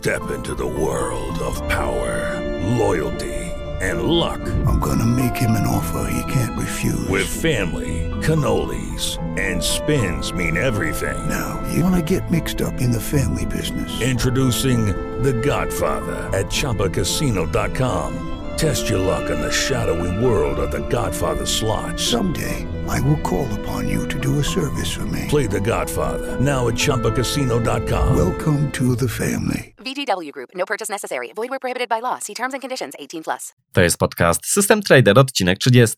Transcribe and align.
Step 0.00 0.30
into 0.30 0.54
the 0.54 0.66
world 0.66 1.38
of 1.40 1.56
power, 1.68 2.40
loyalty, 2.78 3.34
and 3.82 4.04
luck. 4.04 4.40
I'm 4.66 4.80
gonna 4.80 5.04
make 5.04 5.36
him 5.36 5.50
an 5.50 5.66
offer 5.66 6.10
he 6.10 6.22
can't 6.32 6.58
refuse. 6.58 7.06
With 7.08 7.28
family, 7.28 8.08
cannolis, 8.22 9.18
and 9.38 9.62
spins 9.62 10.32
mean 10.32 10.56
everything. 10.56 11.28
Now, 11.28 11.62
you 11.70 11.84
wanna 11.84 12.00
get 12.00 12.30
mixed 12.30 12.62
up 12.62 12.80
in 12.80 12.90
the 12.90 12.98
family 12.98 13.44
business. 13.44 14.00
Introducing 14.00 14.86
The 15.22 15.34
Godfather 15.34 16.16
at 16.32 16.46
ChumbaCasino.com. 16.46 18.28
Test 18.56 18.88
your 18.88 19.00
luck 19.00 19.28
in 19.28 19.38
the 19.38 19.52
shadowy 19.52 20.24
world 20.24 20.58
of 20.60 20.70
The 20.70 20.80
Godfather 20.88 21.44
slot. 21.44 22.00
Someday, 22.00 22.66
I 22.88 23.00
will 23.00 23.20
call 23.22 23.46
upon 23.60 23.88
you 23.88 24.06
to 24.08 24.18
do 24.18 24.38
a 24.38 24.44
service 24.44 24.90
for 24.90 25.06
me. 25.06 25.26
Play 25.28 25.46
The 25.46 25.60
Godfather 25.60 26.40
now 26.40 26.68
at 26.68 26.74
ChumbaCasino.com. 26.74 28.16
Welcome 28.16 28.70
to 28.72 28.96
the 28.96 29.08
family. 29.08 29.74
VGW 29.84 30.32
Group. 30.32 30.50
No 30.54 30.64
purchase 30.66 30.92
necessary. 30.92 31.32
Void 31.36 31.50
where 31.50 31.58
prohibited 31.58 31.88
by 31.88 32.00
law. 32.00 32.18
See 32.18 32.34
terms 32.34 32.54
and 32.54 32.62
conditions. 32.62 32.94
18 32.98 33.22
plus. 33.22 33.52
To 33.72 33.80
jest 33.80 33.98
podcast 33.98 34.46
System 34.46 34.82
Trader, 34.82 35.18
odcinek 35.18 35.58
30. 35.58 35.96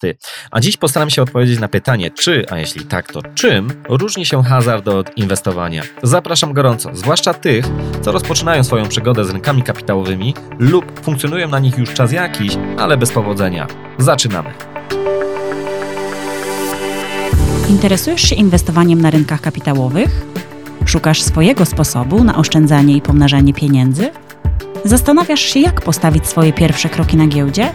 A 0.51 0.61
dziś 0.61 0.77
postaram 0.77 1.11
się 1.11 1.23
odpowiedzieć 1.23 1.59
na 1.59 1.69
pytanie, 1.69 2.11
czy, 2.11 2.47
a 2.51 2.59
jeśli 2.59 2.85
tak, 2.85 3.13
to 3.13 3.21
czym 3.35 3.69
różni 3.89 4.27
się 4.27 4.43
hazard 4.43 4.89
od 4.89 5.19
inwestowania. 5.19 5.83
Zapraszam 6.03 6.53
gorąco, 6.53 6.91
zwłaszcza 6.95 7.35
tych, 7.35 7.65
co 8.03 8.13
rozpoczynają 8.13 8.65
swoją 8.65 8.89
przygodę 8.89 9.25
z 9.25 9.31
rynkami 9.31 9.63
kapitałowymi 9.63 10.35
lub 10.59 11.01
funkcjonują 11.01 11.49
na 11.49 11.59
nich 11.59 11.79
już 11.79 11.95
czas 11.95 12.13
jakiś, 12.13 12.53
ale 12.79 12.97
bez 12.97 13.13
powodzenia. 13.13 13.67
Zaczynamy. 13.99 14.72
Interesujesz 17.73 18.23
się 18.23 18.35
inwestowaniem 18.35 19.01
na 19.01 19.11
rynkach 19.11 19.41
kapitałowych? 19.41 20.27
Szukasz 20.87 21.23
swojego 21.23 21.67
sposobu 21.67 22.25
na 22.25 22.37
oszczędzanie 22.37 22.97
i 22.97 23.01
pomnażanie 23.01 23.55
pieniędzy? 23.55 24.11
Zastanawiasz 24.85 25.41
się, 25.41 25.61
jak 25.61 25.81
postawić 25.81 26.27
swoje 26.27 26.53
pierwsze 26.53 26.89
kroki 26.89 27.17
na 27.17 27.27
giełdzie? 27.27 27.73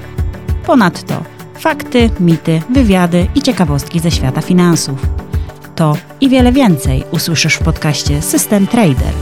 Ponadto 0.66 1.24
fakty, 1.60 2.10
mity, 2.20 2.62
wywiady 2.70 3.28
i 3.36 3.42
ciekawostki 3.42 4.00
ze 4.00 4.12
świata 4.12 4.42
finansów. 4.42 5.06
To 5.76 5.98
i 6.22 6.30
wiele 6.30 6.52
więcej 6.52 7.04
usłyszysz 7.12 7.56
w 7.56 7.64
podcaście 7.64 8.22
System 8.22 8.68
Trader. 8.68 9.14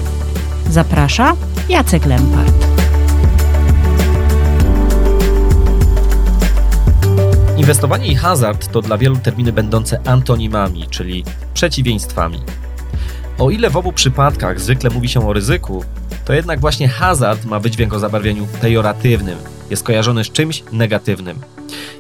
Zaprasza 0.70 1.34
Jacek 1.70 2.06
Lempart. 2.06 2.65
Inwestowanie 7.58 8.08
i 8.08 8.16
hazard 8.16 8.72
to 8.72 8.82
dla 8.82 8.98
wielu 8.98 9.16
terminy 9.16 9.54
będące 9.54 10.02
antonimami, 10.08 10.88
czyli 10.90 11.24
przeciwieństwami. 11.54 12.40
O 13.38 13.50
ile 13.50 13.70
w 13.70 13.78
obu 13.78 13.94
przypadkach 13.94 14.62
zwykle 14.62 14.90
mówi 14.90 15.10
się 15.10 15.28
o 15.28 15.34
ryzyku, 15.34 15.84
to 16.26 16.34
jednak 16.34 16.60
właśnie 16.60 16.88
hazard 16.88 17.46
ma 17.46 17.60
być 17.60 17.78
w 17.78 17.80
jego 17.80 18.00
zabarwieniu 18.00 18.48
pejoratywnym, 18.62 19.38
jest 19.70 19.84
kojarzony 19.84 20.24
z 20.24 20.32
czymś 20.32 20.64
negatywnym. 20.72 21.40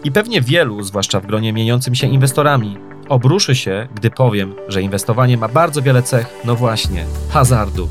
I 0.04 0.12
pewnie 0.12 0.42
wielu, 0.42 0.84
zwłaszcza 0.84 1.20
w 1.20 1.26
gronie 1.26 1.54
mieniącym 1.54 1.96
się 1.96 2.08
inwestorami, 2.08 2.78
obruszy 3.10 3.56
się, 3.56 3.88
gdy 3.96 4.10
powiem, 4.10 4.56
że 4.68 4.82
inwestowanie 4.82 5.38
ma 5.38 5.48
bardzo 5.48 5.82
wiele 5.82 6.04
cech, 6.04 6.28
no 6.46 6.56
właśnie, 6.56 7.06
hazardu. 7.30 7.90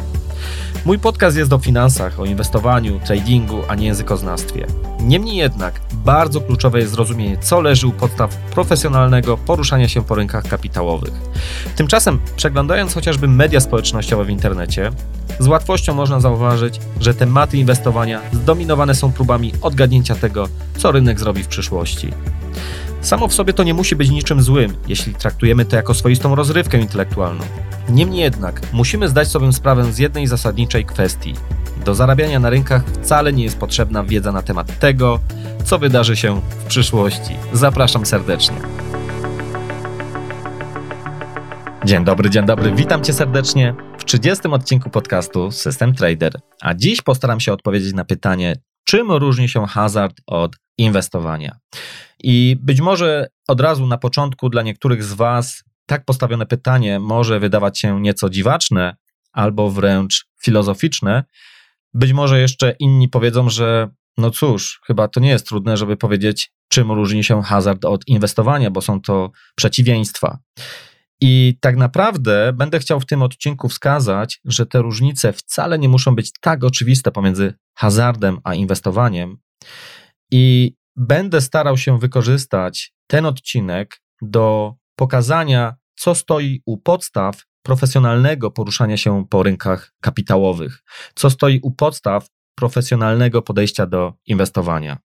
Mój 0.84 0.98
podcast 0.98 1.36
jest 1.36 1.52
o 1.52 1.58
finansach, 1.58 2.20
o 2.20 2.24
inwestowaniu, 2.24 3.00
tradingu, 3.04 3.58
a 3.68 3.74
nie 3.74 3.86
językoznawstwie. 3.86 4.66
Niemniej 5.00 5.36
jednak 5.36 5.80
bardzo 5.92 6.40
kluczowe 6.40 6.78
jest 6.78 6.92
zrozumienie, 6.92 7.38
co 7.38 7.60
leży 7.60 7.86
u 7.86 7.92
podstaw 7.92 8.36
profesjonalnego 8.36 9.36
poruszania 9.36 9.88
się 9.88 10.04
po 10.04 10.14
rynkach 10.14 10.48
kapitałowych. 10.48 11.12
Tymczasem, 11.76 12.20
przeglądając 12.36 12.94
chociażby 12.94 13.28
media 13.28 13.60
społecznościowe 13.60 14.24
w 14.24 14.30
internecie, 14.30 14.90
z 15.38 15.46
łatwością 15.46 15.94
można 15.94 16.20
zauważyć, 16.20 16.80
że 17.00 17.14
tematy 17.14 17.58
inwestowania 17.58 18.20
zdominowane 18.32 18.94
są 18.94 19.12
próbami 19.12 19.52
odgadnięcia 19.62 20.14
tego, 20.14 20.48
co 20.76 20.92
rynek 20.92 21.20
zrobi 21.20 21.42
w 21.42 21.48
przyszłości. 21.48 22.12
Samo 23.00 23.28
w 23.28 23.34
sobie 23.34 23.52
to 23.52 23.62
nie 23.62 23.74
musi 23.74 23.96
być 23.96 24.10
niczym 24.10 24.42
złym, 24.42 24.76
jeśli 24.88 25.14
traktujemy 25.14 25.64
to 25.64 25.76
jako 25.76 25.94
swoistą 25.94 26.34
rozrywkę 26.34 26.78
intelektualną. 26.78 27.44
Niemniej 27.88 28.20
jednak 28.20 28.72
musimy 28.72 29.08
zdać 29.08 29.28
sobie 29.28 29.52
sprawę 29.52 29.92
z 29.92 29.98
jednej 29.98 30.26
zasadniczej 30.26 30.84
kwestii. 30.84 31.34
Do 31.84 31.94
zarabiania 31.94 32.40
na 32.40 32.50
rynkach 32.50 32.84
wcale 32.84 33.32
nie 33.32 33.44
jest 33.44 33.58
potrzebna 33.58 34.04
wiedza 34.04 34.32
na 34.32 34.42
temat 34.42 34.78
tego, 34.78 35.20
co 35.64 35.78
wydarzy 35.78 36.16
się 36.16 36.40
w 36.40 36.64
przyszłości. 36.64 37.36
Zapraszam 37.52 38.06
serdecznie. 38.06 38.56
Dzień 41.84 42.04
dobry, 42.04 42.30
dzień 42.30 42.46
dobry, 42.46 42.72
witam 42.72 43.04
Cię 43.04 43.12
serdecznie 43.12 43.74
w 43.98 44.04
30 44.04 44.48
odcinku 44.48 44.90
podcastu 44.90 45.50
System 45.50 45.94
Trader. 45.94 46.40
A 46.60 46.74
dziś 46.74 47.02
postaram 47.02 47.40
się 47.40 47.52
odpowiedzieć 47.52 47.94
na 47.94 48.04
pytanie, 48.04 48.56
czym 48.84 49.12
różni 49.12 49.48
się 49.48 49.66
hazard 49.66 50.16
od 50.26 50.56
inwestowania. 50.78 51.56
I 52.22 52.56
być 52.60 52.80
może 52.80 53.26
od 53.48 53.60
razu 53.60 53.86
na 53.86 53.98
początku 53.98 54.48
dla 54.48 54.62
niektórych 54.62 55.04
z 55.04 55.12
Was 55.12 55.64
tak 55.86 56.04
postawione 56.04 56.46
pytanie 56.46 57.00
może 57.00 57.40
wydawać 57.40 57.78
się 57.78 58.00
nieco 58.00 58.30
dziwaczne 58.30 58.96
albo 59.32 59.70
wręcz 59.70 60.26
filozoficzne. 60.42 61.24
Być 61.94 62.12
może 62.12 62.40
jeszcze 62.40 62.76
inni 62.78 63.08
powiedzą, 63.08 63.50
że 63.50 63.88
no 64.18 64.30
cóż, 64.30 64.80
chyba 64.86 65.08
to 65.08 65.20
nie 65.20 65.28
jest 65.28 65.48
trudne, 65.48 65.76
żeby 65.76 65.96
powiedzieć, 65.96 66.52
czym 66.68 66.92
różni 66.92 67.24
się 67.24 67.42
hazard 67.42 67.84
od 67.84 68.08
inwestowania, 68.08 68.70
bo 68.70 68.80
są 68.80 69.00
to 69.00 69.30
przeciwieństwa. 69.54 70.38
I 71.20 71.58
tak 71.60 71.76
naprawdę 71.76 72.52
będę 72.52 72.78
chciał 72.78 73.00
w 73.00 73.06
tym 73.06 73.22
odcinku 73.22 73.68
wskazać, 73.68 74.40
że 74.44 74.66
te 74.66 74.82
różnice 74.82 75.32
wcale 75.32 75.78
nie 75.78 75.88
muszą 75.88 76.14
być 76.14 76.32
tak 76.40 76.64
oczywiste 76.64 77.10
pomiędzy 77.10 77.54
hazardem 77.74 78.38
a 78.44 78.54
inwestowaniem. 78.54 79.38
I 80.30 80.74
będę 80.96 81.40
starał 81.40 81.76
się 81.78 81.98
wykorzystać 81.98 82.94
ten 83.06 83.26
odcinek 83.26 84.00
do 84.22 84.74
pokazania, 84.96 85.74
co 85.96 86.14
stoi 86.14 86.62
u 86.66 86.78
podstaw 86.78 87.42
profesjonalnego 87.62 88.50
poruszania 88.50 88.96
się 88.96 89.24
po 89.30 89.42
rynkach 89.42 89.92
kapitałowych, 90.00 90.82
co 91.14 91.30
stoi 91.30 91.60
u 91.62 91.70
podstaw 91.70 92.26
profesjonalnego 92.54 93.42
podejścia 93.42 93.86
do 93.86 94.12
inwestowania. 94.26 94.98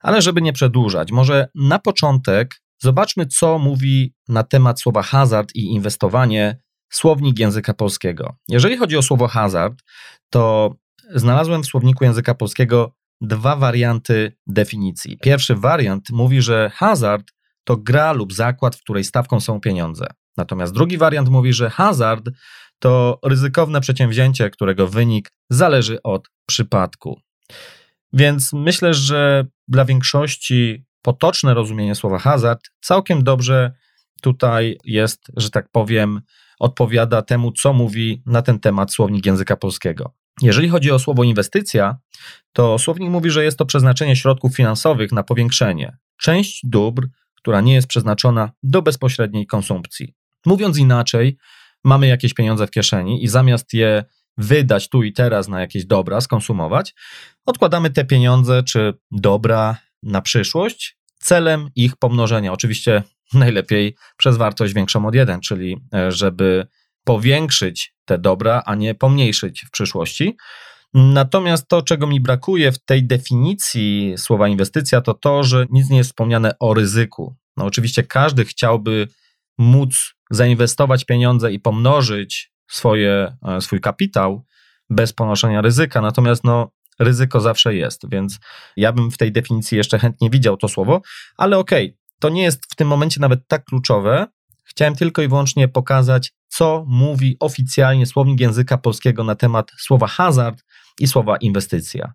Ale 0.00 0.22
żeby 0.22 0.42
nie 0.42 0.52
przedłużać, 0.52 1.12
może 1.12 1.48
na 1.54 1.78
początek 1.78 2.60
zobaczmy, 2.82 3.26
co 3.26 3.58
mówi 3.58 4.14
na 4.28 4.42
temat 4.42 4.80
słowa 4.80 5.02
hazard 5.02 5.54
i 5.54 5.64
inwestowanie 5.64 6.58
słownik 6.92 7.38
języka 7.38 7.74
polskiego. 7.74 8.36
Jeżeli 8.48 8.76
chodzi 8.76 8.96
o 8.96 9.02
słowo 9.02 9.28
hazard, 9.28 9.82
to 10.30 10.74
znalazłem 11.14 11.62
w 11.62 11.66
słowniku 11.66 12.04
języka 12.04 12.34
polskiego 12.34 12.94
dwa 13.20 13.56
warianty 13.56 14.36
definicji. 14.46 15.18
Pierwszy 15.18 15.54
wariant 15.54 16.10
mówi, 16.10 16.42
że 16.42 16.70
hazard 16.74 17.32
to 17.64 17.76
gra 17.76 18.12
lub 18.12 18.32
zakład, 18.32 18.76
w 18.76 18.80
której 18.80 19.04
stawką 19.04 19.40
są 19.40 19.60
pieniądze. 19.60 20.06
Natomiast 20.36 20.74
drugi 20.74 20.98
wariant 20.98 21.28
mówi, 21.28 21.52
że 21.52 21.70
hazard 21.70 22.30
to 22.78 23.18
ryzykowne 23.24 23.80
przedsięwzięcie, 23.80 24.50
którego 24.50 24.88
wynik 24.88 25.32
zależy 25.50 26.02
od 26.02 26.28
przypadku. 26.46 27.20
Więc 28.12 28.52
myślę, 28.52 28.94
że 28.94 29.46
dla 29.68 29.84
większości 29.84 30.84
potoczne 31.02 31.54
rozumienie 31.54 31.94
słowa 31.94 32.18
hazard 32.18 32.60
całkiem 32.80 33.24
dobrze 33.24 33.72
tutaj 34.22 34.78
jest, 34.84 35.20
że 35.36 35.50
tak 35.50 35.68
powiem, 35.72 36.20
odpowiada 36.58 37.22
temu, 37.22 37.52
co 37.52 37.72
mówi 37.72 38.22
na 38.26 38.42
ten 38.42 38.60
temat 38.60 38.92
słownik 38.92 39.26
języka 39.26 39.56
polskiego. 39.56 40.14
Jeżeli 40.42 40.68
chodzi 40.68 40.90
o 40.90 40.98
słowo 40.98 41.24
inwestycja, 41.24 41.96
to 42.52 42.78
słownik 42.78 43.10
mówi, 43.10 43.30
że 43.30 43.44
jest 43.44 43.58
to 43.58 43.66
przeznaczenie 43.66 44.16
środków 44.16 44.56
finansowych 44.56 45.12
na 45.12 45.22
powiększenie. 45.22 45.96
Część 46.16 46.60
dóbr 46.66 47.08
która 47.44 47.60
nie 47.60 47.74
jest 47.74 47.86
przeznaczona 47.86 48.50
do 48.62 48.82
bezpośredniej 48.82 49.46
konsumpcji. 49.46 50.14
Mówiąc 50.46 50.78
inaczej, 50.78 51.36
mamy 51.84 52.06
jakieś 52.06 52.34
pieniądze 52.34 52.66
w 52.66 52.70
kieszeni 52.70 53.24
i 53.24 53.28
zamiast 53.28 53.72
je 53.72 54.04
wydać 54.38 54.88
tu 54.88 55.02
i 55.02 55.12
teraz 55.12 55.48
na 55.48 55.60
jakieś 55.60 55.86
dobra, 55.86 56.20
skonsumować, 56.20 56.94
odkładamy 57.46 57.90
te 57.90 58.04
pieniądze 58.04 58.62
czy 58.62 58.94
dobra 59.10 59.76
na 60.02 60.22
przyszłość 60.22 60.98
celem 61.18 61.68
ich 61.76 61.96
pomnożenia. 61.96 62.52
Oczywiście 62.52 63.02
najlepiej 63.34 63.96
przez 64.16 64.36
wartość 64.36 64.74
większą 64.74 65.06
od 65.06 65.14
1, 65.14 65.40
czyli 65.40 65.76
e, 65.94 66.12
żeby 66.12 66.66
powiększyć 67.04 67.94
te 68.04 68.18
dobra, 68.18 68.62
a 68.66 68.74
nie 68.74 68.94
pomniejszyć 68.94 69.64
w 69.66 69.70
przyszłości. 69.70 70.36
Natomiast 70.94 71.68
to, 71.68 71.82
czego 71.82 72.06
mi 72.06 72.20
brakuje 72.20 72.72
w 72.72 72.78
tej 72.78 73.06
definicji 73.06 74.14
słowa 74.16 74.48
inwestycja, 74.48 75.00
to 75.00 75.14
to, 75.14 75.44
że 75.44 75.66
nic 75.70 75.90
nie 75.90 75.96
jest 75.96 76.10
wspomniane 76.10 76.58
o 76.58 76.74
ryzyku. 76.74 77.36
No 77.56 77.64
oczywiście 77.64 78.02
każdy 78.02 78.44
chciałby 78.44 79.08
móc 79.58 80.14
zainwestować 80.30 81.04
pieniądze 81.04 81.52
i 81.52 81.60
pomnożyć 81.60 82.52
swoje, 82.70 83.36
e, 83.46 83.60
swój 83.60 83.80
kapitał 83.80 84.44
bez 84.90 85.12
ponoszenia 85.12 85.60
ryzyka, 85.60 86.00
natomiast 86.00 86.44
no, 86.44 86.70
ryzyko 86.98 87.40
zawsze 87.40 87.74
jest, 87.74 88.10
więc 88.10 88.38
ja 88.76 88.92
bym 88.92 89.10
w 89.10 89.16
tej 89.16 89.32
definicji 89.32 89.78
jeszcze 89.78 89.98
chętnie 89.98 90.30
widział 90.30 90.56
to 90.56 90.68
słowo, 90.68 91.00
ale 91.36 91.58
okej, 91.58 91.86
okay, 91.86 91.98
to 92.18 92.28
nie 92.28 92.42
jest 92.42 92.72
w 92.72 92.76
tym 92.76 92.88
momencie 92.88 93.20
nawet 93.20 93.48
tak 93.48 93.64
kluczowe. 93.64 94.26
Chciałem 94.64 94.96
tylko 94.96 95.22
i 95.22 95.28
wyłącznie 95.28 95.68
pokazać, 95.68 96.32
co 96.48 96.84
mówi 96.88 97.36
oficjalnie 97.40 98.06
słownik 98.06 98.40
języka 98.40 98.78
polskiego 98.78 99.24
na 99.24 99.34
temat 99.34 99.70
słowa 99.78 100.06
hazard 100.06 100.64
i 101.00 101.06
słowa 101.06 101.36
inwestycja. 101.36 102.12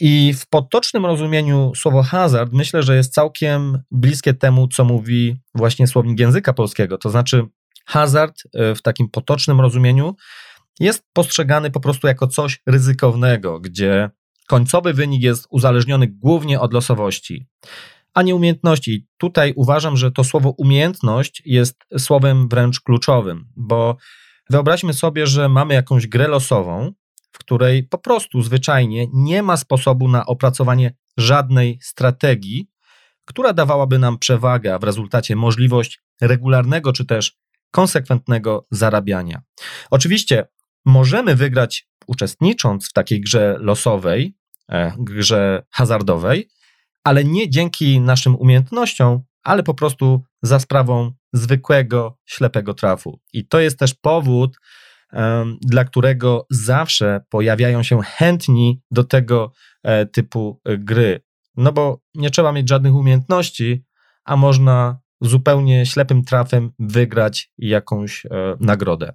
I 0.00 0.34
w 0.34 0.46
potocznym 0.46 1.06
rozumieniu 1.06 1.72
słowo 1.76 2.02
hazard 2.02 2.52
myślę, 2.52 2.82
że 2.82 2.96
jest 2.96 3.14
całkiem 3.14 3.82
bliskie 3.90 4.34
temu, 4.34 4.68
co 4.68 4.84
mówi 4.84 5.36
właśnie 5.54 5.86
słownik 5.86 6.20
języka 6.20 6.52
polskiego. 6.52 6.98
To 6.98 7.10
znaczy, 7.10 7.46
hazard 7.86 8.42
e, 8.54 8.74
w 8.74 8.82
takim 8.82 9.08
potocznym 9.08 9.60
rozumieniu 9.60 10.16
jest 10.80 11.04
postrzegany 11.12 11.70
po 11.70 11.80
prostu 11.80 12.06
jako 12.06 12.26
coś 12.28 12.62
ryzykownego, 12.66 13.60
gdzie 13.60 14.10
końcowy 14.46 14.92
wynik 14.92 15.22
jest 15.22 15.46
uzależniony 15.50 16.06
głównie 16.06 16.60
od 16.60 16.72
losowości, 16.72 17.46
a 18.14 18.22
nie 18.22 18.34
umiejętności. 18.34 19.06
Tutaj 19.18 19.52
uważam, 19.56 19.96
że 19.96 20.12
to 20.12 20.24
słowo 20.24 20.50
umiejętność 20.50 21.42
jest 21.44 21.76
słowem 21.98 22.48
wręcz 22.48 22.80
kluczowym, 22.80 23.48
bo 23.56 23.96
wyobraźmy 24.50 24.94
sobie, 24.94 25.26
że 25.26 25.48
mamy 25.48 25.74
jakąś 25.74 26.06
grę 26.06 26.28
losową, 26.28 26.92
której 27.46 27.82
po 27.82 27.98
prostu 27.98 28.42
zwyczajnie 28.42 29.06
nie 29.12 29.42
ma 29.42 29.56
sposobu 29.56 30.08
na 30.08 30.26
opracowanie 30.26 30.94
żadnej 31.16 31.78
strategii, 31.82 32.68
która 33.24 33.52
dawałaby 33.52 33.98
nam 33.98 34.18
przewagę, 34.18 34.74
a 34.74 34.78
w 34.78 34.84
rezultacie 34.84 35.36
możliwość 35.36 36.00
regularnego 36.20 36.92
czy 36.92 37.04
też 37.04 37.36
konsekwentnego 37.70 38.66
zarabiania. 38.70 39.42
Oczywiście 39.90 40.48
możemy 40.84 41.36
wygrać 41.36 41.88
uczestnicząc 42.06 42.88
w 42.88 42.92
takiej 42.92 43.20
grze 43.20 43.56
losowej, 43.60 44.34
e, 44.68 44.92
grze 44.98 45.62
hazardowej, 45.70 46.48
ale 47.04 47.24
nie 47.24 47.50
dzięki 47.50 48.00
naszym 48.00 48.36
umiejętnościom, 48.36 49.20
ale 49.42 49.62
po 49.62 49.74
prostu 49.74 50.22
za 50.42 50.60
sprawą 50.60 51.12
zwykłego, 51.32 52.18
ślepego 52.24 52.74
trafu. 52.74 53.20
I 53.32 53.48
to 53.48 53.60
jest 53.60 53.78
też 53.78 53.94
powód, 53.94 54.56
dla 55.60 55.84
którego 55.84 56.46
zawsze 56.50 57.20
pojawiają 57.28 57.82
się 57.82 58.00
chętni 58.02 58.80
do 58.90 59.04
tego 59.04 59.52
e, 59.82 60.06
typu 60.06 60.60
e, 60.64 60.78
gry. 60.78 61.20
No 61.56 61.72
bo 61.72 62.00
nie 62.14 62.30
trzeba 62.30 62.52
mieć 62.52 62.68
żadnych 62.68 62.94
umiejętności, 62.94 63.84
a 64.24 64.36
można 64.36 64.98
zupełnie 65.20 65.86
ślepym 65.86 66.24
trafem 66.24 66.70
wygrać 66.78 67.50
jakąś 67.58 68.26
nagrodę. 68.60 69.14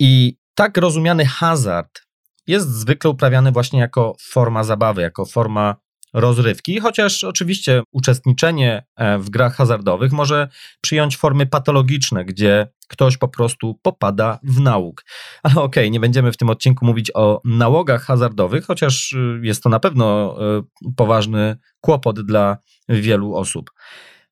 I 0.00 0.36
tak 0.54 0.76
rozumiany 0.76 1.26
hazard 1.26 2.02
jest 2.46 2.68
zwykle 2.68 3.10
uprawiany 3.10 3.52
właśnie 3.52 3.80
jako 3.80 4.16
forma 4.20 4.64
zabawy, 4.64 5.02
jako 5.02 5.24
forma 5.24 5.76
rozrywki, 6.14 6.80
chociaż 6.80 7.24
oczywiście 7.24 7.82
uczestniczenie 7.92 8.84
e, 8.96 9.18
w 9.18 9.30
grach 9.30 9.56
hazardowych 9.56 10.12
może 10.12 10.48
przyjąć 10.80 11.16
formy 11.16 11.46
patologiczne, 11.46 12.24
gdzie 12.24 12.68
ktoś 12.88 13.16
po 13.16 13.28
prostu 13.28 13.78
popada 13.82 14.38
w 14.42 14.60
nałóg. 14.60 15.04
Ale 15.42 15.54
okej, 15.54 15.84
okay, 15.84 15.90
nie 15.90 16.00
będziemy 16.00 16.32
w 16.32 16.36
tym 16.36 16.50
odcinku 16.50 16.86
mówić 16.86 17.10
o 17.14 17.40
nałogach 17.44 18.04
hazardowych, 18.04 18.64
chociaż 18.64 19.12
y, 19.12 19.40
jest 19.42 19.62
to 19.62 19.68
na 19.68 19.80
pewno 19.80 20.36
y, 20.58 20.92
poważny 20.96 21.56
kłopot 21.80 22.20
dla 22.20 22.56
wielu 22.88 23.34
osób. 23.34 23.70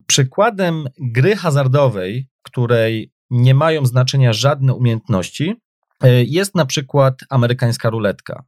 Przykładem 0.06 0.84
gry 1.00 1.36
hazardowej, 1.36 2.28
której 2.42 3.12
nie 3.30 3.54
mają 3.54 3.86
znaczenia 3.86 4.32
żadne 4.32 4.74
umiejętności, 4.74 5.56
E, 6.02 6.24
jest 6.24 6.54
na 6.54 6.66
przykład 6.66 7.20
amerykańska 7.30 7.90
ruletka. 7.90 8.44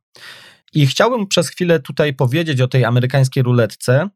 I 0.72 0.86
chciałbym 0.86 1.26
przez 1.26 1.48
chwilę 1.48 1.80
tutaj 1.80 2.14
powiedzieć 2.14 2.60
o 2.60 2.68
tej 2.68 2.84
amerykańskiej 2.84 3.42
ruletce, 3.42 4.08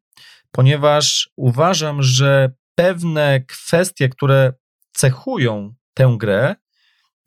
ponieważ 0.50 1.30
uważam, 1.36 2.02
że 2.02 2.52
pewne 2.74 3.40
kwestie, 3.48 4.08
które 4.08 4.52
cechują 4.98 5.74
tę 5.94 6.16
grę, 6.18 6.56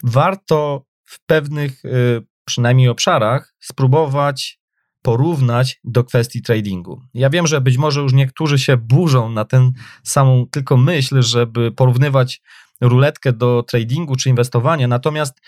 warto 0.04 0.86
w 1.04 1.26
pewnych 1.26 1.86
y, 1.86 2.26
przynajmniej 2.46 2.90
obszarach 2.90 3.54
spróbować 3.60 4.62
porównać 5.02 5.80
do 5.84 6.04
kwestii 6.04 6.42
tradingu. 6.42 7.02
Ja 7.14 7.30
wiem, 7.30 7.48
że 7.48 7.62
być 7.62 7.78
może 7.78 8.02
już 8.02 8.14
niektórzy 8.14 8.60
się 8.60 8.78
burzą 8.78 9.30
na 9.30 9.46
tę 9.46 9.72
samą 10.04 10.46
tylko 10.52 10.78
myśl, 10.78 11.22
żeby 11.22 11.72
porównywać 11.72 12.42
ruletkę 12.82 13.34
do 13.34 13.64
tradingu 13.68 14.16
czy 14.16 14.30
inwestowania, 14.30 14.88
natomiast 14.88 15.42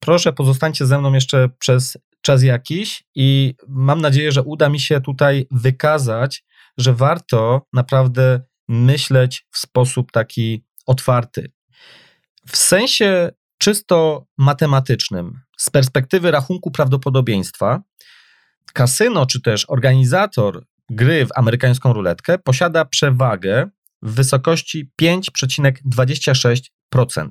Proszę, 0.00 0.32
pozostańcie 0.32 0.86
ze 0.86 0.98
mną 0.98 1.12
jeszcze 1.12 1.48
przez 1.58 1.98
czas 2.20 2.42
jakiś 2.42 3.04
i 3.14 3.54
mam 3.68 4.00
nadzieję, 4.00 4.32
że 4.32 4.42
uda 4.42 4.68
mi 4.68 4.80
się 4.80 5.00
tutaj 5.00 5.46
wykazać, 5.50 6.44
że 6.78 6.94
warto 6.94 7.66
naprawdę 7.72 8.40
myśleć 8.68 9.46
w 9.50 9.58
sposób 9.58 10.12
taki 10.12 10.64
otwarty. 10.86 11.52
W 12.48 12.56
sensie 12.56 13.30
czysto 13.58 14.26
matematycznym, 14.38 15.40
z 15.56 15.70
perspektywy 15.70 16.30
rachunku 16.30 16.70
prawdopodobieństwa, 16.70 17.82
kasyno 18.72 19.26
czy 19.26 19.42
też 19.42 19.64
organizator 19.68 20.64
gry 20.90 21.26
w 21.26 21.30
amerykańską 21.36 21.92
ruletkę 21.92 22.38
posiada 22.38 22.84
przewagę 22.84 23.68
w 24.02 24.14
wysokości 24.14 24.90
5,26%. 25.02 27.28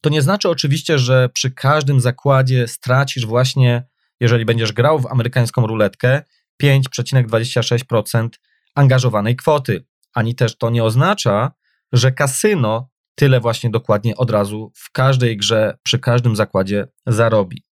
To 0.00 0.10
nie 0.10 0.22
znaczy 0.22 0.48
oczywiście, 0.48 0.98
że 0.98 1.28
przy 1.28 1.50
każdym 1.50 2.00
zakładzie 2.00 2.68
stracisz 2.68 3.26
właśnie, 3.26 3.84
jeżeli 4.20 4.44
będziesz 4.44 4.72
grał 4.72 4.98
w 4.98 5.06
amerykańską 5.06 5.66
ruletkę, 5.66 6.22
5,26% 6.62 8.28
angażowanej 8.74 9.36
kwoty. 9.36 9.84
Ani 10.14 10.34
też 10.34 10.58
to 10.58 10.70
nie 10.70 10.84
oznacza, 10.84 11.52
że 11.92 12.12
kasyno 12.12 12.91
tyle 13.14 13.40
właśnie 13.40 13.70
dokładnie 13.70 14.16
od 14.16 14.30
razu 14.30 14.72
w 14.74 14.92
każdej 14.92 15.36
grze, 15.36 15.78
przy 15.82 15.98
każdym 15.98 16.36
zakładzie 16.36 16.86
zarobi. 17.06 17.64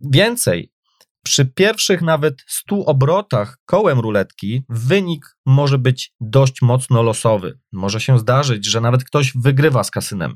Więcej, 0.00 0.72
przy 1.22 1.44
pierwszych 1.44 2.02
nawet 2.02 2.34
100 2.46 2.84
obrotach 2.84 3.58
kołem 3.66 4.00
ruletki 4.00 4.62
wynik 4.68 5.36
może 5.46 5.78
być 5.78 6.12
dość 6.20 6.62
mocno 6.62 7.02
losowy. 7.02 7.58
Może 7.72 8.00
się 8.00 8.18
zdarzyć, 8.18 8.66
że 8.66 8.80
nawet 8.80 9.04
ktoś 9.04 9.32
wygrywa 9.34 9.84
z 9.84 9.90
kasynem. 9.90 10.34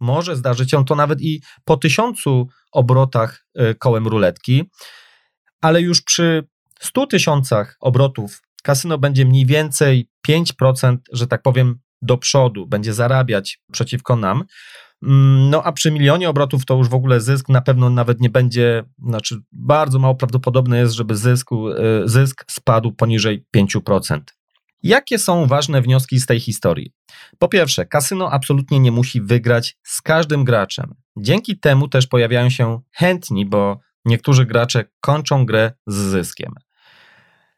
Może 0.00 0.36
zdarzyć 0.36 0.70
się 0.70 0.84
to 0.84 0.94
nawet 0.94 1.20
i 1.20 1.42
po 1.64 1.76
tysiącu 1.76 2.48
obrotach 2.72 3.46
e, 3.54 3.74
kołem 3.74 4.06
ruletki, 4.06 4.70
ale 5.60 5.82
już 5.82 6.02
przy 6.02 6.48
100 6.80 7.06
tysiącach 7.06 7.76
obrotów 7.80 8.42
kasyno 8.62 8.98
będzie 8.98 9.24
mniej 9.24 9.46
więcej 9.46 10.08
5%, 10.28 10.96
że 11.12 11.26
tak 11.26 11.42
powiem, 11.42 11.78
do 12.02 12.18
przodu, 12.18 12.66
będzie 12.66 12.94
zarabiać 12.94 13.60
przeciwko 13.72 14.16
nam. 14.16 14.44
Mm, 15.02 15.50
no 15.50 15.62
a 15.64 15.72
przy 15.72 15.90
milionie 15.90 16.30
obrotów 16.30 16.64
to 16.64 16.76
już 16.76 16.88
w 16.88 16.94
ogóle 16.94 17.20
zysk 17.20 17.48
na 17.48 17.60
pewno 17.60 17.90
nawet 17.90 18.20
nie 18.20 18.30
będzie, 18.30 18.84
znaczy 18.98 19.36
bardzo 19.52 19.98
mało 19.98 20.14
prawdopodobne 20.14 20.78
jest, 20.78 20.94
żeby 20.94 21.16
zysku, 21.16 21.70
e, 21.70 21.74
zysk 22.04 22.44
spadł 22.50 22.92
poniżej 22.92 23.44
5%. 23.50 24.20
Jakie 24.82 25.18
są 25.18 25.46
ważne 25.46 25.82
wnioski 25.82 26.20
z 26.20 26.26
tej 26.26 26.40
historii? 26.40 26.92
Po 27.38 27.48
pierwsze, 27.48 27.86
kasyno 27.86 28.30
absolutnie 28.30 28.80
nie 28.80 28.92
musi 28.92 29.20
wygrać 29.22 29.78
z 29.82 30.02
każdym 30.02 30.44
graczem. 30.44 30.94
Dzięki 31.16 31.58
temu 31.58 31.88
też 31.88 32.06
pojawiają 32.06 32.50
się 32.50 32.80
chętni, 32.92 33.46
bo 33.46 33.80
niektórzy 34.04 34.46
gracze 34.46 34.84
kończą 35.00 35.46
grę 35.46 35.72
z 35.86 35.94
zyskiem. 35.94 36.54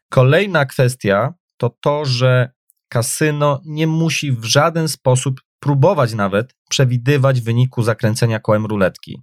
Kolejna 0.09 0.65
kwestia 0.65 1.33
to 1.57 1.69
to, 1.81 2.05
że 2.05 2.51
kasyno 2.93 3.61
nie 3.65 3.87
musi 3.87 4.31
w 4.31 4.43
żaden 4.43 4.87
sposób 4.87 5.41
próbować 5.59 6.13
nawet 6.13 6.55
przewidywać 6.69 7.41
wyniku 7.41 7.83
zakręcenia 7.83 8.39
kołem 8.39 8.65
ruletki, 8.65 9.21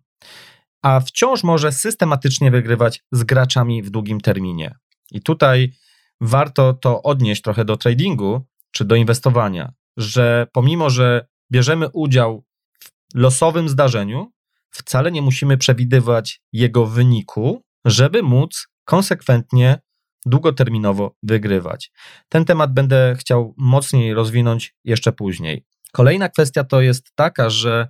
a 0.82 1.00
wciąż 1.00 1.42
może 1.42 1.72
systematycznie 1.72 2.50
wygrywać 2.50 3.04
z 3.12 3.24
graczami 3.24 3.82
w 3.82 3.90
długim 3.90 4.20
terminie. 4.20 4.74
I 5.10 5.22
tutaj 5.22 5.72
warto 6.20 6.74
to 6.74 7.02
odnieść 7.02 7.42
trochę 7.42 7.64
do 7.64 7.76
tradingu 7.76 8.46
czy 8.70 8.84
do 8.84 8.94
inwestowania, 8.94 9.72
że 9.96 10.46
pomimo, 10.52 10.90
że 10.90 11.26
bierzemy 11.52 11.88
udział 11.92 12.44
w 12.80 13.18
losowym 13.18 13.68
zdarzeniu, 13.68 14.32
wcale 14.70 15.12
nie 15.12 15.22
musimy 15.22 15.58
przewidywać 15.58 16.42
jego 16.52 16.86
wyniku, 16.86 17.62
żeby 17.84 18.22
móc 18.22 18.68
konsekwentnie, 18.84 19.80
długoterminowo 20.26 21.16
wygrywać. 21.22 21.90
Ten 22.28 22.44
temat 22.44 22.74
będę 22.74 23.16
chciał 23.18 23.54
mocniej 23.56 24.14
rozwinąć 24.14 24.74
jeszcze 24.84 25.12
później. 25.12 25.64
Kolejna 25.92 26.28
kwestia 26.28 26.64
to 26.64 26.80
jest 26.80 27.12
taka, 27.14 27.50
że 27.50 27.88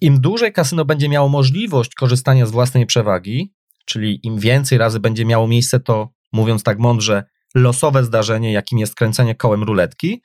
im 0.00 0.20
dłużej 0.20 0.52
kasyno 0.52 0.84
będzie 0.84 1.08
miało 1.08 1.28
możliwość 1.28 1.94
korzystania 1.94 2.46
z 2.46 2.50
własnej 2.50 2.86
przewagi, 2.86 3.52
czyli 3.84 4.20
im 4.26 4.38
więcej 4.38 4.78
razy 4.78 5.00
będzie 5.00 5.24
miało 5.24 5.48
miejsce 5.48 5.80
to, 5.80 6.08
mówiąc 6.32 6.62
tak 6.62 6.78
mądrze, 6.78 7.24
losowe 7.54 8.04
zdarzenie, 8.04 8.52
jakim 8.52 8.78
jest 8.78 8.94
kręcenie 8.94 9.34
kołem 9.34 9.62
ruletki, 9.62 10.22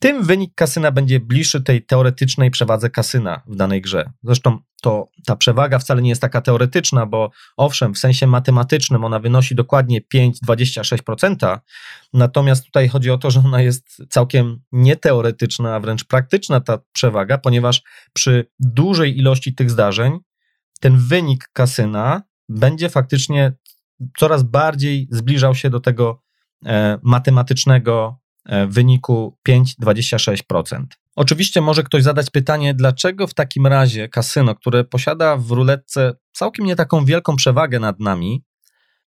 tym 0.00 0.24
wynik 0.24 0.54
kasyna 0.54 0.92
będzie 0.92 1.20
bliższy 1.20 1.62
tej 1.62 1.82
teoretycznej 1.82 2.50
przewadze 2.50 2.90
kasyna 2.90 3.42
w 3.46 3.56
danej 3.56 3.80
grze. 3.80 4.10
Zresztą 4.22 4.58
to 4.82 5.08
ta 5.26 5.36
przewaga 5.36 5.78
wcale 5.78 6.02
nie 6.02 6.08
jest 6.08 6.20
taka 6.20 6.40
teoretyczna, 6.40 7.06
bo 7.06 7.30
owszem, 7.56 7.94
w 7.94 7.98
sensie 7.98 8.26
matematycznym 8.26 9.04
ona 9.04 9.18
wynosi 9.18 9.54
dokładnie 9.54 10.00
5,26%, 10.14 11.58
natomiast 12.12 12.64
tutaj 12.64 12.88
chodzi 12.88 13.10
o 13.10 13.18
to, 13.18 13.30
że 13.30 13.40
ona 13.40 13.62
jest 13.62 14.02
całkiem 14.08 14.60
nieteoretyczna, 14.72 15.74
a 15.74 15.80
wręcz 15.80 16.04
praktyczna 16.04 16.60
ta 16.60 16.78
przewaga, 16.92 17.38
ponieważ 17.38 17.82
przy 18.12 18.46
dużej 18.58 19.18
ilości 19.18 19.54
tych 19.54 19.70
zdarzeń 19.70 20.18
ten 20.80 20.98
wynik 20.98 21.48
kasyna 21.52 22.22
będzie 22.48 22.88
faktycznie 22.88 23.52
coraz 24.18 24.42
bardziej 24.42 25.08
zbliżał 25.10 25.54
się 25.54 25.70
do 25.70 25.80
tego 25.80 26.22
e, 26.66 26.98
matematycznego 27.02 28.19
e, 28.46 28.66
wyniku 28.66 29.36
5,26%. 29.48 30.84
Oczywiście 31.16 31.60
może 31.60 31.82
ktoś 31.82 32.02
zadać 32.02 32.30
pytanie, 32.30 32.74
dlaczego 32.74 33.26
w 33.26 33.34
takim 33.34 33.66
razie 33.66 34.08
kasyno, 34.08 34.54
które 34.54 34.84
posiada 34.84 35.36
w 35.36 35.50
ruletce 35.50 36.12
całkiem 36.32 36.66
nie 36.66 36.76
taką 36.76 37.04
wielką 37.04 37.36
przewagę 37.36 37.80
nad 37.80 38.00
nami, 38.00 38.44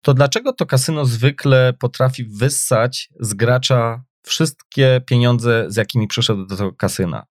to 0.02 0.14
dlaczego 0.14 0.52
to 0.52 0.66
kasyno 0.66 1.04
zwykle 1.04 1.72
potrafi 1.78 2.24
wyssać 2.24 3.08
z 3.20 3.34
gracza 3.34 4.04
wszystkie 4.22 5.00
pieniądze, 5.06 5.64
z 5.68 5.76
jakimi 5.76 6.08
przyszedł 6.08 6.46
do 6.46 6.56
tego 6.56 6.72
kasyna? 6.72 7.26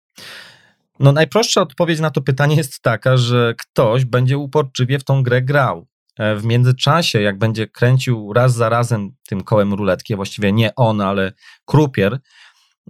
No, 0.99 1.11
najprostsza 1.11 1.61
odpowiedź 1.61 1.99
na 1.99 2.11
to 2.11 2.21
pytanie 2.21 2.55
jest 2.55 2.81
taka, 2.81 3.17
że 3.17 3.53
ktoś 3.57 4.05
będzie 4.05 4.37
uporczywie 4.37 4.99
w 4.99 5.03
tą 5.03 5.23
grę 5.23 5.41
grał. 5.41 5.87
E, 6.19 6.35
w 6.35 6.45
międzyczasie, 6.45 7.21
jak 7.21 7.37
będzie 7.37 7.67
kręcił 7.67 8.33
raz 8.33 8.53
za 8.53 8.69
razem 8.69 9.11
tym 9.27 9.43
kołem 9.43 9.73
ruletki, 9.73 10.15
właściwie 10.15 10.51
nie 10.51 10.75
on, 10.75 11.01
ale 11.01 11.31
krupier, 11.65 12.19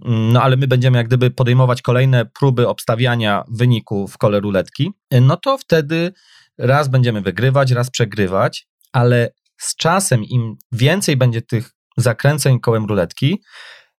mm, 0.04 0.32
no 0.32 0.42
ale 0.42 0.56
my 0.56 0.68
będziemy 0.68 0.98
jak 0.98 1.06
gdyby 1.06 1.30
podejmować 1.30 1.82
kolejne 1.82 2.26
próby 2.26 2.68
obstawiania 2.68 3.44
wyniku 3.48 4.08
w 4.08 4.18
kole 4.18 4.40
ruletki, 4.40 4.92
e, 5.10 5.20
no 5.20 5.36
to 5.36 5.58
wtedy 5.58 6.12
raz 6.58 6.88
będziemy 6.88 7.20
wygrywać, 7.20 7.70
raz 7.70 7.90
przegrywać, 7.90 8.68
ale 8.92 9.32
z 9.58 9.76
czasem 9.76 10.24
im 10.24 10.56
więcej 10.72 11.16
będzie 11.16 11.42
tych 11.42 11.70
zakręceń 11.96 12.60
kołem 12.60 12.84
ruletki, 12.84 13.42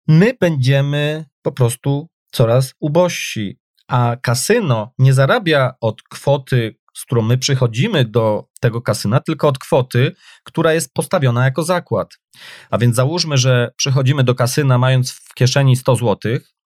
my 0.07 0.33
będziemy 0.39 1.25
po 1.41 1.51
prostu 1.51 2.09
coraz 2.31 2.73
ubożsi. 2.79 3.59
A 3.87 4.15
kasyno 4.21 4.93
nie 4.97 5.13
zarabia 5.13 5.73
od 5.81 6.01
kwoty, 6.03 6.75
z 7.01 7.05
którą 7.05 7.21
my 7.21 7.37
przychodzimy 7.37 8.05
do 8.05 8.45
tego 8.59 8.81
kasyna, 8.81 9.19
tylko 9.19 9.47
od 9.47 9.59
kwoty, 9.59 10.15
która 10.43 10.73
jest 10.73 10.93
postawiona 10.93 11.45
jako 11.45 11.63
zakład. 11.63 12.17
A 12.69 12.77
więc 12.77 12.95
załóżmy, 12.95 13.37
że 13.37 13.71
przychodzimy 13.77 14.23
do 14.23 14.35
kasyna 14.35 14.77
mając 14.77 15.11
w 15.11 15.33
kieszeni 15.33 15.75
100 15.75 15.95
zł, 15.95 16.17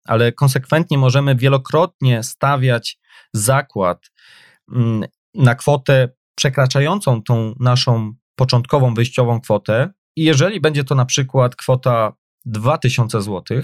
ale 0.08 0.32
konsekwentnie 0.32 0.98
możemy 0.98 1.36
wielokrotnie 1.36 2.24
stawiać 2.24 3.00
zakład 3.34 4.12
mm, 4.76 5.04
na 5.36 5.56
kwotę 5.56 6.10
przekraczającą 6.36 7.24
tą 7.24 7.56
naszą 7.60 8.14
początkową 8.36 8.94
wyjściową 8.94 9.42
kwotę. 9.42 9.90
I 10.16 10.24
jeżeli 10.24 10.62
będzie 10.62 10.84
to 10.84 10.96
na 10.96 11.06
przykład 11.06 11.56
kwota 11.56 12.14
2000 12.46 13.22
zł 13.22 13.62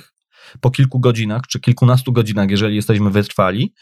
po 0.62 0.72
kilku 0.72 1.00
godzinach, 1.00 1.42
czy 1.50 1.60
kilkunastu 1.60 2.12
godzinach, 2.12 2.50
jeżeli 2.50 2.76
jesteśmy 2.76 3.12
wytrwali, 3.12 3.74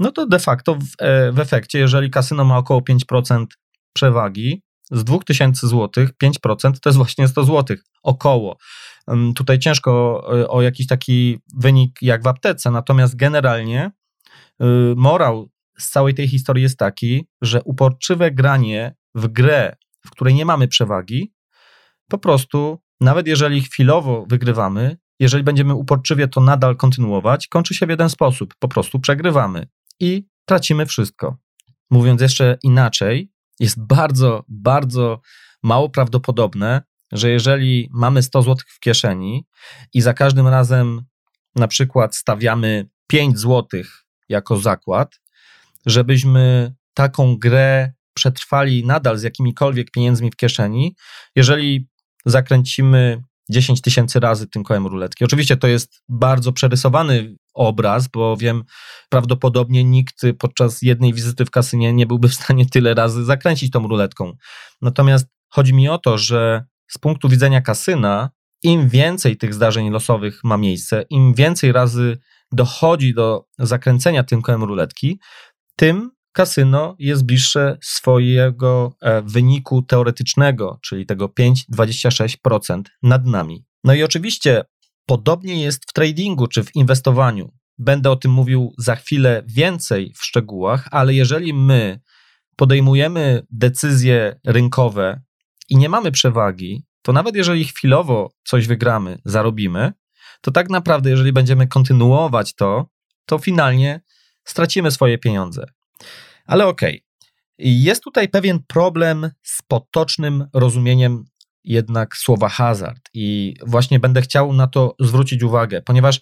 no 0.00 0.12
to 0.12 0.26
de 0.26 0.38
facto 0.38 0.74
w, 0.74 0.84
e, 0.98 1.32
w 1.32 1.38
efekcie, 1.38 1.78
jeżeli 1.78 2.10
kasyno 2.10 2.44
ma 2.44 2.58
około 2.58 2.80
5% 2.80 3.46
przewagi, 3.92 4.62
z 4.90 5.04
2000 5.04 5.68
zł 5.68 6.06
5% 6.24 6.80
to 6.80 6.88
jest 6.88 6.96
właśnie 6.96 7.28
100 7.28 7.44
zł. 7.44 7.76
Około. 8.02 8.56
Tutaj 9.34 9.58
ciężko 9.58 10.22
e, 10.40 10.48
o 10.48 10.62
jakiś 10.62 10.86
taki 10.86 11.38
wynik 11.56 11.98
jak 12.02 12.22
w 12.22 12.26
aptece, 12.26 12.70
natomiast 12.70 13.16
generalnie 13.16 13.90
y, 14.62 14.66
morał 14.96 15.50
z 15.78 15.90
całej 15.90 16.14
tej 16.14 16.28
historii 16.28 16.62
jest 16.62 16.78
taki, 16.78 17.26
że 17.42 17.62
uporczywe 17.62 18.30
granie 18.30 18.94
w 19.14 19.28
grę, 19.28 19.76
w 20.06 20.10
której 20.10 20.34
nie 20.34 20.44
mamy 20.44 20.68
przewagi, 20.68 21.32
po 22.10 22.18
prostu, 22.18 22.78
nawet 23.00 23.26
jeżeli 23.26 23.62
chwilowo 23.62 24.26
wygrywamy, 24.28 24.96
jeżeli 25.20 25.44
będziemy 25.44 25.74
uporczywie 25.74 26.28
to 26.28 26.40
nadal 26.40 26.76
kontynuować, 26.76 27.48
kończy 27.48 27.74
się 27.74 27.86
w 27.86 27.90
jeden 27.90 28.10
sposób: 28.10 28.54
po 28.58 28.68
prostu 28.68 29.00
przegrywamy 29.00 29.66
i 30.00 30.26
tracimy 30.44 30.86
wszystko. 30.86 31.36
Mówiąc 31.90 32.20
jeszcze 32.20 32.58
inaczej, 32.62 33.32
jest 33.60 33.86
bardzo, 33.86 34.44
bardzo 34.48 35.20
mało 35.62 35.90
prawdopodobne, 35.90 36.82
że 37.12 37.30
jeżeli 37.30 37.88
mamy 37.92 38.22
100 38.22 38.42
zł 38.42 38.56
w 38.68 38.80
kieszeni 38.80 39.46
i 39.94 40.00
za 40.00 40.14
każdym 40.14 40.48
razem 40.48 41.02
na 41.56 41.68
przykład 41.68 42.16
stawiamy 42.16 42.88
5 43.06 43.38
zł 43.38 43.82
jako 44.28 44.56
zakład, 44.56 45.20
żebyśmy 45.86 46.74
taką 46.94 47.36
grę 47.36 47.92
przetrwali 48.14 48.86
nadal 48.86 49.18
z 49.18 49.22
jakimikolwiek 49.22 49.90
pieniędzmi 49.90 50.30
w 50.30 50.36
kieszeni, 50.36 50.96
jeżeli 51.36 51.88
zakręcimy 52.26 53.22
10 53.50 53.80
tysięcy 53.80 54.20
razy 54.20 54.46
tym 54.46 54.62
kołem 54.62 54.86
ruletki. 54.86 55.24
Oczywiście 55.24 55.56
to 55.56 55.68
jest 55.68 56.02
bardzo 56.08 56.52
przerysowany 56.52 57.36
obraz, 57.54 58.08
bowiem 58.08 58.64
prawdopodobnie 59.08 59.84
nikt 59.84 60.22
podczas 60.38 60.82
jednej 60.82 61.14
wizyty 61.14 61.44
w 61.44 61.50
kasynie 61.50 61.92
nie 61.92 62.06
byłby 62.06 62.28
w 62.28 62.34
stanie 62.34 62.66
tyle 62.66 62.94
razy 62.94 63.24
zakręcić 63.24 63.70
tą 63.70 63.88
ruletką. 63.88 64.32
Natomiast 64.82 65.26
chodzi 65.48 65.74
mi 65.74 65.88
o 65.88 65.98
to, 65.98 66.18
że 66.18 66.64
z 66.88 66.98
punktu 66.98 67.28
widzenia 67.28 67.60
kasyna, 67.60 68.30
im 68.62 68.88
więcej 68.88 69.36
tych 69.36 69.54
zdarzeń 69.54 69.90
losowych 69.90 70.44
ma 70.44 70.56
miejsce, 70.56 71.04
im 71.10 71.34
więcej 71.34 71.72
razy 71.72 72.18
dochodzi 72.52 73.14
do 73.14 73.44
zakręcenia 73.58 74.24
tym 74.24 74.42
kołem 74.42 74.64
ruletki, 74.64 75.20
tym 75.76 76.10
kasyno 76.32 76.96
jest 76.98 77.26
bliższe 77.26 77.78
swojego 77.82 78.96
e, 79.00 79.22
wyniku 79.22 79.82
teoretycznego, 79.82 80.78
czyli 80.82 81.06
tego 81.06 81.26
5-26% 81.26 82.82
nad 83.02 83.26
nami. 83.26 83.64
No 83.84 83.94
i 83.94 84.02
oczywiście 84.02 84.64
podobnie 85.06 85.62
jest 85.62 85.90
w 85.90 85.92
tradingu 85.92 86.46
czy 86.46 86.64
w 86.64 86.74
inwestowaniu. 86.74 87.52
Będę 87.78 88.10
o 88.10 88.16
tym 88.16 88.30
mówił 88.30 88.74
za 88.78 88.96
chwilę 88.96 89.42
więcej 89.46 90.12
w 90.16 90.24
szczegółach, 90.24 90.88
ale 90.90 91.14
jeżeli 91.14 91.54
my 91.54 92.00
podejmujemy 92.56 93.42
decyzje 93.50 94.40
rynkowe 94.46 95.20
i 95.68 95.76
nie 95.76 95.88
mamy 95.88 96.12
przewagi, 96.12 96.84
to 97.02 97.12
nawet 97.12 97.36
jeżeli 97.36 97.64
chwilowo 97.64 98.30
coś 98.44 98.66
wygramy, 98.66 99.18
zarobimy, 99.24 99.92
to 100.40 100.50
tak 100.50 100.70
naprawdę, 100.70 101.10
jeżeli 101.10 101.32
będziemy 101.32 101.66
kontynuować 101.66 102.54
to, 102.54 102.86
to 103.26 103.38
finalnie 103.38 104.00
stracimy 104.44 104.90
swoje 104.90 105.18
pieniądze. 105.18 105.66
Ale 106.46 106.66
okej. 106.66 106.94
Okay. 106.94 107.10
Jest 107.58 108.04
tutaj 108.04 108.28
pewien 108.28 108.58
problem 108.66 109.30
z 109.42 109.62
potocznym 109.62 110.46
rozumieniem 110.52 111.24
jednak 111.64 112.16
słowa 112.16 112.48
hazard 112.48 113.00
i 113.14 113.54
właśnie 113.66 114.00
będę 114.00 114.22
chciał 114.22 114.52
na 114.52 114.66
to 114.66 114.94
zwrócić 115.00 115.42
uwagę, 115.42 115.82
ponieważ 115.82 116.20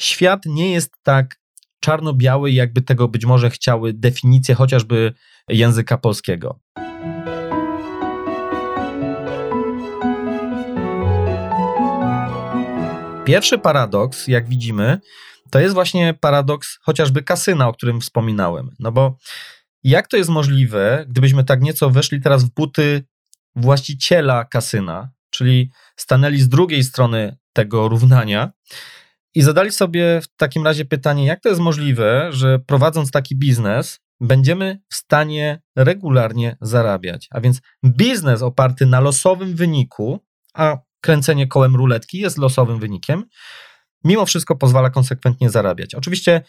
świat 0.00 0.42
nie 0.46 0.72
jest 0.72 0.92
tak 1.02 1.40
czarno-biały, 1.80 2.50
jakby 2.50 2.82
tego 2.82 3.08
być 3.08 3.24
może 3.24 3.50
chciały 3.50 3.92
definicje 3.92 4.54
chociażby 4.54 5.14
języka 5.48 5.98
polskiego. 5.98 6.60
Pierwszy 13.24 13.58
paradoks, 13.58 14.28
jak 14.28 14.48
widzimy, 14.48 15.00
to 15.50 15.60
jest 15.60 15.74
właśnie 15.74 16.14
paradoks 16.20 16.78
chociażby 16.82 17.22
kasyna, 17.22 17.68
o 17.68 17.72
którym 17.72 18.00
wspominałem. 18.00 18.70
No 18.78 18.92
bo 18.92 19.16
jak 19.84 20.08
to 20.08 20.16
jest 20.16 20.30
możliwe, 20.30 21.04
gdybyśmy 21.08 21.44
tak 21.44 21.60
nieco 21.62 21.90
weszli 21.90 22.20
teraz 22.20 22.44
w 22.44 22.54
buty 22.54 23.04
właściciela 23.56 24.44
kasyna, 24.44 25.10
czyli 25.30 25.70
stanęli 25.96 26.38
z 26.38 26.48
drugiej 26.48 26.84
strony 26.84 27.36
tego 27.52 27.88
równania 27.88 28.52
i 29.34 29.42
zadali 29.42 29.72
sobie 29.72 30.20
w 30.20 30.36
takim 30.36 30.64
razie 30.64 30.84
pytanie, 30.84 31.26
jak 31.26 31.40
to 31.40 31.48
jest 31.48 31.60
możliwe, 31.60 32.28
że 32.30 32.58
prowadząc 32.58 33.10
taki 33.10 33.36
biznes, 33.36 34.00
będziemy 34.20 34.80
w 34.88 34.94
stanie 34.94 35.62
regularnie 35.76 36.56
zarabiać. 36.60 37.28
A 37.30 37.40
więc 37.40 37.60
biznes 37.86 38.42
oparty 38.42 38.86
na 38.86 39.00
losowym 39.00 39.56
wyniku, 39.56 40.20
a 40.54 40.78
kręcenie 41.00 41.46
kołem 41.46 41.76
ruletki 41.76 42.18
jest 42.18 42.38
losowym 42.38 42.78
wynikiem, 42.78 43.24
mimo 44.04 44.26
wszystko 44.26 44.56
pozwala 44.56 44.90
konsekwentnie 44.90 45.50
zarabiać. 45.50 45.94
Oczywiście 45.94 46.42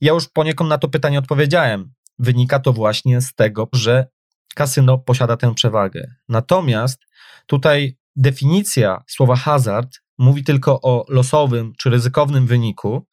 ja 0.00 0.12
już 0.12 0.28
poniekąd 0.28 0.70
na 0.70 0.78
to 0.78 0.88
pytanie 0.88 1.18
odpowiedziałem. 1.18 1.92
Wynika 2.18 2.58
to 2.58 2.72
właśnie 2.72 3.20
z 3.20 3.34
tego, 3.34 3.68
że 3.72 4.06
kasyno 4.54 4.98
posiada 4.98 5.36
tę 5.36 5.54
przewagę. 5.54 6.14
Natomiast 6.28 7.00
tutaj 7.46 7.96
definicja 8.16 9.02
słowa 9.06 9.36
hazard 9.36 9.98
mówi 10.18 10.44
tylko 10.44 10.80
o 10.80 11.04
losowym 11.08 11.72
czy 11.78 11.90
ryzykownym 11.90 12.46
wyniku, 12.46 13.06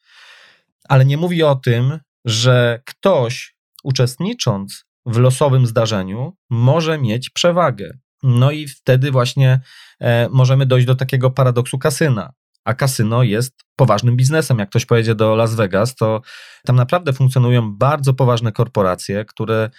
ale 0.90 1.06
nie 1.06 1.18
mówi 1.18 1.44
o 1.44 1.56
tym, 1.56 2.00
że 2.26 2.82
ktoś 2.86 3.56
uczestnicząc 3.84 4.86
w 5.06 5.18
losowym 5.18 5.68
zdarzeniu 5.68 6.38
może 6.50 6.98
mieć 6.98 7.30
przewagę. 7.30 7.98
No 8.24 8.52
i 8.52 8.68
wtedy 8.68 9.12
właśnie 9.12 9.60
e, 10.00 10.30
możemy 10.30 10.66
dojść 10.66 10.88
do 10.88 10.96
takiego 10.96 11.32
paradoksu 11.32 11.78
kasyna 11.78 12.34
a 12.66 12.74
kasyno 12.74 13.24
jest 13.24 13.54
poważnym 13.76 14.16
biznesem. 14.16 14.60
Jak 14.60 14.70
ktoś 14.70 14.86
pojedzie 14.86 15.16
do 15.16 15.36
Las 15.36 15.56
Vegas, 15.56 15.96
to 15.96 16.22
tam 16.66 16.76
naprawdę 16.76 17.14
funkcjonują 17.14 17.76
bardzo 17.76 18.14
poważne 18.14 18.52
korporacje, 18.52 19.26
które 19.26 19.70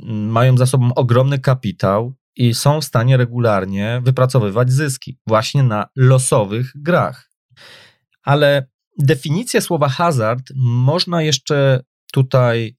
mm, 0.00 0.28
mają 0.28 0.56
za 0.56 0.66
sobą 0.66 0.94
ogromny 0.94 1.38
kapitał 1.38 2.14
i 2.36 2.54
są 2.54 2.80
w 2.80 2.84
stanie 2.84 3.16
regularnie 3.16 4.00
wypracowywać 4.04 4.72
zyski 4.72 5.18
właśnie 5.26 5.62
na 5.62 5.86
losowych 5.96 6.72
grach. 6.74 7.30
Ale 8.22 8.68
definicję 8.98 9.60
słowa 9.60 9.88
hazard 9.88 10.52
można 10.56 11.22
jeszcze 11.22 11.80
tutaj 12.12 12.76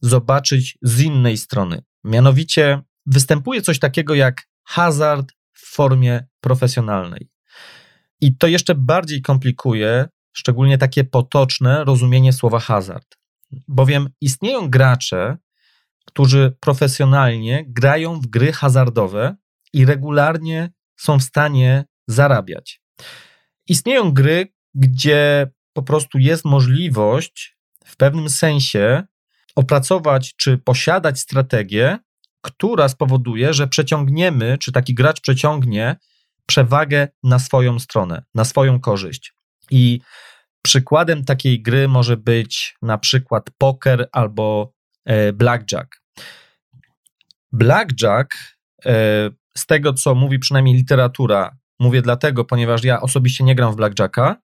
zobaczyć 0.00 0.78
z 0.82 1.00
innej 1.00 1.36
strony. 1.36 1.82
Mianowicie 2.04 2.82
występuje 3.06 3.62
coś 3.62 3.78
takiego 3.78 4.14
jak 4.14 4.42
hazard 4.64 5.32
w 5.52 5.74
formie 5.74 6.26
profesjonalnej. 6.40 7.31
I 8.22 8.36
to 8.36 8.46
jeszcze 8.46 8.74
bardziej 8.74 9.22
komplikuje, 9.22 10.08
szczególnie 10.32 10.78
takie 10.78 11.04
potoczne 11.04 11.84
rozumienie 11.84 12.32
słowa 12.32 12.58
hazard. 12.58 13.16
Bowiem 13.68 14.08
istnieją 14.20 14.70
gracze, 14.70 15.36
którzy 16.06 16.56
profesjonalnie 16.60 17.64
grają 17.68 18.20
w 18.20 18.26
gry 18.26 18.52
hazardowe 18.52 19.36
i 19.72 19.84
regularnie 19.84 20.72
są 20.96 21.18
w 21.18 21.22
stanie 21.22 21.84
zarabiać. 22.06 22.80
Istnieją 23.68 24.12
gry, 24.12 24.52
gdzie 24.74 25.50
po 25.72 25.82
prostu 25.82 26.18
jest 26.18 26.44
możliwość 26.44 27.56
w 27.84 27.96
pewnym 27.96 28.28
sensie 28.28 29.02
opracować 29.56 30.34
czy 30.36 30.58
posiadać 30.58 31.20
strategię, 31.20 31.98
która 32.40 32.88
spowoduje, 32.88 33.54
że 33.54 33.68
przeciągniemy, 33.68 34.58
czy 34.58 34.72
taki 34.72 34.94
gracz 34.94 35.20
przeciągnie 35.20 35.96
przewagę 36.46 37.08
na 37.22 37.38
swoją 37.38 37.78
stronę, 37.78 38.22
na 38.34 38.44
swoją 38.44 38.80
korzyść. 38.80 39.34
I 39.70 40.00
przykładem 40.62 41.24
takiej 41.24 41.62
gry 41.62 41.88
może 41.88 42.16
być 42.16 42.76
na 42.82 42.98
przykład 42.98 43.50
poker 43.58 44.08
albo 44.12 44.72
e, 45.04 45.32
blackjack. 45.32 46.02
Blackjack, 47.52 48.34
e, 48.86 49.30
z 49.56 49.66
tego 49.66 49.92
co 49.92 50.14
mówi 50.14 50.38
przynajmniej 50.38 50.76
literatura, 50.76 51.56
mówię 51.80 52.02
dlatego, 52.02 52.44
ponieważ 52.44 52.84
ja 52.84 53.00
osobiście 53.00 53.44
nie 53.44 53.54
gram 53.54 53.72
w 53.72 53.76
blackjacka, 53.76 54.36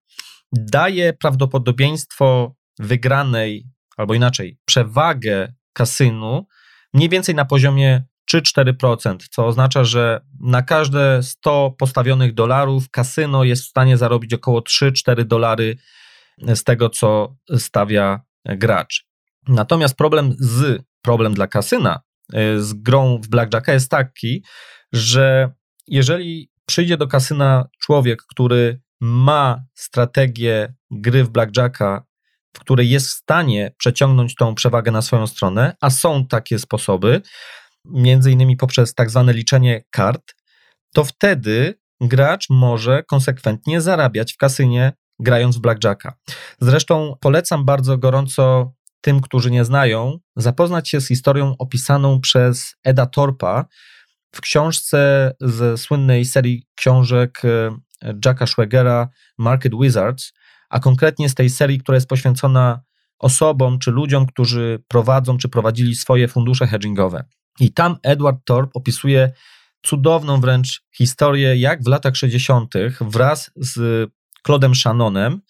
daje 0.53 1.13
prawdopodobieństwo 1.13 2.55
wygranej, 2.79 3.67
albo 3.97 4.15
inaczej, 4.15 4.59
przewagę 4.65 5.53
kasynu 5.73 6.47
mniej 6.95 7.09
więcej 7.09 7.35
na 7.35 7.45
poziomie 7.45 8.05
3-4%, 8.35 9.17
co 9.31 9.47
oznacza, 9.47 9.85
że 9.85 10.21
na 10.41 10.63
każde 10.63 11.23
100 11.23 11.75
postawionych 11.79 12.35
dolarów 12.35 12.91
kasyno 12.91 13.45
jest 13.45 13.63
w 13.63 13.69
stanie 13.69 13.97
zarobić 13.97 14.35
około 14.35 14.61
3-4 14.61 15.25
dolary 15.25 15.77
z 16.55 16.65
tego, 16.65 16.91
co 16.91 17.37
stawia 17.57 18.21
gracz. 18.45 19.07
Natomiast 19.49 19.97
problem 19.97 20.35
z 20.39 20.83
problem 21.03 21.35
dla 21.35 21.47
kasyna 21.47 22.01
y, 22.35 22.63
z 22.63 22.73
grą 22.73 23.21
w 23.23 23.29
blackjacka 23.29 23.73
jest 23.73 23.91
taki, 23.91 24.45
że 24.93 25.51
jeżeli 25.87 26.51
przyjdzie 26.67 26.97
do 26.97 27.07
kasyna 27.07 27.69
człowiek, 27.81 28.23
który 28.23 28.81
ma 29.01 29.63
strategię 29.75 30.75
gry 30.91 31.25
w 31.25 31.31
blackjacka, 31.31 32.05
w 32.57 32.59
której 32.61 32.91
jest 32.91 33.07
w 33.07 33.13
stanie 33.13 33.75
przeciągnąć 33.79 34.35
tą 34.35 34.55
przewagę 34.55 34.91
na 34.91 35.03
swoją 35.03 35.27
stronę, 35.27 35.77
a 35.81 35.91
są 35.91 36.27
takie 36.27 36.59
sposoby, 36.59 37.23
między 37.89 38.31
innymi 38.33 38.57
poprzez 38.57 38.95
tak 38.95 39.11
zwane 39.11 39.33
liczenie 39.33 39.85
kart, 39.91 40.35
to 40.95 41.05
wtedy 41.05 41.79
gracz 42.01 42.47
może 42.51 43.03
konsekwentnie 43.03 43.81
zarabiać 43.81 44.33
w 44.33 44.37
kasynie 44.37 44.93
grając 45.19 45.57
w 45.57 45.61
blackjacka. 45.61 46.13
Zresztą 46.61 47.15
polecam 47.21 47.65
bardzo 47.65 47.99
gorąco 47.99 48.73
tym, 49.01 49.21
którzy 49.21 49.51
nie 49.51 49.65
znają, 49.65 50.19
zapoznać 50.37 50.89
się 50.89 51.01
z 51.01 51.09
historią 51.09 51.55
opisaną 51.59 52.21
przez 52.21 52.75
Eda 52.85 53.07
Torpa 53.07 53.65
w 54.35 54.41
książce 54.41 55.33
ze 55.41 55.79
słynnej 55.79 56.25
serii 56.25 56.67
książek 56.75 57.43
e, 57.45 57.77
Jacka 58.25 58.47
Schwegera 58.47 59.09
Market 59.39 59.73
Wizards, 59.81 60.33
a 60.71 60.81
konkretnie 60.81 61.29
z 61.29 61.35
tej 61.35 61.51
serii, 61.51 61.79
która 61.79 61.97
jest 61.97 62.09
poświęcona 62.09 62.81
osobom 63.19 63.79
czy 63.79 63.91
ludziom, 63.91 64.27
którzy 64.27 64.83
prowadzą 64.89 65.39
czy 65.39 65.49
prowadzili 65.49 65.95
swoje 65.95 66.29
fundusze 66.29 66.67
hedgingowe. 66.67 67.25
I 67.61 67.73
tam 67.73 67.97
Edward 68.03 68.39
Thorpe 68.45 68.71
opisuje 68.75 69.33
cudowną 69.83 70.41
wręcz 70.41 70.83
historię, 70.97 71.57
jak 71.57 71.83
w 71.83 71.87
latach 71.87 72.17
60. 72.17 72.75
wraz 73.01 73.51
z 73.57 74.11
Claudem 74.47 74.75
Shannonem 74.75 75.41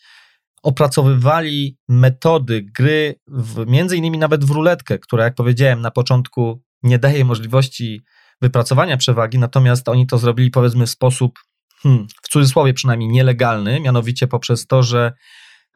opracowywali 0.63 1.79
metody 1.89 2.63
gry, 2.63 3.15
w, 3.27 3.67
między 3.67 3.97
innymi 3.97 4.19
nawet 4.19 4.45
w 4.45 4.51
ruletkę, 4.51 4.99
która, 4.99 5.25
jak 5.25 5.35
powiedziałem 5.35 5.81
na 5.81 5.91
początku, 5.91 6.63
nie 6.83 6.99
daje 6.99 7.25
możliwości 7.25 8.03
wypracowania 8.41 8.97
przewagi, 8.97 9.39
natomiast 9.39 9.89
oni 9.89 10.07
to 10.07 10.19
zrobili 10.19 10.51
powiedzmy 10.51 10.87
w 10.87 10.91
sposób, 10.91 11.39
hmm, 11.83 12.07
w 12.23 12.29
cudzysłowie 12.29 12.75
przynajmniej 12.75 13.09
nielegalny, 13.09 13.81
mianowicie 13.81 14.27
poprzez 14.27 14.67
to, 14.67 14.83
że 14.83 15.13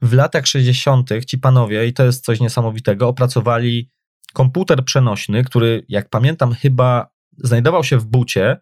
w 0.02 0.12
latach 0.12 0.46
60. 0.46 1.10
ci 1.26 1.38
panowie, 1.38 1.86
i 1.86 1.92
to 1.92 2.04
jest 2.04 2.24
coś 2.24 2.40
niesamowitego, 2.40 3.08
opracowali 3.08 3.90
komputer 4.32 4.84
przenośny, 4.84 5.44
który, 5.44 5.84
jak 5.88 6.08
pamiętam, 6.08 6.54
chyba 6.54 7.06
znajdował 7.38 7.84
się 7.84 7.98
w 7.98 8.06
bucie, 8.06 8.56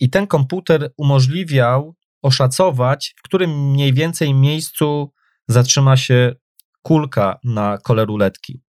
i 0.00 0.10
ten 0.10 0.26
komputer 0.26 0.92
umożliwiał 0.96 1.96
oszacować, 2.22 3.14
w 3.18 3.22
którym 3.22 3.70
mniej 3.70 3.92
więcej 3.92 4.34
miejscu 4.34 5.12
zatrzyma 5.48 5.96
się 5.96 6.34
kulka 6.82 7.38
na 7.44 7.78
kole 7.78 8.04
ruletki. 8.04 8.60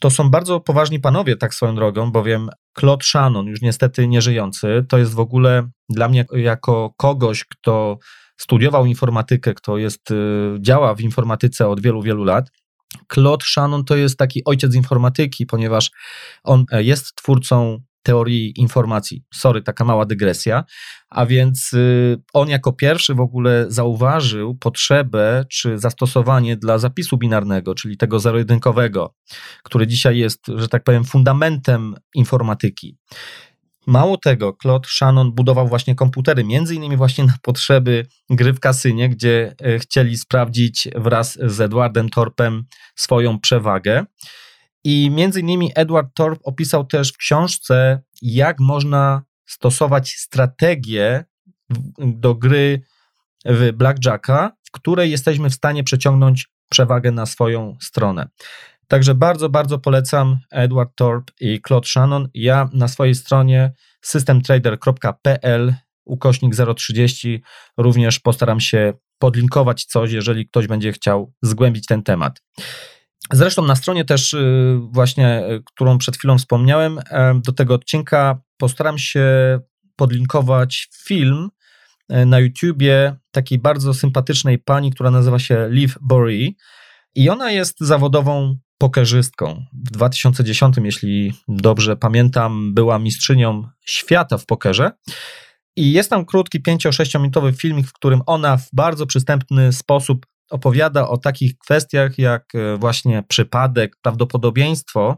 To 0.00 0.10
są 0.10 0.30
bardzo 0.30 0.60
poważni 0.60 1.00
panowie, 1.00 1.36
tak 1.36 1.54
swoją 1.54 1.74
drogą, 1.74 2.12
bowiem 2.12 2.48
Claude 2.78 3.04
Shannon, 3.04 3.46
już 3.46 3.60
niestety 3.60 4.08
nieżyjący, 4.08 4.84
to 4.88 4.98
jest 4.98 5.14
w 5.14 5.20
ogóle 5.20 5.68
dla 5.88 6.08
mnie 6.08 6.24
jako 6.32 6.94
kogoś, 6.96 7.44
kto 7.44 7.98
studiował 8.36 8.86
informatykę, 8.86 9.54
kto 9.54 9.78
jest, 9.78 10.10
y, 10.10 10.14
działa 10.60 10.94
w 10.94 11.00
informatyce 11.00 11.68
od 11.68 11.80
wielu, 11.80 12.02
wielu 12.02 12.24
lat. 12.24 12.50
Claude 13.14 13.44
Shannon 13.46 13.84
to 13.84 13.96
jest 13.96 14.18
taki 14.18 14.44
ojciec 14.44 14.74
informatyki, 14.74 15.46
ponieważ 15.46 15.90
on 16.44 16.64
e, 16.72 16.82
jest 16.82 17.14
twórcą 17.14 17.82
teorii 18.02 18.60
informacji. 18.60 19.24
Sorry, 19.34 19.62
taka 19.62 19.84
mała 19.84 20.06
dygresja. 20.06 20.64
A 21.10 21.26
więc 21.26 21.72
y, 21.72 22.22
on 22.32 22.48
jako 22.48 22.72
pierwszy 22.72 23.14
w 23.14 23.20
ogóle 23.20 23.66
zauważył 23.68 24.54
potrzebę 24.54 25.44
czy 25.50 25.78
zastosowanie 25.78 26.56
dla 26.56 26.78
zapisu 26.78 27.18
binarnego, 27.18 27.74
czyli 27.74 27.96
tego 27.96 28.18
zero-jedynkowego, 28.18 29.14
który 29.62 29.86
dzisiaj 29.86 30.18
jest, 30.18 30.40
że 30.56 30.68
tak 30.68 30.84
powiem, 30.84 31.04
fundamentem 31.04 31.94
informatyki. 32.14 32.98
Mało 33.90 34.16
tego, 34.16 34.56
Claude 34.62 34.88
Shannon 34.88 35.32
budował 35.32 35.68
właśnie 35.68 35.94
komputery, 35.94 36.44
między 36.44 36.74
innymi 36.74 36.96
właśnie 36.96 37.24
na 37.24 37.34
potrzeby 37.42 38.06
gry 38.30 38.52
w 38.52 38.60
kasynie, 38.60 39.08
gdzie 39.08 39.54
e, 39.62 39.78
chcieli 39.78 40.18
sprawdzić 40.18 40.88
wraz 40.94 41.38
z 41.42 41.60
Edwardem 41.60 42.08
Torpem 42.08 42.64
swoją 42.96 43.40
przewagę. 43.40 44.04
I 44.84 45.10
między 45.10 45.40
innymi 45.40 45.72
Edward 45.74 46.08
Thorpe 46.14 46.42
opisał 46.44 46.84
też 46.84 47.12
w 47.12 47.16
książce, 47.16 48.02
jak 48.22 48.60
można 48.60 49.22
stosować 49.46 50.10
strategię 50.10 51.24
do 51.98 52.34
gry 52.34 52.82
w 53.44 53.72
Blackjacka, 53.72 54.52
w 54.64 54.70
której 54.70 55.10
jesteśmy 55.10 55.50
w 55.50 55.54
stanie 55.54 55.84
przeciągnąć 55.84 56.48
przewagę 56.68 57.10
na 57.10 57.26
swoją 57.26 57.76
stronę. 57.80 58.28
Także 58.90 59.14
bardzo, 59.14 59.48
bardzo 59.48 59.78
polecam 59.78 60.38
Edward 60.50 60.90
Thorpe 60.96 61.32
i 61.40 61.60
Claude 61.66 61.88
Shannon. 61.88 62.28
Ja 62.34 62.68
na 62.72 62.88
swojej 62.88 63.14
stronie 63.14 63.72
systemtrader.pl 64.02 65.74
ukośnik 66.04 66.54
030 66.76 67.42
również 67.76 68.20
postaram 68.20 68.60
się 68.60 68.92
podlinkować 69.18 69.84
coś, 69.84 70.12
jeżeli 70.12 70.48
ktoś 70.48 70.66
będzie 70.66 70.92
chciał 70.92 71.32
zgłębić 71.42 71.86
ten 71.86 72.02
temat. 72.02 72.42
Zresztą 73.32 73.62
na 73.66 73.76
stronie 73.76 74.04
też 74.04 74.34
y, 74.34 74.78
właśnie, 74.92 75.42
y, 75.50 75.62
którą 75.64 75.98
przed 75.98 76.16
chwilą 76.16 76.38
wspomniałem, 76.38 77.00
do 77.46 77.52
tego 77.52 77.74
odcinka 77.74 78.40
postaram 78.56 78.98
się 78.98 79.24
podlinkować 79.96 80.88
film 81.04 81.48
na 82.08 82.38
YouTubie 82.38 83.16
takiej 83.30 83.58
bardzo 83.58 83.94
sympatycznej 83.94 84.58
pani, 84.58 84.92
która 84.92 85.10
nazywa 85.10 85.38
się 85.38 85.68
Liv 85.70 85.94
Bory 86.00 86.54
i 87.14 87.30
ona 87.30 87.50
jest 87.50 87.80
zawodową 87.80 88.58
pokerzystką. 88.80 89.64
W 89.72 89.90
2010, 89.90 90.76
jeśli 90.84 91.32
dobrze 91.48 91.96
pamiętam, 91.96 92.74
była 92.74 92.98
mistrzynią 92.98 93.68
świata 93.86 94.38
w 94.38 94.46
pokerze. 94.46 94.92
I 95.76 95.92
jest 95.92 96.10
tam 96.10 96.24
krótki 96.24 96.62
5-6 96.62 97.20
minutowy 97.20 97.52
filmik, 97.52 97.86
w 97.86 97.92
którym 97.92 98.22
ona 98.26 98.56
w 98.56 98.68
bardzo 98.72 99.06
przystępny 99.06 99.72
sposób 99.72 100.26
opowiada 100.50 101.08
o 101.08 101.16
takich 101.16 101.58
kwestiach 101.58 102.18
jak 102.18 102.54
e, 102.54 102.76
właśnie 102.76 103.22
przypadek, 103.28 103.96
prawdopodobieństwo, 104.02 105.16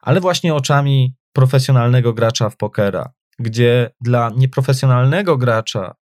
ale 0.00 0.20
właśnie 0.20 0.54
oczami 0.54 1.14
profesjonalnego 1.32 2.12
gracza 2.12 2.50
w 2.50 2.56
pokera, 2.56 3.12
gdzie 3.38 3.90
dla 4.00 4.30
nieprofesjonalnego 4.36 5.36
gracza 5.36 5.94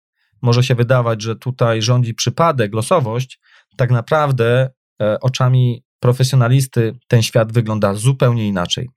może 0.42 0.62
się 0.62 0.74
wydawać, 0.74 1.22
że 1.22 1.36
tutaj 1.36 1.82
rządzi 1.82 2.14
przypadek, 2.14 2.74
losowość, 2.74 3.40
tak 3.76 3.90
naprawdę 3.90 4.70
e, 5.02 5.20
oczami 5.20 5.85
profesjonalisty 6.06 6.98
ten 7.08 7.22
świat 7.22 7.52
wygląda 7.52 7.94
zupełnie 7.94 8.48
inaczej. 8.48 8.88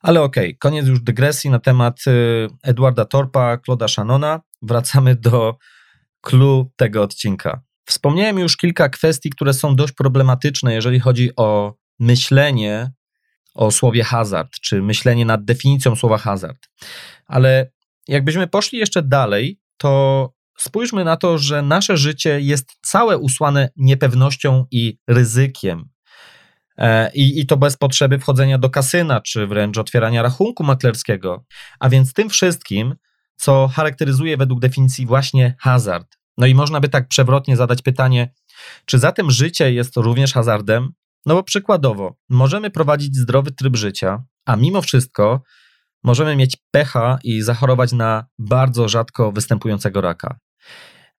Ale 0.00 0.22
okej, 0.22 0.48
okay, 0.48 0.58
koniec 0.58 0.86
już 0.86 1.00
dygresji 1.00 1.50
na 1.50 1.58
temat 1.58 2.00
e, 2.06 2.10
Edwarda 2.62 3.04
Torpa, 3.04 3.56
Claude'a 3.56 3.88
Shannona. 3.88 4.40
Wracamy 4.62 5.14
do 5.14 5.56
clue 6.20 6.70
tego 6.76 7.02
odcinka. 7.02 7.60
Wspomniałem 7.84 8.38
już 8.38 8.56
kilka 8.56 8.88
kwestii, 8.88 9.30
które 9.30 9.54
są 9.54 9.76
dość 9.76 9.92
problematyczne, 9.92 10.74
jeżeli 10.74 11.00
chodzi 11.00 11.30
o 11.36 11.74
myślenie 11.98 12.92
o 13.54 13.70
słowie 13.70 14.04
hazard, 14.04 14.50
czy 14.60 14.82
myślenie 14.82 15.24
nad 15.24 15.44
definicją 15.44 15.96
słowa 15.96 16.18
hazard. 16.18 16.58
Ale 17.26 17.70
jakbyśmy 18.08 18.46
poszli 18.46 18.78
jeszcze 18.78 19.02
dalej, 19.02 19.60
to 19.76 20.32
spójrzmy 20.58 21.04
na 21.04 21.16
to, 21.16 21.38
że 21.38 21.62
nasze 21.62 21.96
życie 21.96 22.40
jest 22.40 22.68
całe 22.82 23.18
usłane 23.18 23.68
niepewnością 23.76 24.66
i 24.70 24.98
ryzykiem. 25.08 25.95
E, 26.78 27.10
I, 27.14 27.40
I 27.40 27.46
to 27.46 27.56
bez 27.56 27.76
potrzeby 27.76 28.18
wchodzenia 28.18 28.58
do 28.58 28.70
kasyna, 28.70 29.20
czy 29.20 29.46
wręcz 29.46 29.78
otwierania 29.78 30.22
rachunku 30.22 30.64
maklerskiego. 30.64 31.44
A 31.80 31.88
więc 31.88 32.12
tym 32.12 32.28
wszystkim, 32.28 32.94
co 33.36 33.68
charakteryzuje 33.68 34.36
według 34.36 34.60
definicji 34.60 35.06
właśnie 35.06 35.54
hazard. 35.60 36.16
No 36.38 36.46
i 36.46 36.54
można 36.54 36.80
by 36.80 36.88
tak 36.88 37.08
przewrotnie 37.08 37.56
zadać 37.56 37.82
pytanie, 37.82 38.32
czy 38.84 38.98
zatem 38.98 39.30
życie 39.30 39.72
jest 39.72 39.96
również 39.96 40.32
hazardem? 40.32 40.92
No 41.26 41.34
bo 41.34 41.42
przykładowo, 41.42 42.16
możemy 42.28 42.70
prowadzić 42.70 43.16
zdrowy 43.16 43.52
tryb 43.52 43.76
życia, 43.76 44.24
a 44.44 44.56
mimo 44.56 44.82
wszystko 44.82 45.42
możemy 46.04 46.36
mieć 46.36 46.56
pecha 46.70 47.18
i 47.24 47.42
zachorować 47.42 47.92
na 47.92 48.26
bardzo 48.38 48.88
rzadko 48.88 49.32
występującego 49.32 50.00
raka. 50.00 50.38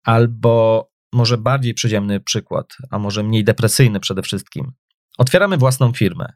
Albo 0.04 0.88
może 1.14 1.38
bardziej 1.38 1.74
przyziemny 1.74 2.20
przykład, 2.20 2.66
a 2.90 3.00
może 3.00 3.24
mniej 3.24 3.44
depresyjny 3.44 4.00
przede 4.00 4.22
wszystkim. 4.22 4.72
Otwieramy 5.18 5.58
własną 5.58 5.94
firmę. 5.94 6.34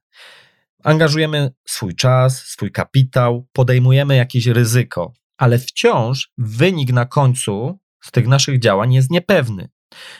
Angażujemy 0.83 1.51
swój 1.67 1.95
czas, 1.95 2.45
swój 2.45 2.71
kapitał, 2.71 3.47
podejmujemy 3.53 4.15
jakieś 4.15 4.47
ryzyko, 4.47 5.13
ale 5.37 5.59
wciąż 5.59 6.31
wynik 6.37 6.91
na 6.93 7.05
końcu 7.05 7.79
z 8.03 8.11
tych 8.11 8.27
naszych 8.27 8.59
działań 8.59 8.93
jest 8.93 9.11
niepewny. 9.11 9.69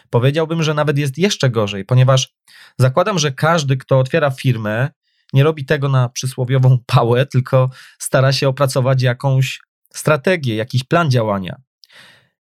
Powiedziałbym, 0.09 0.63
że 0.63 0.73
nawet 0.73 0.97
jest 0.97 1.17
jeszcze 1.17 1.49
gorzej, 1.49 1.85
ponieważ 1.85 2.33
zakładam, 2.77 3.19
że 3.19 3.31
każdy, 3.31 3.77
kto 3.77 3.99
otwiera 3.99 4.31
firmę, 4.31 4.89
nie 5.33 5.43
robi 5.43 5.65
tego 5.65 5.89
na 5.89 6.09
przysłowiową 6.09 6.77
pałę, 6.85 7.25
tylko 7.25 7.69
stara 7.99 8.31
się 8.31 8.47
opracować 8.47 9.01
jakąś 9.01 9.59
strategię, 9.93 10.55
jakiś 10.55 10.83
plan 10.83 11.11
działania. 11.11 11.55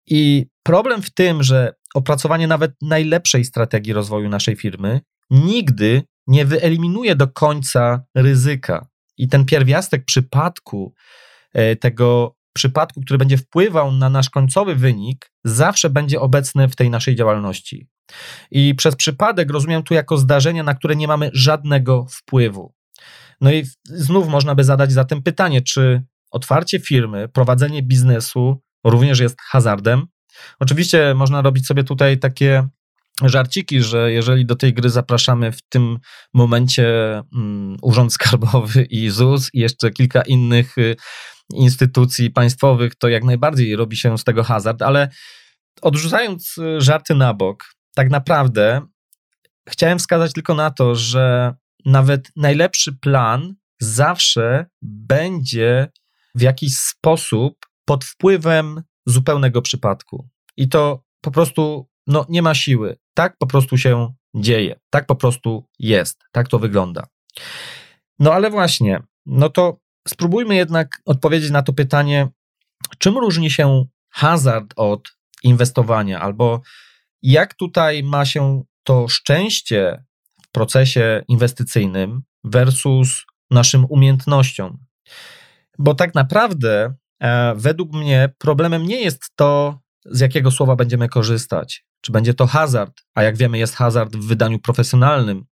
I 0.06 0.46
problem 0.62 1.02
w 1.02 1.10
tym, 1.10 1.42
że 1.42 1.74
opracowanie 1.94 2.46
nawet 2.46 2.72
najlepszej 2.82 3.44
strategii 3.44 3.92
rozwoju 3.92 4.28
naszej 4.28 4.56
firmy 4.56 5.00
nigdy 5.30 6.02
nie 6.26 6.44
wyeliminuje 6.44 7.16
do 7.16 7.28
końca 7.28 8.04
ryzyka. 8.14 8.86
I 9.18 9.28
ten 9.28 9.44
pierwiastek 9.44 10.04
przypadku, 10.04 10.94
e, 11.52 11.76
tego 11.76 12.36
przypadku, 12.52 13.00
który 13.00 13.18
będzie 13.18 13.36
wpływał 13.36 13.92
na 13.92 14.10
nasz 14.10 14.30
końcowy 14.30 14.74
wynik, 14.74 15.30
zawsze 15.44 15.90
będzie 15.90 16.20
obecny 16.20 16.68
w 16.68 16.76
tej 16.76 16.90
naszej 16.90 17.16
działalności. 17.16 17.88
I 18.50 18.74
przez 18.74 18.96
przypadek 18.96 19.50
rozumiem 19.50 19.82
tu 19.82 19.94
jako 19.94 20.16
zdarzenia, 20.16 20.62
na 20.62 20.74
które 20.74 20.96
nie 20.96 21.08
mamy 21.08 21.30
żadnego 21.34 22.06
wpływu. 22.10 22.74
No 23.40 23.52
i 23.52 23.64
znów 23.84 24.28
można 24.28 24.54
by 24.54 24.64
zadać 24.64 24.92
zatem 24.92 25.22
pytanie, 25.22 25.62
czy 25.62 26.02
otwarcie 26.30 26.80
firmy, 26.80 27.28
prowadzenie 27.28 27.82
biznesu 27.82 28.62
również 28.84 29.20
jest 29.20 29.36
hazardem? 29.40 30.06
Oczywiście 30.60 31.14
można 31.14 31.42
robić 31.42 31.66
sobie 31.66 31.84
tutaj 31.84 32.18
takie 32.18 32.68
żarciki, 33.28 33.82
że 33.82 34.12
jeżeli 34.12 34.46
do 34.46 34.56
tej 34.56 34.74
gry 34.74 34.90
zapraszamy 34.90 35.52
w 35.52 35.62
tym 35.68 35.98
momencie 36.34 36.86
um, 37.32 37.76
Urząd 37.82 38.12
Skarbowy 38.12 38.82
i 38.82 39.10
ZUS 39.10 39.50
i 39.52 39.60
jeszcze 39.60 39.90
kilka 39.90 40.22
innych 40.22 40.78
y, 40.78 40.96
instytucji 41.54 42.30
państwowych, 42.30 42.94
to 42.94 43.08
jak 43.08 43.24
najbardziej 43.24 43.76
robi 43.76 43.96
się 43.96 44.18
z 44.18 44.24
tego 44.24 44.44
hazard, 44.44 44.82
ale 44.82 45.08
odrzucając 45.82 46.58
y, 46.58 46.80
żarty 46.80 47.14
na 47.14 47.34
bok, 47.34 47.64
tak 47.94 48.10
naprawdę 48.10 48.80
chciałem 49.68 49.98
wskazać 49.98 50.32
tylko 50.32 50.54
na 50.54 50.70
to, 50.70 50.94
że 50.94 51.54
nawet 51.84 52.32
najlepszy 52.36 52.92
plan 52.92 53.54
zawsze 53.80 54.66
będzie 54.82 55.88
w 56.34 56.40
jakiś 56.40 56.76
sposób 56.76 57.66
pod 57.84 58.04
wpływem 58.04 58.82
zupełnego 59.06 59.62
przypadku. 59.62 60.28
I 60.56 60.68
to 60.68 61.04
po 61.20 61.30
prostu 61.30 61.89
no, 62.06 62.26
nie 62.28 62.42
ma 62.42 62.54
siły. 62.54 62.98
Tak 63.14 63.36
po 63.38 63.46
prostu 63.46 63.78
się 63.78 64.14
dzieje. 64.34 64.80
Tak 64.90 65.06
po 65.06 65.16
prostu 65.16 65.68
jest. 65.78 66.24
Tak 66.32 66.48
to 66.48 66.58
wygląda. 66.58 67.06
No 68.18 68.32
ale 68.32 68.50
właśnie, 68.50 69.02
no 69.26 69.48
to 69.48 69.80
spróbujmy 70.08 70.54
jednak 70.54 70.88
odpowiedzieć 71.06 71.50
na 71.50 71.62
to 71.62 71.72
pytanie, 71.72 72.28
czym 72.98 73.18
różni 73.18 73.50
się 73.50 73.84
hazard 74.10 74.72
od 74.76 75.08
inwestowania, 75.42 76.20
albo 76.20 76.60
jak 77.22 77.54
tutaj 77.54 78.02
ma 78.02 78.24
się 78.24 78.62
to 78.84 79.08
szczęście 79.08 80.04
w 80.42 80.50
procesie 80.50 81.22
inwestycyjnym 81.28 82.22
versus 82.44 83.24
naszym 83.50 83.84
umiejętnościom. 83.88 84.78
Bo 85.78 85.94
tak 85.94 86.14
naprawdę, 86.14 86.94
e, 87.22 87.54
według 87.56 87.92
mnie, 87.92 88.32
problemem 88.38 88.86
nie 88.86 89.00
jest 89.00 89.32
to, 89.36 89.80
z 90.04 90.20
jakiego 90.20 90.50
słowa 90.50 90.76
będziemy 90.76 91.08
korzystać. 91.08 91.84
Czy 92.00 92.12
będzie 92.12 92.34
to 92.34 92.46
hazard, 92.46 93.00
a 93.14 93.22
jak 93.22 93.36
wiemy, 93.36 93.58
jest 93.58 93.74
hazard 93.74 94.16
w 94.16 94.26
wydaniu 94.26 94.58
profesjonalnym, 94.58 95.44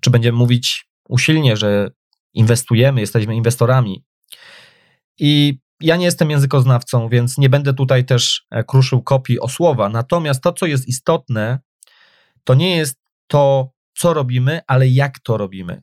czy 0.00 0.10
będziemy 0.10 0.38
mówić 0.38 0.88
usilnie, 1.08 1.56
że 1.56 1.90
inwestujemy, 2.34 3.00
jesteśmy 3.00 3.36
inwestorami. 3.36 4.04
I 5.18 5.58
ja 5.80 5.96
nie 5.96 6.04
jestem 6.04 6.30
językoznawcą, 6.30 7.08
więc 7.08 7.38
nie 7.38 7.48
będę 7.48 7.74
tutaj 7.74 8.04
też 8.04 8.46
e, 8.50 8.64
kruszył 8.64 9.02
kopii 9.02 9.40
o 9.40 9.48
słowa. 9.48 9.88
Natomiast 9.88 10.42
to, 10.42 10.52
co 10.52 10.66
jest 10.66 10.88
istotne, 10.88 11.58
to 12.44 12.54
nie 12.54 12.76
jest 12.76 13.00
to, 13.26 13.72
co 13.94 14.14
robimy, 14.14 14.60
ale 14.66 14.88
jak 14.88 15.18
to 15.18 15.36
robimy. 15.36 15.82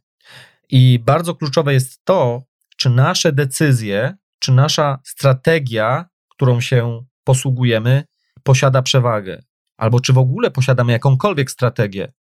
I 0.69 0.99
bardzo 0.99 1.35
kluczowe 1.35 1.73
jest 1.73 2.01
to, 2.03 2.43
czy 2.77 2.89
nasze 2.89 3.31
decyzje, 3.33 4.15
czy 4.39 4.51
nasza 4.51 4.99
strategia, 5.05 6.05
którą 6.29 6.61
się 6.61 7.05
posługujemy, 7.23 8.03
posiada 8.43 8.81
przewagę, 8.81 9.43
albo 9.79 9.99
czy 9.99 10.13
w 10.13 10.17
ogóle 10.17 10.51
posiadamy 10.51 10.91
jakąkolwiek 10.91 11.51
strategię. 11.51 12.13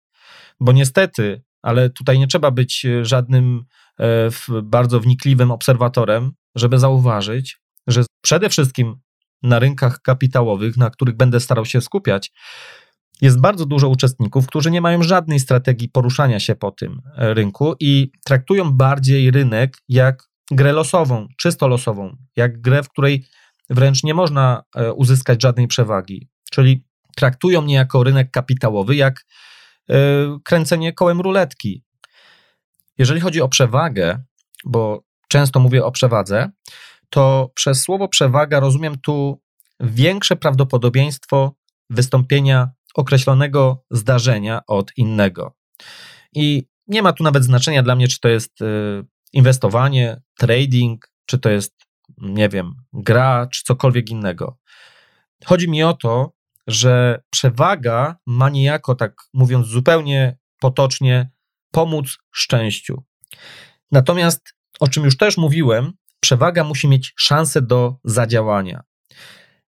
Bo 0.60 0.72
niestety, 0.72 1.42
ale 1.62 1.90
tutaj 1.90 2.18
nie 2.18 2.26
trzeba 2.26 2.50
być 2.50 2.84
e, 2.84 3.04
żadnym 3.04 3.64
e, 4.00 4.04
bardzo 4.62 5.00
wnikliwym 5.00 5.50
obserwatorem, 5.50 6.32
żeby 6.54 6.78
zauważyć, 6.78 7.60
że 7.86 8.04
przede 8.20 8.48
wszystkim 8.48 8.96
na 9.42 9.58
rynkach 9.58 10.00
kapitałowych, 10.02 10.76
na 10.76 10.90
których 10.90 11.16
będę 11.16 11.40
starał 11.40 11.64
się 11.64 11.80
skupiać, 11.80 12.32
jest 13.20 13.40
bardzo 13.40 13.66
dużo 13.66 13.88
uczestników, 13.88 14.46
którzy 14.46 14.70
nie 14.70 14.80
mają 14.80 15.02
żadnej 15.02 15.40
strategii 15.40 15.88
poruszania 15.88 16.40
się 16.40 16.54
po 16.54 16.70
tym 16.70 17.00
e, 17.16 17.34
rynku 17.34 17.74
i 17.80 18.10
traktują 18.24 18.72
bardziej 18.72 19.30
rynek 19.30 19.76
jak 19.88 20.28
grę 20.50 20.72
losową, 20.72 21.28
czysto 21.36 21.68
losową, 21.68 22.16
jak 22.36 22.60
grę, 22.60 22.82
w 22.82 22.88
której 22.88 23.24
wręcz 23.70 24.04
nie 24.04 24.14
można 24.14 24.62
uzyskać 24.96 25.42
żadnej 25.42 25.68
przewagi. 25.68 26.28
Czyli 26.50 26.87
traktują 27.18 27.62
mnie 27.62 27.74
jako 27.74 28.04
rynek 28.04 28.30
kapitałowy, 28.30 28.96
jak 28.96 29.26
e, 29.90 29.94
kręcenie 30.44 30.92
kołem 30.92 31.20
ruletki. 31.20 31.84
Jeżeli 32.98 33.20
chodzi 33.20 33.40
o 33.40 33.48
przewagę, 33.48 34.22
bo 34.64 35.02
często 35.28 35.60
mówię 35.60 35.84
o 35.84 35.92
przewadze, 35.92 36.50
to 37.10 37.50
przez 37.54 37.82
słowo 37.82 38.08
przewaga 38.08 38.60
rozumiem 38.60 38.98
tu 38.98 39.42
większe 39.80 40.36
prawdopodobieństwo 40.36 41.54
wystąpienia 41.90 42.70
określonego 42.94 43.84
zdarzenia 43.90 44.60
od 44.66 44.92
innego. 44.96 45.56
I 46.32 46.62
nie 46.86 47.02
ma 47.02 47.12
tu 47.12 47.24
nawet 47.24 47.44
znaczenia 47.44 47.82
dla 47.82 47.96
mnie, 47.96 48.08
czy 48.08 48.20
to 48.20 48.28
jest 48.28 48.60
y, 48.60 49.04
inwestowanie, 49.32 50.20
trading, 50.36 51.10
czy 51.26 51.38
to 51.38 51.50
jest, 51.50 51.74
nie 52.18 52.48
wiem, 52.48 52.74
gra, 52.92 53.48
czy 53.52 53.62
cokolwiek 53.64 54.10
innego. 54.10 54.58
Chodzi 55.44 55.70
mi 55.70 55.82
o 55.82 55.94
to, 55.94 56.37
że 56.68 57.22
przewaga 57.30 58.16
ma 58.26 58.48
niejako, 58.48 58.94
tak 58.94 59.14
mówiąc 59.34 59.66
zupełnie 59.66 60.38
potocznie, 60.60 61.30
pomóc 61.72 62.18
szczęściu. 62.32 63.04
Natomiast, 63.92 64.54
o 64.80 64.88
czym 64.88 65.04
już 65.04 65.16
też 65.16 65.36
mówiłem, 65.36 65.92
przewaga 66.20 66.64
musi 66.64 66.88
mieć 66.88 67.12
szansę 67.16 67.62
do 67.62 67.96
zadziałania. 68.04 68.82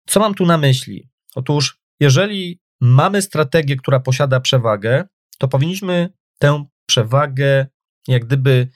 Co 0.07 0.19
mam 0.19 0.33
tu 0.33 0.45
na 0.45 0.57
myśli? 0.57 1.10
Otóż, 1.36 1.79
jeżeli 1.99 2.62
mamy 2.81 3.21
strategię, 3.21 3.75
która 3.75 3.99
posiada 3.99 4.39
przewagę, 4.39 5.07
to 5.38 5.47
powinniśmy 5.47 6.10
tę 6.39 6.65
przewagę 6.86 7.67
jak 8.07 8.25
gdyby 8.25 8.69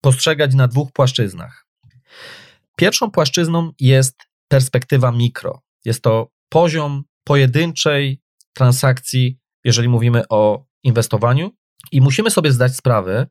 postrzegać 0.00 0.54
na 0.54 0.68
dwóch 0.68 0.92
płaszczyznach. 0.92 1.66
Pierwszą 2.76 3.10
płaszczyzną 3.10 3.72
jest 3.80 4.16
perspektywa 4.48 5.12
mikro. 5.12 5.62
Jest 5.84 6.02
to 6.02 6.30
poziom 6.48 7.04
pojedynczej 7.26 8.20
transakcji, 8.52 9.38
jeżeli 9.64 9.88
mówimy 9.88 10.22
o 10.28 10.64
inwestowaniu, 10.82 11.50
i 11.92 12.00
musimy 12.00 12.30
sobie 12.30 12.52
zdać 12.52 12.76
sprawę, 12.76 13.26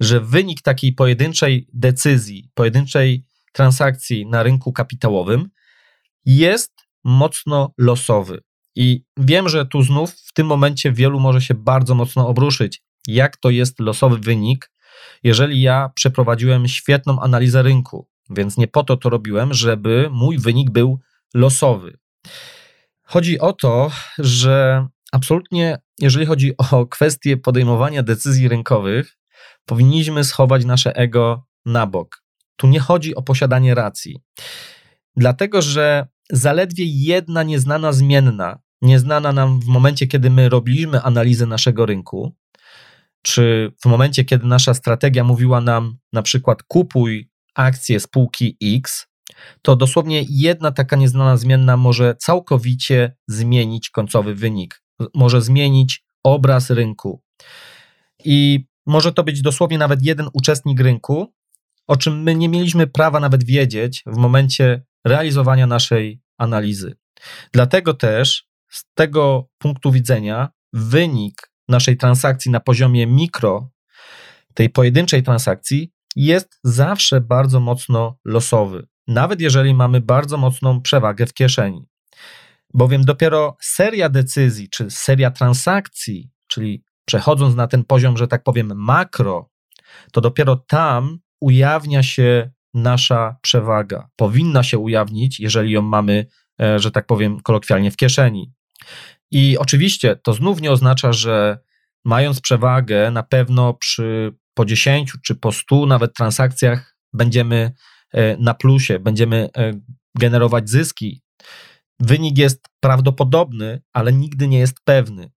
że 0.00 0.20
wynik 0.20 0.62
takiej 0.62 0.92
pojedynczej 0.92 1.68
decyzji, 1.72 2.50
pojedynczej 2.54 3.24
transakcji 3.52 4.26
na 4.26 4.42
rynku 4.42 4.72
kapitałowym 4.72 5.48
jest 6.24 6.72
mocno 7.04 7.74
losowy. 7.78 8.40
I 8.76 9.04
wiem, 9.16 9.48
że 9.48 9.66
tu 9.66 9.82
znów 9.82 10.10
w 10.10 10.32
tym 10.32 10.46
momencie 10.46 10.92
wielu 10.92 11.20
może 11.20 11.40
się 11.40 11.54
bardzo 11.54 11.94
mocno 11.94 12.28
obruszyć, 12.28 12.82
jak 13.06 13.36
to 13.36 13.50
jest 13.50 13.80
losowy 13.80 14.18
wynik, 14.18 14.70
jeżeli 15.22 15.62
ja 15.62 15.90
przeprowadziłem 15.94 16.68
świetną 16.68 17.20
analizę 17.20 17.62
rynku, 17.62 18.08
więc 18.30 18.56
nie 18.56 18.68
po 18.68 18.84
to 18.84 18.96
to 18.96 19.10
robiłem, 19.10 19.54
żeby 19.54 20.08
mój 20.12 20.38
wynik 20.38 20.70
był 20.70 21.00
losowy. 21.34 21.98
Chodzi 23.10 23.38
o 23.38 23.52
to, 23.52 23.90
że 24.18 24.86
absolutnie, 25.12 25.78
jeżeli 25.98 26.26
chodzi 26.26 26.56
o 26.56 26.86
kwestie 26.86 27.36
podejmowania 27.36 28.02
decyzji 28.02 28.48
rynkowych, 28.48 29.16
powinniśmy 29.64 30.24
schować 30.24 30.64
nasze 30.64 30.96
ego 30.96 31.46
na 31.66 31.86
bok. 31.86 32.22
Tu 32.56 32.66
nie 32.66 32.80
chodzi 32.80 33.14
o 33.14 33.22
posiadanie 33.22 33.74
racji. 33.74 34.20
Dlatego, 35.16 35.62
że 35.62 36.06
zaledwie 36.32 36.84
jedna 36.86 37.42
nieznana 37.42 37.92
zmienna, 37.92 38.58
nieznana 38.82 39.32
nam 39.32 39.60
w 39.60 39.66
momencie, 39.66 40.06
kiedy 40.06 40.30
my 40.30 40.48
robiliśmy 40.48 41.02
analizę 41.02 41.46
naszego 41.46 41.86
rynku, 41.86 42.36
czy 43.22 43.72
w 43.82 43.86
momencie, 43.86 44.24
kiedy 44.24 44.46
nasza 44.46 44.74
strategia 44.74 45.24
mówiła 45.24 45.60
nam 45.60 45.98
na 46.12 46.22
przykład 46.22 46.62
kupuj 46.62 47.30
akcje 47.54 48.00
spółki 48.00 48.56
X, 48.62 49.06
to 49.62 49.76
dosłownie 49.76 50.24
jedna 50.28 50.72
taka 50.72 50.96
nieznana 50.96 51.36
zmienna 51.36 51.76
może 51.76 52.14
całkowicie 52.18 53.16
zmienić 53.28 53.90
końcowy 53.90 54.34
wynik, 54.34 54.82
może 55.14 55.42
zmienić 55.42 56.04
obraz 56.24 56.70
rynku. 56.70 57.22
I 58.24 58.64
może 58.86 59.12
to 59.12 59.24
być 59.24 59.42
dosłownie 59.42 59.78
nawet 59.78 60.02
jeden 60.02 60.28
uczestnik 60.32 60.80
rynku, 60.80 61.32
o 61.86 61.96
czym 61.96 62.22
my 62.22 62.34
nie 62.34 62.48
mieliśmy 62.48 62.86
prawa 62.86 63.20
nawet 63.20 63.44
wiedzieć 63.44 64.02
w 64.06 64.16
momencie 64.16 64.82
realizowania 65.04 65.66
naszej 65.66 66.20
analizy. 66.38 66.96
Dlatego 67.52 67.94
też 67.94 68.46
z 68.70 68.84
tego 68.94 69.48
punktu 69.58 69.92
widzenia 69.92 70.48
wynik 70.72 71.50
naszej 71.68 71.96
transakcji 71.96 72.50
na 72.50 72.60
poziomie 72.60 73.06
mikro, 73.06 73.70
tej 74.54 74.70
pojedynczej 74.70 75.22
transakcji, 75.22 75.92
jest 76.16 76.58
zawsze 76.64 77.20
bardzo 77.20 77.60
mocno 77.60 78.18
losowy, 78.24 78.86
nawet 79.10 79.40
jeżeli 79.40 79.74
mamy 79.74 80.00
bardzo 80.00 80.36
mocną 80.36 80.80
przewagę 80.80 81.26
w 81.26 81.34
kieszeni. 81.34 81.86
Bowiem 82.74 83.04
dopiero 83.04 83.56
seria 83.60 84.08
decyzji, 84.08 84.68
czy 84.68 84.90
seria 84.90 85.30
transakcji, 85.30 86.30
czyli 86.46 86.84
przechodząc 87.04 87.56
na 87.56 87.66
ten 87.66 87.84
poziom, 87.84 88.16
że 88.16 88.28
tak 88.28 88.42
powiem, 88.42 88.72
makro, 88.74 89.50
to 90.12 90.20
dopiero 90.20 90.56
tam 90.56 91.18
ujawnia 91.40 92.02
się 92.02 92.50
nasza 92.74 93.36
przewaga. 93.42 94.08
Powinna 94.16 94.62
się 94.62 94.78
ujawnić, 94.78 95.40
jeżeli 95.40 95.70
ją 95.72 95.82
mamy, 95.82 96.26
e, 96.62 96.78
że 96.78 96.90
tak 96.90 97.06
powiem, 97.06 97.40
kolokwialnie 97.40 97.90
w 97.90 97.96
kieszeni. 97.96 98.52
I 99.30 99.58
oczywiście 99.58 100.16
to 100.16 100.32
znów 100.32 100.60
nie 100.60 100.70
oznacza, 100.70 101.12
że 101.12 101.58
mając 102.04 102.40
przewagę, 102.40 103.10
na 103.10 103.22
pewno 103.22 103.74
przy 103.74 104.34
po 104.54 104.64
10 104.64 105.12
czy 105.24 105.34
po 105.34 105.52
100 105.52 105.86
nawet 105.86 106.14
transakcjach 106.14 106.96
będziemy 107.12 107.72
na 108.38 108.54
plusie, 108.54 108.98
będziemy 108.98 109.48
e, 109.56 109.72
generować 110.18 110.70
zyski. 110.70 111.22
Wynik 112.00 112.38
jest 112.38 112.64
prawdopodobny, 112.80 113.82
ale 113.92 114.12
nigdy 114.12 114.48
nie 114.48 114.58
jest 114.58 114.76
pewny. 114.84 115.30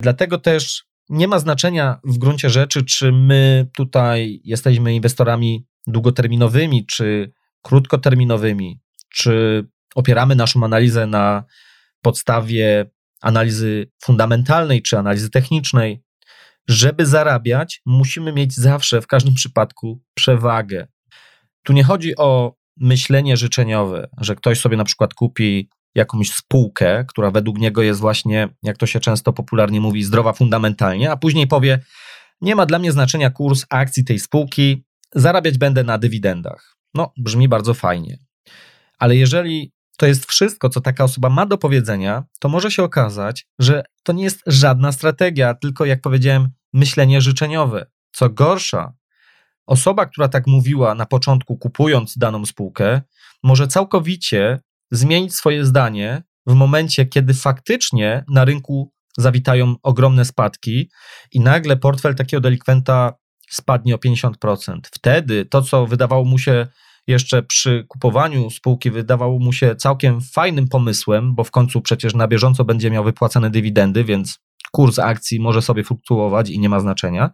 Dlatego 0.00 0.38
też 0.38 0.84
nie 1.08 1.28
ma 1.28 1.38
znaczenia 1.38 2.00
w 2.04 2.18
gruncie 2.18 2.50
rzeczy, 2.50 2.84
czy 2.84 3.12
my 3.12 3.68
tutaj 3.76 4.40
jesteśmy 4.44 4.94
inwestorami 4.94 5.66
długoterminowymi, 5.86 6.86
czy 6.86 7.32
krótkoterminowymi, 7.62 8.80
czy 9.08 9.64
opieramy 9.94 10.36
naszą 10.36 10.64
analizę 10.64 11.06
na 11.06 11.44
podstawie 12.02 12.90
analizy 13.20 13.90
fundamentalnej 14.02 14.82
czy 14.82 14.98
analizy 14.98 15.30
technicznej. 15.30 16.02
Żeby 16.68 17.06
zarabiać, 17.06 17.80
musimy 17.86 18.32
mieć 18.32 18.54
zawsze, 18.54 19.00
w 19.00 19.06
każdym 19.06 19.34
przypadku, 19.34 20.02
przewagę. 20.14 20.86
Tu 21.62 21.72
nie 21.72 21.84
chodzi 21.84 22.16
o 22.16 22.54
myślenie 22.76 23.36
życzeniowe, 23.36 24.08
że 24.20 24.36
ktoś 24.36 24.60
sobie 24.60 24.76
na 24.76 24.84
przykład 24.84 25.14
kupi 25.14 25.68
jakąś 25.94 26.30
spółkę, 26.30 27.04
która 27.08 27.30
według 27.30 27.58
niego 27.58 27.82
jest 27.82 28.00
właśnie, 28.00 28.48
jak 28.62 28.76
to 28.76 28.86
się 28.86 29.00
często 29.00 29.32
popularnie 29.32 29.80
mówi, 29.80 30.04
zdrowa 30.04 30.32
fundamentalnie, 30.32 31.10
a 31.10 31.16
później 31.16 31.46
powie: 31.46 31.78
Nie 32.40 32.54
ma 32.54 32.66
dla 32.66 32.78
mnie 32.78 32.92
znaczenia 32.92 33.30
kurs 33.30 33.66
akcji 33.70 34.04
tej 34.04 34.18
spółki, 34.18 34.84
zarabiać 35.14 35.58
będę 35.58 35.84
na 35.84 35.98
dywidendach. 35.98 36.76
No, 36.94 37.12
brzmi 37.16 37.48
bardzo 37.48 37.74
fajnie. 37.74 38.18
Ale 38.98 39.16
jeżeli 39.16 39.72
to 39.96 40.06
jest 40.06 40.26
wszystko, 40.26 40.68
co 40.68 40.80
taka 40.80 41.04
osoba 41.04 41.30
ma 41.30 41.46
do 41.46 41.58
powiedzenia, 41.58 42.24
to 42.40 42.48
może 42.48 42.70
się 42.70 42.82
okazać, 42.82 43.46
że 43.58 43.84
to 44.02 44.12
nie 44.12 44.24
jest 44.24 44.42
żadna 44.46 44.92
strategia, 44.92 45.54
tylko 45.54 45.84
jak 45.84 46.00
powiedziałem, 46.00 46.48
myślenie 46.72 47.20
życzeniowe. 47.20 47.86
Co 48.12 48.30
gorsza, 48.30 48.92
osoba, 49.72 50.06
która 50.06 50.28
tak 50.28 50.46
mówiła 50.46 50.94
na 50.94 51.06
początku, 51.06 51.56
kupując 51.56 52.18
daną 52.18 52.46
spółkę, 52.46 53.02
może 53.42 53.68
całkowicie 53.68 54.60
zmienić 54.90 55.34
swoje 55.34 55.64
zdanie 55.64 56.22
w 56.46 56.54
momencie, 56.54 57.06
kiedy 57.06 57.34
faktycznie 57.34 58.24
na 58.28 58.44
rynku 58.44 58.92
zawitają 59.18 59.74
ogromne 59.82 60.24
spadki 60.24 60.90
i 61.32 61.40
nagle 61.40 61.76
portfel 61.76 62.14
takiego 62.14 62.40
delikwenta 62.40 63.12
spadnie 63.50 63.94
o 63.94 63.98
50%. 63.98 64.78
Wtedy 64.92 65.44
to, 65.44 65.62
co 65.62 65.86
wydawało 65.86 66.24
mu 66.24 66.38
się 66.38 66.66
jeszcze 67.06 67.42
przy 67.42 67.84
kupowaniu 67.88 68.50
spółki, 68.50 68.90
wydawało 68.90 69.38
mu 69.38 69.52
się 69.52 69.76
całkiem 69.76 70.20
fajnym 70.20 70.68
pomysłem, 70.68 71.34
bo 71.34 71.44
w 71.44 71.50
końcu 71.50 71.80
przecież 71.80 72.14
na 72.14 72.28
bieżąco 72.28 72.64
będzie 72.64 72.90
miał 72.90 73.04
wypłacane 73.04 73.50
dywidendy, 73.50 74.04
więc 74.04 74.38
kurs 74.72 74.98
akcji 74.98 75.40
może 75.40 75.62
sobie 75.62 75.84
fluktuować 75.84 76.50
i 76.50 76.58
nie 76.58 76.68
ma 76.68 76.80
znaczenia. 76.80 77.30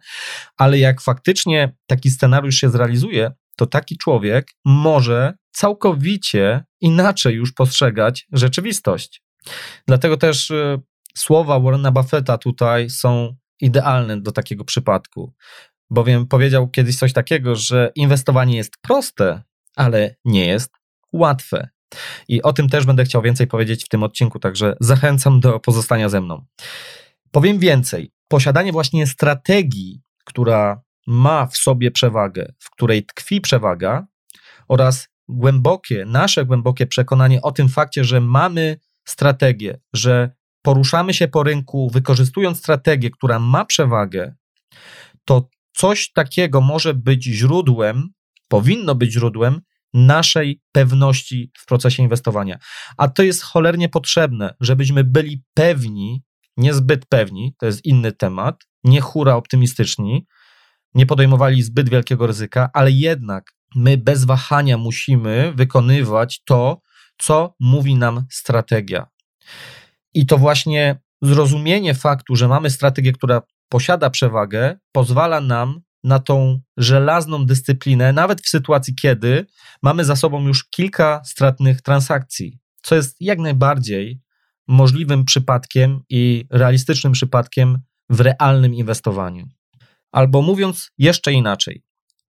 Ale 0.57 0.79
jak 0.79 1.01
faktycznie 1.01 1.75
taki 1.87 2.11
scenariusz 2.11 2.55
się 2.55 2.69
zrealizuje, 2.69 3.31
to 3.55 3.65
taki 3.65 3.97
człowiek 3.97 4.51
może 4.65 5.33
całkowicie 5.51 6.63
inaczej 6.81 7.35
już 7.35 7.53
postrzegać 7.53 8.27
rzeczywistość. 8.31 9.23
Dlatego 9.87 10.17
też 10.17 10.51
y, 10.51 10.81
słowa 11.15 11.59
Warrena 11.59 11.91
Buffetta 11.91 12.37
tutaj 12.37 12.89
są 12.89 13.35
idealne 13.61 14.21
do 14.21 14.31
takiego 14.31 14.65
przypadku, 14.65 15.33
bowiem 15.89 16.27
powiedział 16.27 16.69
kiedyś 16.69 16.97
coś 16.97 17.13
takiego, 17.13 17.55
że 17.55 17.91
inwestowanie 17.95 18.57
jest 18.57 18.73
proste, 18.81 19.43
ale 19.75 20.15
nie 20.25 20.45
jest 20.45 20.71
łatwe. 21.13 21.69
I 22.27 22.41
o 22.41 22.53
tym 22.53 22.69
też 22.69 22.85
będę 22.85 23.05
chciał 23.05 23.21
więcej 23.21 23.47
powiedzieć 23.47 23.85
w 23.85 23.89
tym 23.89 24.03
odcinku, 24.03 24.39
także 24.39 24.75
zachęcam 24.79 25.39
do 25.39 25.59
pozostania 25.59 26.09
ze 26.09 26.21
mną. 26.21 26.45
Powiem 27.31 27.59
więcej. 27.59 28.11
Posiadanie 28.27 28.71
właśnie 28.71 29.07
strategii, 29.07 30.01
która 30.25 30.81
ma 31.07 31.47
w 31.47 31.57
sobie 31.57 31.91
przewagę, 31.91 32.53
w 32.59 32.69
której 32.69 33.05
tkwi 33.05 33.41
przewaga, 33.41 34.07
oraz 34.67 35.07
głębokie, 35.27 36.05
nasze 36.05 36.45
głębokie 36.45 36.87
przekonanie 36.87 37.41
o 37.41 37.51
tym 37.51 37.69
fakcie, 37.69 38.03
że 38.03 38.21
mamy 38.21 38.79
strategię, 39.07 39.79
że 39.93 40.31
poruszamy 40.61 41.13
się 41.13 41.27
po 41.27 41.43
rynku, 41.43 41.89
wykorzystując 41.93 42.57
strategię, 42.57 43.09
która 43.09 43.39
ma 43.39 43.65
przewagę, 43.65 44.35
to 45.25 45.49
coś 45.73 46.11
takiego 46.11 46.61
może 46.61 46.93
być 46.93 47.23
źródłem, 47.23 48.09
powinno 48.47 48.95
być 48.95 49.11
źródłem 49.11 49.61
naszej 49.93 50.61
pewności 50.71 51.51
w 51.57 51.65
procesie 51.65 52.03
inwestowania. 52.03 52.59
A 52.97 53.07
to 53.07 53.23
jest 53.23 53.43
cholernie 53.43 53.89
potrzebne, 53.89 54.55
żebyśmy 54.59 55.03
byli 55.03 55.43
pewni, 55.53 56.23
niezbyt 56.59 57.05
pewni, 57.05 57.55
to 57.59 57.65
jest 57.65 57.85
inny 57.85 58.11
temat, 58.11 58.63
nie 58.83 59.01
hura 59.01 59.35
optymistyczni, 59.35 60.27
nie 60.93 61.05
podejmowali 61.05 61.63
zbyt 61.63 61.89
wielkiego 61.89 62.27
ryzyka, 62.27 62.69
ale 62.73 62.91
jednak 62.91 63.51
my 63.75 63.97
bez 63.97 64.25
wahania 64.25 64.77
musimy 64.77 65.53
wykonywać 65.55 66.43
to, 66.43 66.81
co 67.17 67.55
mówi 67.59 67.95
nam 67.95 68.25
strategia. 68.31 69.07
I 70.13 70.25
to 70.25 70.37
właśnie 70.37 70.99
zrozumienie 71.21 71.93
faktu, 71.93 72.35
że 72.35 72.47
mamy 72.47 72.69
strategię, 72.69 73.11
która 73.11 73.41
posiada 73.69 74.09
przewagę, 74.09 74.77
pozwala 74.91 75.41
nam 75.41 75.81
na 76.03 76.19
tą 76.19 76.59
żelazną 76.77 77.45
dyscyplinę, 77.45 78.13
nawet 78.13 78.41
w 78.41 78.49
sytuacji, 78.49 78.95
kiedy 78.95 79.45
mamy 79.83 80.05
za 80.05 80.15
sobą 80.15 80.47
już 80.47 80.69
kilka 80.69 81.21
stratnych 81.25 81.81
transakcji, 81.81 82.59
co 82.81 82.95
jest 82.95 83.15
jak 83.19 83.39
najbardziej 83.39 84.21
możliwym 84.69 85.25
przypadkiem 85.25 86.01
i 86.09 86.45
realistycznym 86.49 87.13
przypadkiem 87.13 87.79
w 88.09 88.19
realnym 88.19 88.73
inwestowaniu. 88.73 89.47
Albo 90.11 90.41
mówiąc 90.41 90.91
jeszcze 90.97 91.33
inaczej, 91.33 91.83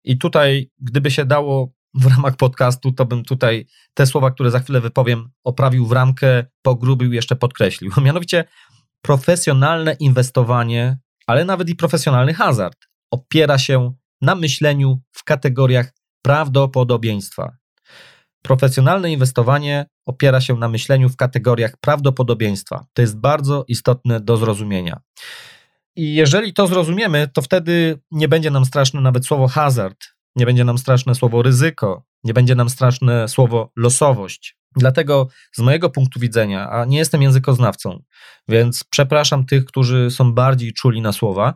i 0.03 0.17
tutaj, 0.17 0.69
gdyby 0.79 1.11
się 1.11 1.25
dało 1.25 1.73
w 1.93 2.05
ramach 2.05 2.35
podcastu, 2.35 2.91
to 2.91 3.05
bym 3.05 3.23
tutaj 3.23 3.65
te 3.93 4.05
słowa, 4.05 4.31
które 4.31 4.51
za 4.51 4.59
chwilę 4.59 4.81
wypowiem, 4.81 5.29
oprawił 5.43 5.87
w 5.87 5.91
ramkę, 5.91 6.45
pogrubił, 6.61 7.13
jeszcze 7.13 7.35
podkreślił. 7.35 7.91
Mianowicie 8.05 8.45
profesjonalne 9.01 9.93
inwestowanie, 9.93 10.97
ale 11.27 11.45
nawet 11.45 11.69
i 11.69 11.75
profesjonalny 11.75 12.33
hazard 12.33 12.77
opiera 13.11 13.57
się 13.57 13.93
na 14.21 14.35
myśleniu 14.35 15.01
w 15.11 15.23
kategoriach 15.23 15.93
prawdopodobieństwa. 16.21 17.57
Profesjonalne 18.45 19.11
inwestowanie 19.11 19.85
opiera 20.05 20.41
się 20.41 20.55
na 20.55 20.69
myśleniu 20.69 21.09
w 21.09 21.15
kategoriach 21.15 21.77
prawdopodobieństwa. 21.81 22.85
To 22.93 23.01
jest 23.01 23.17
bardzo 23.17 23.65
istotne 23.67 24.19
do 24.19 24.37
zrozumienia. 24.37 24.99
I 25.95 26.15
jeżeli 26.15 26.53
to 26.53 26.67
zrozumiemy, 26.67 27.27
to 27.33 27.41
wtedy 27.41 27.99
nie 28.11 28.27
będzie 28.27 28.51
nam 28.51 28.65
straszne 28.65 29.01
nawet 29.01 29.25
słowo 29.25 29.47
hazard, 29.47 29.97
nie 30.35 30.45
będzie 30.45 30.63
nam 30.63 30.77
straszne 30.77 31.15
słowo 31.15 31.41
ryzyko, 31.41 32.03
nie 32.23 32.33
będzie 32.33 32.55
nam 32.55 32.69
straszne 32.69 33.27
słowo 33.27 33.71
losowość. 33.75 34.57
Dlatego 34.75 35.27
z 35.55 35.59
mojego 35.59 35.89
punktu 35.89 36.19
widzenia, 36.19 36.69
a 36.69 36.85
nie 36.85 36.97
jestem 36.97 37.21
językoznawcą, 37.21 38.03
więc 38.47 38.83
przepraszam 38.83 39.45
tych, 39.45 39.65
którzy 39.65 40.11
są 40.11 40.33
bardziej 40.33 40.73
czuli 40.73 41.01
na 41.01 41.11
słowa, 41.11 41.53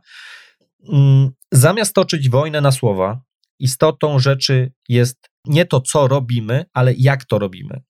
mm, 0.93 1.32
zamiast 1.52 1.95
toczyć 1.95 2.30
wojnę 2.30 2.62
na 2.62 2.71
słowa, 2.71 3.21
istotą 3.60 4.19
rzeczy 4.19 4.72
jest 4.89 5.30
nie 5.45 5.65
to, 5.65 5.82
co 5.82 6.08
robimy, 6.08 6.65
ale 6.74 6.93
jak 6.93 7.26
to 7.26 7.39
robimy. 7.39 7.82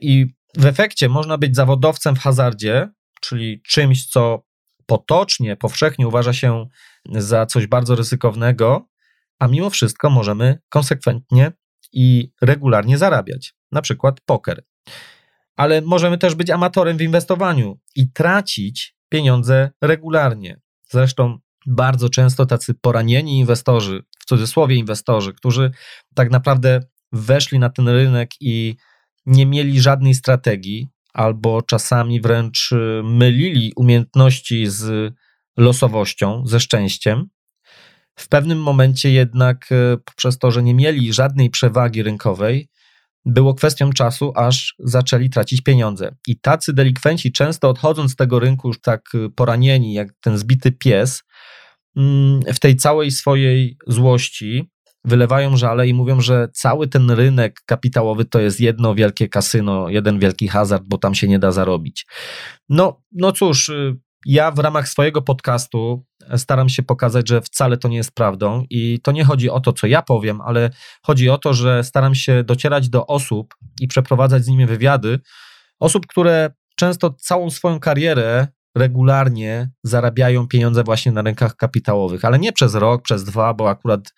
I 0.00 0.26
w 0.56 0.66
efekcie 0.66 1.08
można 1.08 1.38
być 1.38 1.56
zawodowcem 1.56 2.16
w 2.16 2.18
hazardzie, 2.18 2.88
czyli 3.20 3.62
czymś, 3.62 4.06
co 4.06 4.44
potocznie, 4.86 5.56
powszechnie 5.56 6.08
uważa 6.08 6.32
się 6.32 6.66
za 7.10 7.46
coś 7.46 7.66
bardzo 7.66 7.94
ryzykownego, 7.94 8.88
a 9.38 9.48
mimo 9.48 9.70
wszystko 9.70 10.10
możemy 10.10 10.58
konsekwentnie 10.68 11.52
i 11.92 12.32
regularnie 12.42 12.98
zarabiać, 12.98 13.54
na 13.72 13.82
przykład 13.82 14.20
poker. 14.20 14.64
Ale 15.56 15.80
możemy 15.80 16.18
też 16.18 16.34
być 16.34 16.50
amatorem 16.50 16.96
w 16.96 17.02
inwestowaniu 17.02 17.78
i 17.96 18.12
tracić 18.12 18.96
pieniądze 19.08 19.70
regularnie. 19.82 20.60
Zresztą 20.88 21.38
bardzo 21.66 22.08
często 22.08 22.46
tacy 22.46 22.74
poranieni 22.74 23.38
inwestorzy, 23.38 24.02
w 24.24 24.26
cudzysłowie 24.26 24.76
inwestorzy, 24.76 25.32
którzy 25.32 25.70
tak 26.14 26.30
naprawdę 26.30 26.80
weszli 27.12 27.58
na 27.58 27.70
ten 27.70 27.88
rynek 27.88 28.30
i 28.40 28.76
nie 29.26 29.46
mieli 29.46 29.80
żadnej 29.80 30.14
strategii, 30.14 30.88
albo 31.12 31.62
czasami 31.62 32.20
wręcz 32.20 32.72
y, 32.72 33.02
mylili 33.04 33.72
umiejętności 33.76 34.66
z 34.66 35.14
losowością, 35.56 36.42
ze 36.46 36.60
szczęściem. 36.60 37.28
W 38.18 38.28
pewnym 38.28 38.62
momencie 38.62 39.10
jednak, 39.10 39.72
y, 39.72 39.98
przez 40.16 40.38
to, 40.38 40.50
że 40.50 40.62
nie 40.62 40.74
mieli 40.74 41.12
żadnej 41.12 41.50
przewagi 41.50 42.02
rynkowej, 42.02 42.68
było 43.24 43.54
kwestią 43.54 43.92
czasu, 43.92 44.32
aż 44.36 44.74
zaczęli 44.78 45.30
tracić 45.30 45.60
pieniądze. 45.60 46.16
I 46.26 46.40
tacy 46.40 46.72
delikwenci, 46.72 47.32
często 47.32 47.68
odchodząc 47.68 48.12
z 48.12 48.16
tego 48.16 48.38
rynku 48.38 48.68
już 48.68 48.80
tak 48.80 49.02
y, 49.14 49.30
poranieni, 49.30 49.94
jak 49.94 50.08
ten 50.20 50.38
zbity 50.38 50.72
pies, 50.72 51.22
w 52.54 52.60
tej 52.60 52.76
całej 52.76 53.10
swojej 53.10 53.76
złości, 53.86 54.70
wylewają 55.04 55.56
żale 55.56 55.88
i 55.88 55.94
mówią, 55.94 56.20
że 56.20 56.48
cały 56.52 56.88
ten 56.88 57.10
rynek 57.10 57.60
kapitałowy 57.66 58.24
to 58.24 58.40
jest 58.40 58.60
jedno 58.60 58.94
wielkie 58.94 59.28
kasyno, 59.28 59.88
jeden 59.88 60.18
wielki 60.18 60.48
hazard, 60.48 60.84
bo 60.86 60.98
tam 60.98 61.14
się 61.14 61.28
nie 61.28 61.38
da 61.38 61.52
zarobić. 61.52 62.06
No, 62.68 63.02
no 63.12 63.32
cóż, 63.32 63.68
y, 63.68 63.96
ja 64.26 64.50
w 64.50 64.58
ramach 64.58 64.88
swojego 64.88 65.22
podcastu 65.22 66.04
staram 66.36 66.68
się 66.68 66.82
pokazać, 66.82 67.28
że 67.28 67.40
wcale 67.40 67.76
to 67.76 67.88
nie 67.88 67.96
jest 67.96 68.14
prawdą 68.14 68.64
i 68.70 69.00
to 69.02 69.12
nie 69.12 69.24
chodzi 69.24 69.50
o 69.50 69.60
to, 69.60 69.72
co 69.72 69.86
ja 69.86 70.02
powiem, 70.02 70.40
ale 70.40 70.70
chodzi 71.02 71.28
o 71.28 71.38
to, 71.38 71.54
że 71.54 71.84
staram 71.84 72.14
się 72.14 72.44
docierać 72.44 72.88
do 72.88 73.06
osób 73.06 73.54
i 73.80 73.88
przeprowadzać 73.88 74.44
z 74.44 74.48
nimi 74.48 74.66
wywiady, 74.66 75.20
osób, 75.80 76.06
które 76.06 76.50
często 76.76 77.10
całą 77.10 77.50
swoją 77.50 77.80
karierę 77.80 78.48
regularnie 78.74 79.70
zarabiają 79.82 80.48
pieniądze 80.48 80.84
właśnie 80.84 81.12
na 81.12 81.22
rynkach 81.22 81.56
kapitałowych, 81.56 82.24
ale 82.24 82.38
nie 82.38 82.52
przez 82.52 82.74
rok, 82.74 83.02
przez 83.02 83.24
dwa, 83.24 83.54
bo 83.54 83.70
akurat 83.70 84.14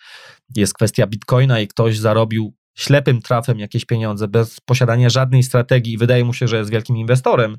jest 0.57 0.75
kwestia 0.75 1.07
bitcoina 1.07 1.61
i 1.61 1.69
ktoś 1.69 1.99
zarobił 1.99 2.55
ślepym 2.77 3.23
trafem 3.23 3.59
jakieś 3.59 3.85
pieniądze 3.85 4.29
bez 4.29 4.61
posiadania 4.61 5.11
żadnej 5.11 5.43
strategii 5.43 5.93
i 5.93 5.99
wydaje 5.99 6.25
mu 6.25 6.35
się, 6.35 6.49
że 6.49 6.57
jest 6.57 6.71
wielkim 6.71 6.97
inwestorem. 6.97 7.57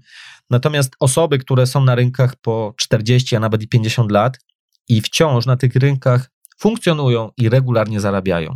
Natomiast 0.50 0.96
osoby, 1.00 1.38
które 1.38 1.68
są 1.68 1.84
na 1.84 1.96
rynkach 1.96 2.36
po 2.36 2.74
40, 2.78 3.36
a 3.36 3.40
nawet 3.40 3.64
i 3.64 3.68
50 3.68 4.12
lat 4.12 4.40
i 4.90 5.02
wciąż 5.02 5.46
na 5.46 5.58
tych 5.58 5.76
rynkach 5.76 6.30
funkcjonują 6.60 7.30
i 7.38 7.50
regularnie 7.50 8.00
zarabiają. 8.00 8.56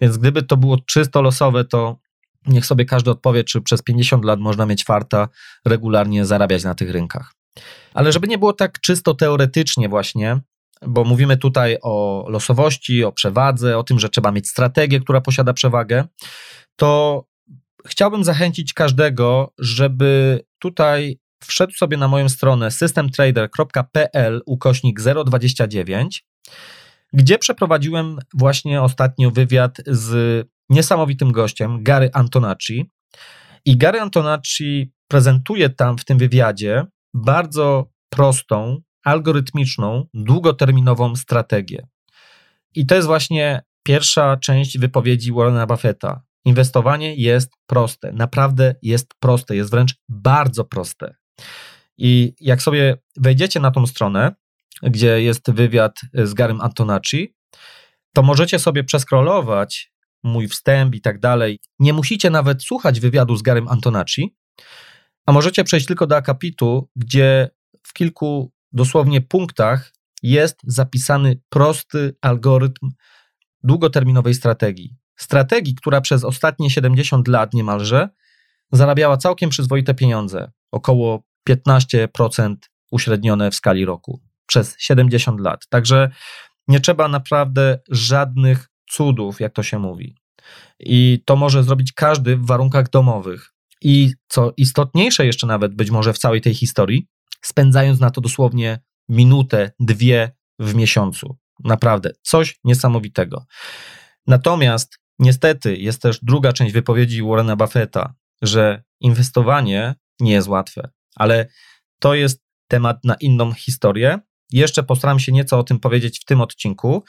Więc 0.00 0.16
gdyby 0.18 0.42
to 0.42 0.56
było 0.56 0.78
czysto 0.78 1.22
losowe, 1.22 1.64
to 1.64 1.98
niech 2.46 2.66
sobie 2.66 2.84
każdy 2.84 3.10
odpowie, 3.10 3.44
czy 3.44 3.60
przez 3.60 3.82
50 3.82 4.24
lat 4.24 4.40
można 4.40 4.66
mieć 4.66 4.84
farta 4.84 5.28
regularnie 5.64 6.26
zarabiać 6.26 6.64
na 6.64 6.74
tych 6.74 6.90
rynkach. 6.90 7.39
Ale 7.94 8.12
żeby 8.12 8.28
nie 8.28 8.38
było 8.38 8.52
tak 8.52 8.80
czysto 8.80 9.14
teoretycznie, 9.14 9.88
właśnie, 9.88 10.40
bo 10.86 11.04
mówimy 11.04 11.36
tutaj 11.36 11.76
o 11.82 12.26
losowości, 12.28 13.04
o 13.04 13.12
przewadze, 13.12 13.78
o 13.78 13.84
tym, 13.84 13.98
że 13.98 14.08
trzeba 14.08 14.32
mieć 14.32 14.48
strategię, 14.48 15.00
która 15.00 15.20
posiada 15.20 15.52
przewagę, 15.52 16.04
to 16.76 17.24
chciałbym 17.86 18.24
zachęcić 18.24 18.72
każdego, 18.72 19.52
żeby 19.58 20.40
tutaj 20.58 21.18
wszedł 21.44 21.72
sobie 21.72 21.96
na 21.96 22.08
moją 22.08 22.28
stronę 22.28 22.70
systemtrader.pl 22.70 24.42
ukośnik 24.46 25.00
029, 25.00 26.24
gdzie 27.12 27.38
przeprowadziłem 27.38 28.18
właśnie 28.34 28.82
ostatnio 28.82 29.30
wywiad 29.30 29.76
z 29.86 30.46
niesamowitym 30.68 31.32
gościem, 31.32 31.82
Gary 31.82 32.10
Antonacci. 32.12 32.90
I 33.64 33.76
Gary 33.76 34.00
Antonacci 34.00 34.92
prezentuje 35.08 35.70
tam 35.70 35.98
w 35.98 36.04
tym 36.04 36.18
wywiadzie 36.18 36.86
bardzo 37.14 37.90
prostą, 38.08 38.80
algorytmiczną, 39.04 40.06
długoterminową 40.14 41.16
strategię. 41.16 41.86
I 42.74 42.86
to 42.86 42.94
jest 42.94 43.06
właśnie 43.06 43.62
pierwsza 43.82 44.36
część 44.36 44.78
wypowiedzi 44.78 45.32
Warrena 45.32 45.66
Buffetta. 45.66 46.22
Inwestowanie 46.44 47.14
jest 47.14 47.52
proste, 47.66 48.12
naprawdę 48.12 48.74
jest 48.82 49.14
proste, 49.20 49.56
jest 49.56 49.70
wręcz 49.70 49.94
bardzo 50.08 50.64
proste. 50.64 51.14
I 51.98 52.34
jak 52.40 52.62
sobie 52.62 52.96
wejdziecie 53.16 53.60
na 53.60 53.70
tą 53.70 53.86
stronę, 53.86 54.34
gdzie 54.82 55.22
jest 55.22 55.50
wywiad 55.50 56.00
z 56.14 56.34
Garym 56.34 56.60
Antonacci, 56.60 57.34
to 58.14 58.22
możecie 58.22 58.58
sobie 58.58 58.84
przeskrolować 58.84 59.92
mój 60.22 60.48
wstęp 60.48 60.94
i 60.94 61.00
tak 61.00 61.20
dalej. 61.20 61.58
Nie 61.78 61.92
musicie 61.92 62.30
nawet 62.30 62.62
słuchać 62.62 63.00
wywiadu 63.00 63.36
z 63.36 63.42
Garym 63.42 63.68
Antonacci, 63.68 64.36
a 65.26 65.32
możecie 65.32 65.64
przejść 65.64 65.86
tylko 65.86 66.06
do 66.06 66.16
akapitu, 66.16 66.88
gdzie 66.96 67.50
w 67.82 67.92
kilku 67.92 68.52
dosłownie 68.72 69.20
punktach 69.20 69.92
jest 70.22 70.60
zapisany 70.64 71.40
prosty 71.48 72.16
algorytm 72.20 72.90
długoterminowej 73.62 74.34
strategii. 74.34 74.96
Strategii, 75.16 75.74
która 75.74 76.00
przez 76.00 76.24
ostatnie 76.24 76.70
70 76.70 77.28
lat 77.28 77.54
niemalże 77.54 78.08
zarabiała 78.72 79.16
całkiem 79.16 79.50
przyzwoite 79.50 79.94
pieniądze, 79.94 80.50
około 80.70 81.22
15% 81.48 82.56
uśrednione 82.90 83.50
w 83.50 83.54
skali 83.54 83.84
roku 83.84 84.20
przez 84.46 84.76
70 84.78 85.40
lat. 85.40 85.68
Także 85.68 86.10
nie 86.68 86.80
trzeba 86.80 87.08
naprawdę 87.08 87.78
żadnych 87.88 88.68
cudów, 88.90 89.40
jak 89.40 89.52
to 89.52 89.62
się 89.62 89.78
mówi. 89.78 90.16
I 90.80 91.22
to 91.24 91.36
może 91.36 91.62
zrobić 91.62 91.92
każdy 91.92 92.36
w 92.36 92.46
warunkach 92.46 92.90
domowych. 92.90 93.52
I 93.82 94.12
co 94.28 94.52
istotniejsze 94.56 95.26
jeszcze 95.26 95.46
nawet 95.46 95.74
być 95.74 95.90
może 95.90 96.12
w 96.12 96.18
całej 96.18 96.40
tej 96.40 96.54
historii, 96.54 97.06
spędzając 97.42 98.00
na 98.00 98.10
to 98.10 98.20
dosłownie 98.20 98.80
minutę, 99.08 99.70
dwie 99.80 100.30
w 100.58 100.74
miesiącu. 100.74 101.36
Naprawdę, 101.64 102.10
coś 102.22 102.58
niesamowitego. 102.64 103.44
Natomiast 104.26 104.98
niestety 105.18 105.76
jest 105.76 106.02
też 106.02 106.18
druga 106.22 106.52
część 106.52 106.72
wypowiedzi 106.72 107.22
Warrena 107.22 107.56
Buffetta, 107.56 108.14
że 108.42 108.82
inwestowanie 109.00 109.94
nie 110.20 110.32
jest 110.32 110.48
łatwe, 110.48 110.90
ale 111.16 111.48
to 112.00 112.14
jest 112.14 112.42
temat 112.68 113.04
na 113.04 113.14
inną 113.14 113.52
historię. 113.52 114.18
Jeszcze 114.52 114.82
postaram 114.82 115.18
się 115.18 115.32
nieco 115.32 115.58
o 115.58 115.62
tym 115.62 115.80
powiedzieć 115.80 116.20
w 116.20 116.24
tym 116.24 116.40
odcinku. 116.40 117.04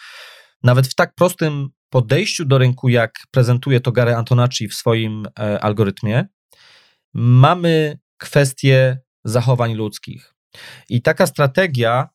Nawet 0.64 0.88
w 0.88 0.96
tak 0.96 1.16
prostym 1.16 1.70
podejściu 1.90 2.46
do 2.46 2.58
rynku, 2.58 2.90
jak 2.90 3.14
prezentuje 3.32 3.80
to 3.80 3.92
Gary 3.92 4.16
Antonacci 4.16 4.68
w 4.68 4.74
swoim 4.74 5.28
e, 5.40 5.60
algorytmie, 5.60 6.28
mamy 7.14 8.00
kwestię 8.18 9.00
zachowań 9.24 9.74
ludzkich. 9.74 10.36
I 10.90 11.02
taka 11.02 11.28
strategia, 11.28 12.10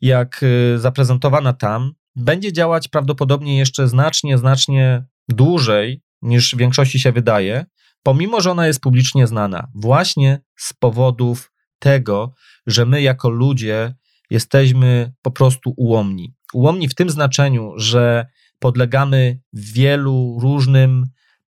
jak 0.00 0.42
y, 0.42 0.78
zaprezentowana 0.78 1.52
tam, 1.52 1.92
będzie 2.16 2.52
działać 2.52 2.88
prawdopodobnie 2.88 3.58
jeszcze 3.58 3.88
znacznie, 3.88 4.38
znacznie 4.38 5.04
dłużej 5.28 6.02
niż 6.22 6.54
w 6.54 6.58
większości 6.58 7.00
się 7.00 7.12
wydaje, 7.12 7.66
pomimo 8.02 8.40
że 8.40 8.50
ona 8.50 8.66
jest 8.66 8.80
publicznie 8.80 9.26
znana, 9.26 9.68
właśnie 9.74 10.40
z 10.56 10.72
powodów 10.72 11.52
tego, 11.78 12.34
że 12.66 12.86
my 12.86 13.02
jako 13.02 13.30
ludzie 13.30 13.94
jesteśmy 14.30 15.12
po 15.22 15.30
prostu 15.30 15.74
ułomni. 15.76 16.34
Ułomni 16.54 16.88
w 16.88 16.94
tym 16.94 17.10
znaczeniu, 17.10 17.72
że 17.76 18.26
podlegamy 18.58 19.40
wielu 19.52 20.38
różnym 20.40 21.06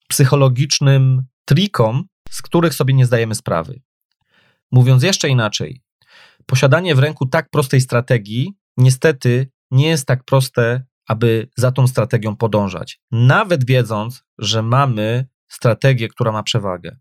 psychologicznym 0.08 1.22
trikom, 1.44 2.04
z 2.32 2.42
których 2.42 2.74
sobie 2.74 2.94
nie 2.94 3.06
zdajemy 3.06 3.34
sprawy. 3.34 3.82
Mówiąc 4.72 5.02
jeszcze 5.02 5.28
inaczej, 5.28 5.82
posiadanie 6.46 6.94
w 6.94 6.98
ręku 6.98 7.26
tak 7.26 7.50
prostej 7.50 7.80
strategii 7.80 8.54
niestety 8.76 9.50
nie 9.70 9.88
jest 9.88 10.06
tak 10.06 10.24
proste, 10.24 10.84
aby 11.06 11.48
za 11.56 11.72
tą 11.72 11.86
strategią 11.86 12.36
podążać, 12.36 13.00
nawet 13.10 13.66
wiedząc, 13.66 14.24
że 14.38 14.62
mamy 14.62 15.26
strategię, 15.48 16.08
która 16.08 16.32
ma 16.32 16.42
przewagę. 16.42 16.96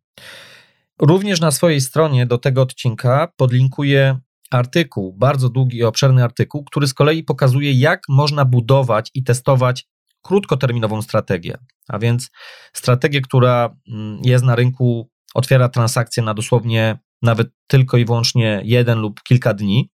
Również 1.01 1.41
na 1.41 1.51
swojej 1.51 1.81
stronie 1.81 2.25
do 2.25 2.37
tego 2.37 2.61
odcinka 2.61 3.27
podlinkuję 3.37 4.19
artykuł, 4.51 5.13
bardzo 5.13 5.49
długi 5.49 5.77
i 5.77 5.83
obszerny 5.83 6.23
artykuł, 6.23 6.63
który 6.63 6.87
z 6.87 6.93
kolei 6.93 7.23
pokazuje, 7.23 7.71
jak 7.71 8.01
można 8.09 8.45
budować 8.45 9.11
i 9.13 9.23
testować 9.23 9.87
krótkoterminową 10.21 11.01
strategię. 11.01 11.57
A 11.87 11.99
więc 11.99 12.31
strategię, 12.73 13.21
która 13.21 13.75
mm, 13.87 14.19
jest 14.23 14.45
na 14.45 14.55
rynku, 14.55 15.10
otwiera 15.33 15.69
transakcje 15.69 16.23
na 16.23 16.33
dosłownie 16.33 16.99
nawet 17.21 17.47
tylko 17.67 17.97
i 17.97 18.05
wyłącznie 18.05 18.61
jeden 18.63 18.99
lub 18.99 19.23
kilka 19.23 19.53
dni. 19.53 19.89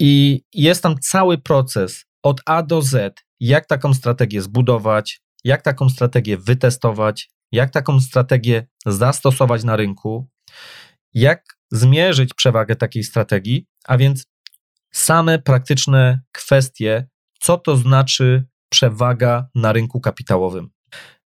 I 0.00 0.42
jest 0.54 0.82
tam 0.82 0.98
cały 0.98 1.38
proces 1.38 2.04
od 2.22 2.40
A 2.46 2.62
do 2.62 2.82
Z, 2.82 3.24
jak 3.40 3.66
taką 3.66 3.94
strategię 3.94 4.42
zbudować, 4.42 5.20
jak 5.44 5.62
taką 5.62 5.88
strategię 5.88 6.38
wytestować, 6.38 7.30
jak 7.52 7.70
taką 7.70 8.00
strategię 8.00 8.66
zastosować 8.86 9.64
na 9.64 9.76
rynku, 9.76 10.28
jak 11.14 11.44
zmierzyć 11.70 12.34
przewagę 12.34 12.76
takiej 12.76 13.04
strategii, 13.04 13.66
a 13.84 13.98
więc 13.98 14.26
same 14.92 15.38
praktyczne 15.38 16.20
kwestie, 16.32 17.08
co 17.40 17.58
to 17.58 17.76
znaczy 17.76 18.44
przewaga 18.68 19.48
na 19.54 19.72
rynku 19.72 20.00
kapitałowym. 20.00 20.70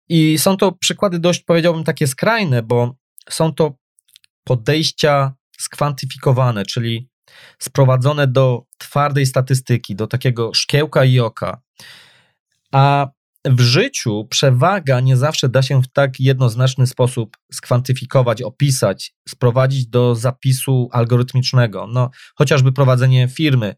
I 0.10 0.38
są 0.38 0.58
to 0.58 0.72
przykłady 0.72 1.20
dość, 1.20 1.44
powiedziałbym, 1.44 1.84
takie 1.84 2.08
skrajne, 2.08 2.64
bo 2.64 2.96
są 3.30 3.54
to 3.54 3.78
podejścia 4.44 5.34
skwantyfikowane, 5.60 6.66
czyli 6.66 7.10
sprowadzone 7.60 8.28
do 8.28 8.64
twardej 8.78 9.26
statystyki, 9.26 9.96
do 9.96 10.08
takiego 10.08 10.54
szkiełka 10.54 11.06
i 11.06 11.20
oka. 11.20 11.62
A 12.72 13.08
w 13.46 13.62
życiu 13.62 14.28
przewaga 14.30 15.00
nie 15.00 15.18
zawsze 15.18 15.50
da 15.50 15.62
się 15.62 15.82
w 15.82 15.88
tak 15.88 16.20
jednoznaczny 16.20 16.88
sposób 16.88 17.38
skwantyfikować, 17.52 18.42
opisać, 18.42 19.14
sprowadzić 19.28 19.88
do 19.88 20.16
zapisu 20.16 20.90
algorytmicznego. 20.92 21.88
No, 21.88 22.10
chociażby 22.36 22.72
prowadzenie 22.72 23.28
firmy. 23.28 23.76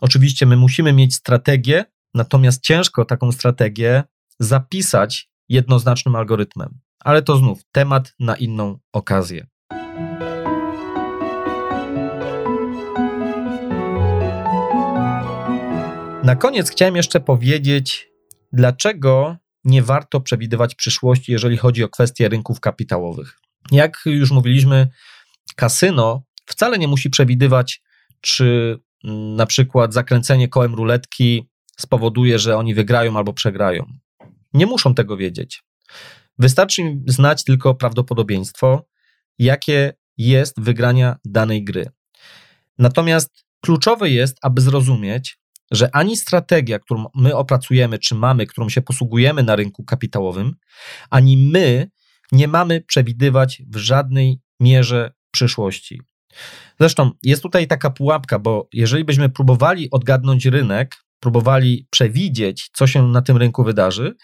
Oczywiście 0.00 0.46
my 0.46 0.56
musimy 0.56 0.92
mieć 0.92 1.14
strategię, 1.14 1.84
natomiast 2.14 2.62
ciężko 2.62 3.04
taką 3.04 3.32
strategię 3.32 4.04
zapisać 4.40 5.31
jednoznacznym 5.48 6.16
algorytmem. 6.16 6.78
Ale 7.04 7.22
to 7.22 7.36
znów 7.36 7.60
temat 7.72 8.14
na 8.20 8.36
inną 8.36 8.78
okazję. 8.92 9.46
Na 16.24 16.36
koniec 16.36 16.70
chciałem 16.70 16.96
jeszcze 16.96 17.20
powiedzieć, 17.20 18.08
dlaczego 18.52 19.36
nie 19.64 19.82
warto 19.82 20.20
przewidywać 20.20 20.74
przyszłości, 20.74 21.32
jeżeli 21.32 21.56
chodzi 21.56 21.84
o 21.84 21.88
kwestie 21.88 22.28
rynków 22.28 22.60
kapitałowych. 22.60 23.38
Jak 23.72 24.02
już 24.06 24.30
mówiliśmy, 24.30 24.88
kasyno 25.56 26.22
wcale 26.46 26.78
nie 26.78 26.88
musi 26.88 27.10
przewidywać, 27.10 27.82
czy 28.20 28.78
mm, 29.04 29.36
na 29.36 29.46
przykład 29.46 29.94
zakręcenie 29.94 30.48
kołem 30.48 30.74
ruletki 30.74 31.48
spowoduje, 31.78 32.38
że 32.38 32.56
oni 32.56 32.74
wygrają 32.74 33.16
albo 33.16 33.32
przegrają. 33.32 33.98
Nie 34.54 34.66
muszą 34.66 34.94
tego 34.94 35.16
wiedzieć. 35.16 35.62
Wystarczy 36.38 36.82
im 36.82 37.04
znać 37.06 37.44
tylko 37.44 37.74
prawdopodobieństwo, 37.74 38.86
jakie 39.38 39.92
jest 40.16 40.60
wygrania 40.60 41.16
danej 41.24 41.64
gry. 41.64 41.90
Natomiast 42.78 43.44
kluczowe 43.60 44.10
jest, 44.10 44.38
aby 44.42 44.60
zrozumieć, 44.60 45.38
że 45.70 45.96
ani 45.96 46.16
strategia, 46.16 46.78
którą 46.78 47.06
my 47.14 47.36
opracujemy, 47.36 47.98
czy 47.98 48.14
mamy, 48.14 48.46
którą 48.46 48.68
się 48.68 48.82
posługujemy 48.82 49.42
na 49.42 49.56
rynku 49.56 49.84
kapitałowym, 49.84 50.54
ani 51.10 51.36
my 51.36 51.90
nie 52.32 52.48
mamy 52.48 52.80
przewidywać 52.80 53.62
w 53.68 53.76
żadnej 53.76 54.40
mierze 54.60 55.12
przyszłości. 55.30 56.00
Zresztą 56.80 57.10
jest 57.22 57.42
tutaj 57.42 57.66
taka 57.66 57.90
pułapka, 57.90 58.38
bo 58.38 58.68
jeżeli 58.72 59.04
byśmy 59.04 59.28
próbowali 59.28 59.90
odgadnąć 59.90 60.46
rynek, 60.46 60.96
próbowali 61.22 61.86
przewidzieć, 61.90 62.70
co 62.72 62.86
się 62.86 63.08
na 63.08 63.22
tym 63.22 63.36
rynku 63.36 63.64
wydarzy, 63.64 64.14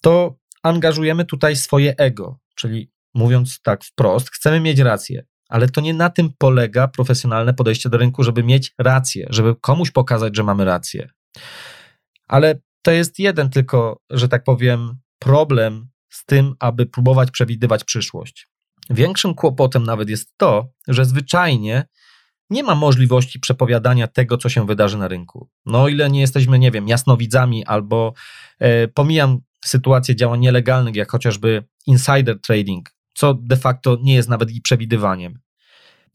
to 0.00 0.38
angażujemy 0.62 1.24
tutaj 1.24 1.56
swoje 1.56 1.96
ego, 1.96 2.38
czyli 2.54 2.90
mówiąc 3.14 3.60
tak 3.62 3.84
wprost, 3.84 4.30
chcemy 4.30 4.60
mieć 4.60 4.78
rację. 4.78 5.26
Ale 5.48 5.68
to 5.68 5.80
nie 5.80 5.94
na 5.94 6.10
tym 6.10 6.30
polega 6.38 6.88
profesjonalne 6.88 7.54
podejście 7.54 7.88
do 7.88 7.98
rynku, 7.98 8.22
żeby 8.22 8.42
mieć 8.42 8.74
rację, 8.78 9.26
żeby 9.30 9.54
komuś 9.60 9.90
pokazać, 9.90 10.36
że 10.36 10.44
mamy 10.44 10.64
rację. 10.64 11.08
Ale 12.28 12.60
to 12.82 12.90
jest 12.90 13.18
jeden 13.18 13.50
tylko, 13.50 14.00
że 14.10 14.28
tak 14.28 14.44
powiem, 14.44 14.98
problem 15.18 15.88
z 16.10 16.24
tym, 16.24 16.54
aby 16.58 16.86
próbować 16.86 17.30
przewidywać 17.30 17.84
przyszłość. 17.84 18.48
Większym 18.90 19.34
kłopotem 19.34 19.84
nawet 19.84 20.10
jest 20.10 20.32
to, 20.36 20.68
że 20.88 21.04
zwyczajnie 21.04 21.84
nie 22.50 22.62
ma 22.62 22.74
możliwości 22.74 23.40
przepowiadania 23.40 24.06
tego, 24.06 24.38
co 24.38 24.48
się 24.48 24.66
wydarzy 24.66 24.98
na 24.98 25.08
rynku. 25.08 25.48
No, 25.66 25.82
o 25.82 25.88
ile 25.88 26.10
nie 26.10 26.20
jesteśmy, 26.20 26.58
nie 26.58 26.70
wiem, 26.70 26.88
jasnowidzami, 26.88 27.64
albo 27.64 28.12
e, 28.58 28.88
pomijam 28.88 29.38
sytuacje 29.64 30.16
działań 30.16 30.40
nielegalnych, 30.40 30.96
jak 30.96 31.10
chociażby 31.10 31.64
insider 31.86 32.40
trading, 32.40 32.90
co 33.14 33.34
de 33.34 33.56
facto 33.56 33.98
nie 34.02 34.14
jest 34.14 34.28
nawet 34.28 34.50
i 34.50 34.60
przewidywaniem. 34.60 35.38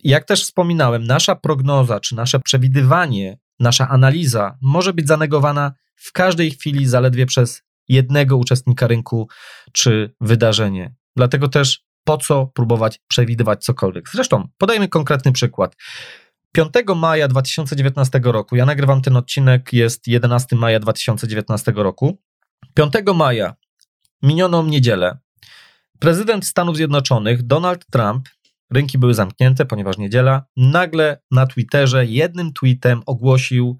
Jak 0.03 0.25
też 0.25 0.43
wspominałem, 0.43 1.03
nasza 1.03 1.35
prognoza 1.35 1.99
czy 1.99 2.15
nasze 2.15 2.39
przewidywanie, 2.39 3.37
nasza 3.59 3.89
analiza 3.89 4.57
może 4.61 4.93
być 4.93 5.07
zanegowana 5.07 5.73
w 5.95 6.11
każdej 6.11 6.51
chwili 6.51 6.85
zaledwie 6.85 7.25
przez 7.25 7.63
jednego 7.87 8.37
uczestnika 8.37 8.87
rynku 8.87 9.27
czy 9.71 10.15
wydarzenie. 10.21 10.95
Dlatego 11.15 11.47
też 11.47 11.83
po 12.03 12.17
co 12.17 12.47
próbować 12.47 12.99
przewidywać 13.07 13.63
cokolwiek. 13.63 14.09
Zresztą 14.13 14.47
podajmy 14.57 14.87
konkretny 14.87 15.31
przykład. 15.31 15.75
5 16.51 16.69
maja 16.95 17.27
2019 17.27 18.21
roku, 18.23 18.55
ja 18.55 18.65
nagrywam 18.65 19.01
ten 19.01 19.17
odcinek, 19.17 19.73
jest 19.73 20.07
11 20.07 20.55
maja 20.55 20.79
2019 20.79 21.73
roku. 21.75 22.17
5 22.73 22.93
maja, 23.15 23.53
minioną 24.21 24.65
niedzielę, 24.65 25.17
prezydent 25.99 26.45
Stanów 26.45 26.75
Zjednoczonych 26.75 27.43
Donald 27.43 27.85
Trump, 27.91 28.29
rynki 28.71 28.97
były 28.97 29.13
zamknięte, 29.13 29.65
ponieważ 29.65 29.97
niedziela, 29.97 30.45
nagle 30.57 31.21
na 31.31 31.47
Twitterze 31.47 32.05
jednym 32.05 32.53
tweetem 32.53 33.01
ogłosił, 33.05 33.79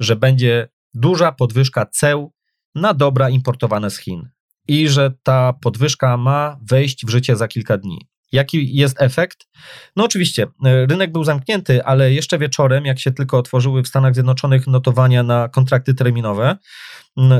że 0.00 0.16
będzie 0.16 0.68
duża 0.94 1.32
podwyżka 1.32 1.86
ceł 1.86 2.32
na 2.74 2.94
dobra 2.94 3.30
importowane 3.30 3.90
z 3.90 3.98
Chin 3.98 4.28
i 4.68 4.88
że 4.88 5.12
ta 5.22 5.52
podwyżka 5.52 6.16
ma 6.16 6.58
wejść 6.70 7.06
w 7.06 7.10
życie 7.10 7.36
za 7.36 7.48
kilka 7.48 7.78
dni. 7.78 8.08
Jaki 8.32 8.76
jest 8.76 9.02
efekt? 9.02 9.46
No 9.96 10.04
oczywiście, 10.04 10.46
e, 10.64 10.86
rynek 10.86 11.12
był 11.12 11.24
zamknięty, 11.24 11.84
ale 11.84 12.12
jeszcze 12.12 12.38
wieczorem, 12.38 12.84
jak 12.84 12.98
się 12.98 13.12
tylko 13.12 13.38
otworzyły 13.38 13.82
w 13.82 13.88
Stanach 13.88 14.14
Zjednoczonych 14.14 14.66
notowania 14.66 15.22
na 15.22 15.48
kontrakty 15.48 15.94
terminowe, 15.94 16.56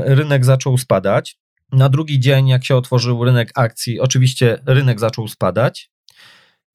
rynek 0.05 0.45
zaczął 0.45 0.77
spadać. 0.77 1.37
Na 1.71 1.89
drugi 1.89 2.19
dzień, 2.19 2.47
jak 2.47 2.65
się 2.65 2.75
otworzył 2.75 3.23
rynek 3.25 3.51
akcji, 3.55 3.99
oczywiście 3.99 4.59
rynek 4.65 4.99
zaczął 4.99 5.27
spadać. 5.27 5.89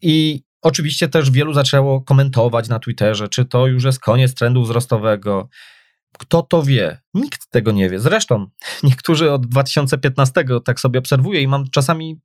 I 0.02 0.42
oczywiście 0.62 1.08
też 1.08 1.30
wielu 1.30 1.52
zaczęło 1.52 2.00
komentować 2.00 2.68
na 2.68 2.78
Twitterze, 2.78 3.28
czy 3.28 3.44
to 3.44 3.66
już 3.66 3.84
jest 3.84 4.00
koniec 4.00 4.34
trendu 4.34 4.62
wzrostowego. 4.62 5.48
Kto 6.18 6.42
to 6.42 6.62
wie? 6.62 7.00
Nikt 7.14 7.50
tego 7.50 7.72
nie 7.72 7.90
wie. 7.90 8.00
Zresztą 8.00 8.46
niektórzy 8.82 9.32
od 9.32 9.46
2015 9.46 10.44
tak 10.64 10.80
sobie 10.80 10.98
obserwuję 10.98 11.42
i 11.42 11.48
mam 11.48 11.70
czasami 11.70 12.20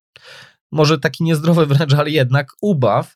może 0.72 1.00
taki 1.00 1.24
niezdrowy 1.24 1.66
wręcz, 1.66 1.94
ale 1.94 2.10
jednak 2.10 2.48
ubaw, 2.62 3.16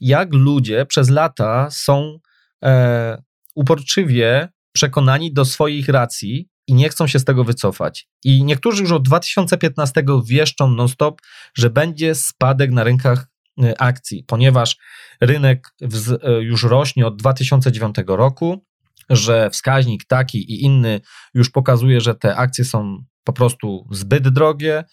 jak 0.00 0.32
ludzie 0.32 0.86
przez 0.86 1.10
lata 1.10 1.70
są 1.70 2.18
e, 2.64 3.22
uporczywie 3.54 4.48
przekonani 4.72 5.32
do 5.32 5.44
swoich 5.44 5.88
racji 5.88 6.48
i 6.66 6.74
nie 6.74 6.88
chcą 6.88 7.06
się 7.06 7.18
z 7.18 7.24
tego 7.24 7.44
wycofać. 7.44 8.08
I 8.24 8.44
niektórzy 8.44 8.82
już 8.82 8.92
od 8.92 9.02
2015 9.02 10.04
wieszczą 10.26 10.70
non-stop, 10.70 11.20
że 11.54 11.70
będzie 11.70 12.14
spadek 12.14 12.70
na 12.70 12.84
rynkach 12.84 13.26
e, 13.62 13.80
akcji, 13.80 14.24
ponieważ 14.24 14.76
rynek 15.20 15.74
e, 16.22 16.32
już 16.42 16.62
rośnie 16.62 17.06
od 17.06 17.16
2009 17.16 17.96
roku, 18.06 18.64
że 19.10 19.50
wskaźnik 19.50 20.04
taki 20.04 20.52
i 20.52 20.62
inny 20.64 21.00
już 21.34 21.50
pokazuje, 21.50 22.00
że 22.00 22.14
te 22.14 22.36
akcje 22.36 22.64
są 22.64 23.04
po 23.24 23.32
prostu 23.32 23.88
zbyt 23.90 24.28
drogie, 24.28 24.84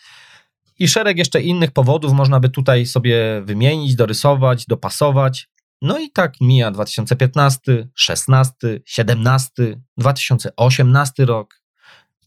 i 0.80 0.88
szereg 0.88 1.18
jeszcze 1.18 1.42
innych 1.42 1.72
powodów 1.72 2.14
można 2.14 2.40
by 2.40 2.50
tutaj 2.50 2.86
sobie 2.86 3.42
wymienić, 3.46 3.96
dorysować, 3.96 4.66
dopasować. 4.66 5.50
No 5.82 6.00
i 6.00 6.12
tak 6.12 6.34
mija 6.42 6.72
2015, 6.72 7.88
16, 7.96 8.54
17, 8.86 9.82
2018 9.98 11.26
rok. 11.26 11.62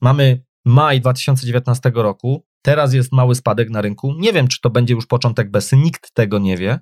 Mamy 0.00 0.44
maj 0.64 1.00
2019 1.00 1.92
roku. 1.94 2.46
Teraz 2.62 2.94
jest 2.94 3.12
mały 3.12 3.34
spadek 3.34 3.70
na 3.70 3.80
rynku. 3.80 4.14
Nie 4.18 4.32
wiem, 4.32 4.48
czy 4.48 4.60
to 4.60 4.70
będzie 4.70 4.94
już 4.94 5.06
początek 5.06 5.50
besy, 5.50 5.76
nikt 5.76 6.14
tego 6.14 6.38
nie 6.38 6.56
wie, 6.56 6.80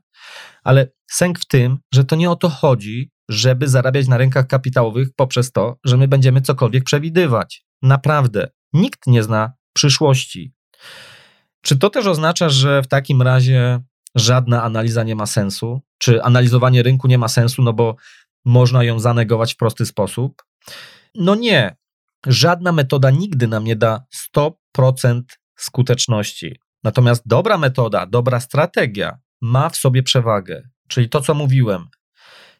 ale 0.63 0.93
sęk 1.11 1.39
w 1.39 1.47
tym, 1.47 1.79
że 1.95 2.05
to 2.05 2.17
nie 2.17 2.31
o 2.31 2.37
to 2.37 2.49
chodzi, 2.49 3.11
żeby 3.29 3.68
zarabiać 3.68 4.09
na 4.09 4.16
rynkach 4.16 4.47
kapitałowych 4.47 5.09
poprzez 5.16 5.53
to, 5.53 5.79
że 5.85 5.97
my 5.97 6.09
będziemy 6.09 6.41
cokolwiek 6.41 6.85
przewidywać. 6.85 7.64
Naprawdę, 7.83 8.49
nikt 8.72 9.07
nie 9.07 9.22
zna 9.22 9.53
przyszłości. 9.72 10.53
Czy 11.62 11.79
to 11.79 11.91
też 11.91 12.07
oznacza, 12.07 12.49
że 12.49 12.83
w 12.83 12.87
takim 12.87 13.22
razie 13.22 13.81
żadna 14.14 14.62
analiza 14.62 15.03
nie 15.03 15.16
ma 15.16 15.27
sensu? 15.27 15.81
Czy 15.99 16.22
analizowanie 16.22 16.83
rynku 16.83 17.09
nie 17.09 17.18
ma 17.18 17.29
sensu, 17.29 17.62
no 17.62 17.72
bo 17.72 17.97
można 18.45 18.85
ją 18.85 18.99
zanegować 18.99 19.55
w 19.55 19.57
prosty 19.57 19.87
sposób? 19.87 20.43
No 21.14 21.35
nie. 21.35 21.77
Żadna 22.27 22.72
metoda 22.72 23.11
nigdy 23.11 23.49
nam 23.49 23.64
nie 23.64 23.77
da 23.77 24.05
100% 24.37 25.22
skuteczności. 25.57 26.61
Natomiast 26.85 27.22
dobra 27.27 27.59
metoda, 27.59 28.07
dobra 28.07 28.41
strategia 28.41 29.18
ma 29.41 29.68
w 29.68 29.77
sobie 29.77 30.03
przewagę. 30.03 30.68
Czyli 30.89 31.09
to, 31.09 31.20
co 31.20 31.35
mówiłem. 31.35 31.89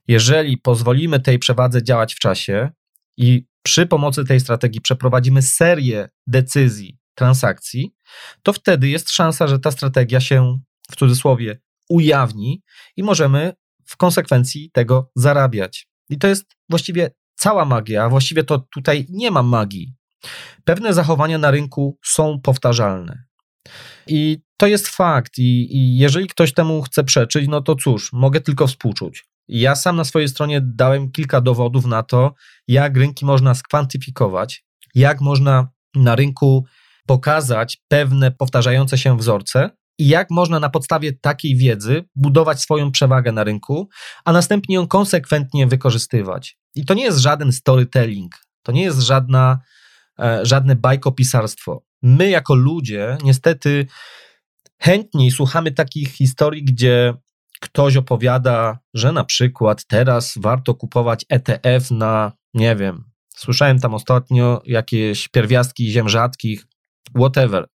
Jeżeli 0.09 0.59
pozwolimy 0.59 1.21
tej 1.21 1.39
przewadze 1.39 1.83
działać 1.83 2.15
w 2.15 2.19
czasie 2.19 2.71
i 3.17 3.47
przy 3.63 3.87
pomocy 3.87 4.25
tej 4.25 4.41
strategii 4.41 4.81
przeprowadzimy 4.81 5.43
serię 5.43 6.09
decyzji, 6.27 6.99
transakcji, 7.15 7.95
to 8.43 8.53
wtedy 8.53 8.89
jest 8.89 9.11
szansa, 9.11 9.47
że 9.47 9.59
ta 9.59 9.71
strategia 9.71 10.21
się 10.21 10.59
w 10.91 10.97
cudzysłowie 10.97 11.61
ujawni 11.89 12.63
i 12.97 13.03
możemy 13.03 13.53
w 13.87 13.97
konsekwencji 13.97 14.71
tego 14.71 15.11
zarabiać. 15.17 15.89
I 16.11 16.19
to 16.19 16.29
jest 16.29 16.45
właściwie 16.71 17.11
cała 17.35 17.65
magia, 17.65 18.05
a 18.05 18.09
właściwie 18.09 18.45
to 18.45 18.59
tutaj 18.59 19.07
nie 19.09 19.31
ma 19.31 19.43
magii. 19.43 19.95
Pewne 20.65 20.95
zachowania 20.95 21.39
na 21.39 21.51
rynku 21.51 21.99
są 22.05 22.41
powtarzalne. 22.41 23.25
I 24.07 24.39
to 24.57 24.67
jest 24.67 24.89
fakt, 24.89 25.39
i, 25.39 25.77
i 25.77 25.99
jeżeli 25.99 26.27
ktoś 26.27 26.53
temu 26.53 26.83
chce 26.83 27.05
przeczyć, 27.05 27.49
no 27.49 27.61
to 27.61 27.75
cóż, 27.75 28.13
mogę 28.13 28.41
tylko 28.41 28.67
współczuć. 28.67 29.25
Ja 29.49 29.77
sam 29.77 29.97
na 29.97 30.05
swojej 30.05 30.29
stronie 30.29 30.61
dałem 30.61 31.13
kilka 31.13 31.41
dowodów 31.41 31.85
na 31.87 32.03
to, 32.03 32.35
jak 32.69 32.97
rynki 32.97 33.25
można 33.25 33.55
skwantyfikować, 33.55 34.65
jak 34.95 35.21
można 35.21 35.69
na 35.95 36.17
rynku 36.17 36.65
pokazać 37.07 37.83
pewne 37.89 38.31
powtarzające 38.31 38.99
się 38.99 39.19
wzorce 39.19 39.71
i 39.99 40.09
jak 40.09 40.31
można 40.31 40.61
na 40.61 40.71
podstawie 40.71 41.13
takiej 41.13 41.57
wiedzy 41.57 42.05
budować 42.17 42.61
swoją 42.61 42.93
przewagę 42.93 43.33
na 43.33 43.45
rynku, 43.45 43.89
a 44.25 44.33
następnie 44.33 44.75
ją 44.75 44.87
konsekwentnie 44.87 45.67
wykorzystywać. 45.67 46.59
I 46.75 46.85
to 46.85 46.95
nie 46.95 47.05
jest 47.05 47.19
żaden 47.19 47.53
storytelling, 47.53 48.35
to 48.63 48.73
nie 48.73 48.83
jest 48.83 49.01
żadna, 49.01 49.59
e, 50.19 50.47
żadne 50.47 50.77
bajkopisarstwo. 50.77 51.85
My, 52.03 52.31
jako 52.31 52.55
ludzie, 52.55 53.19
niestety 53.25 53.87
chętniej 54.81 55.31
słuchamy 55.31 55.73
takich 55.73 56.09
historii, 56.09 56.65
gdzie 56.65 57.15
ktoś 57.61 57.97
opowiada, 57.97 58.79
że 58.95 59.13
na 59.13 59.25
przykład 59.25 59.85
teraz 59.87 60.35
warto 60.37 60.75
kupować 60.75 61.25
ETF 61.29 61.91
na, 61.91 62.33
nie 62.55 62.77
wiem, 62.77 63.05
słyszałem 63.37 63.79
tam 63.79 63.95
ostatnio 63.95 64.63
jakieś 64.67 65.29
pierwiastki 65.29 65.91
ziem 65.91 66.09
rzadkich, 66.09 66.67
whatever. 67.17 67.67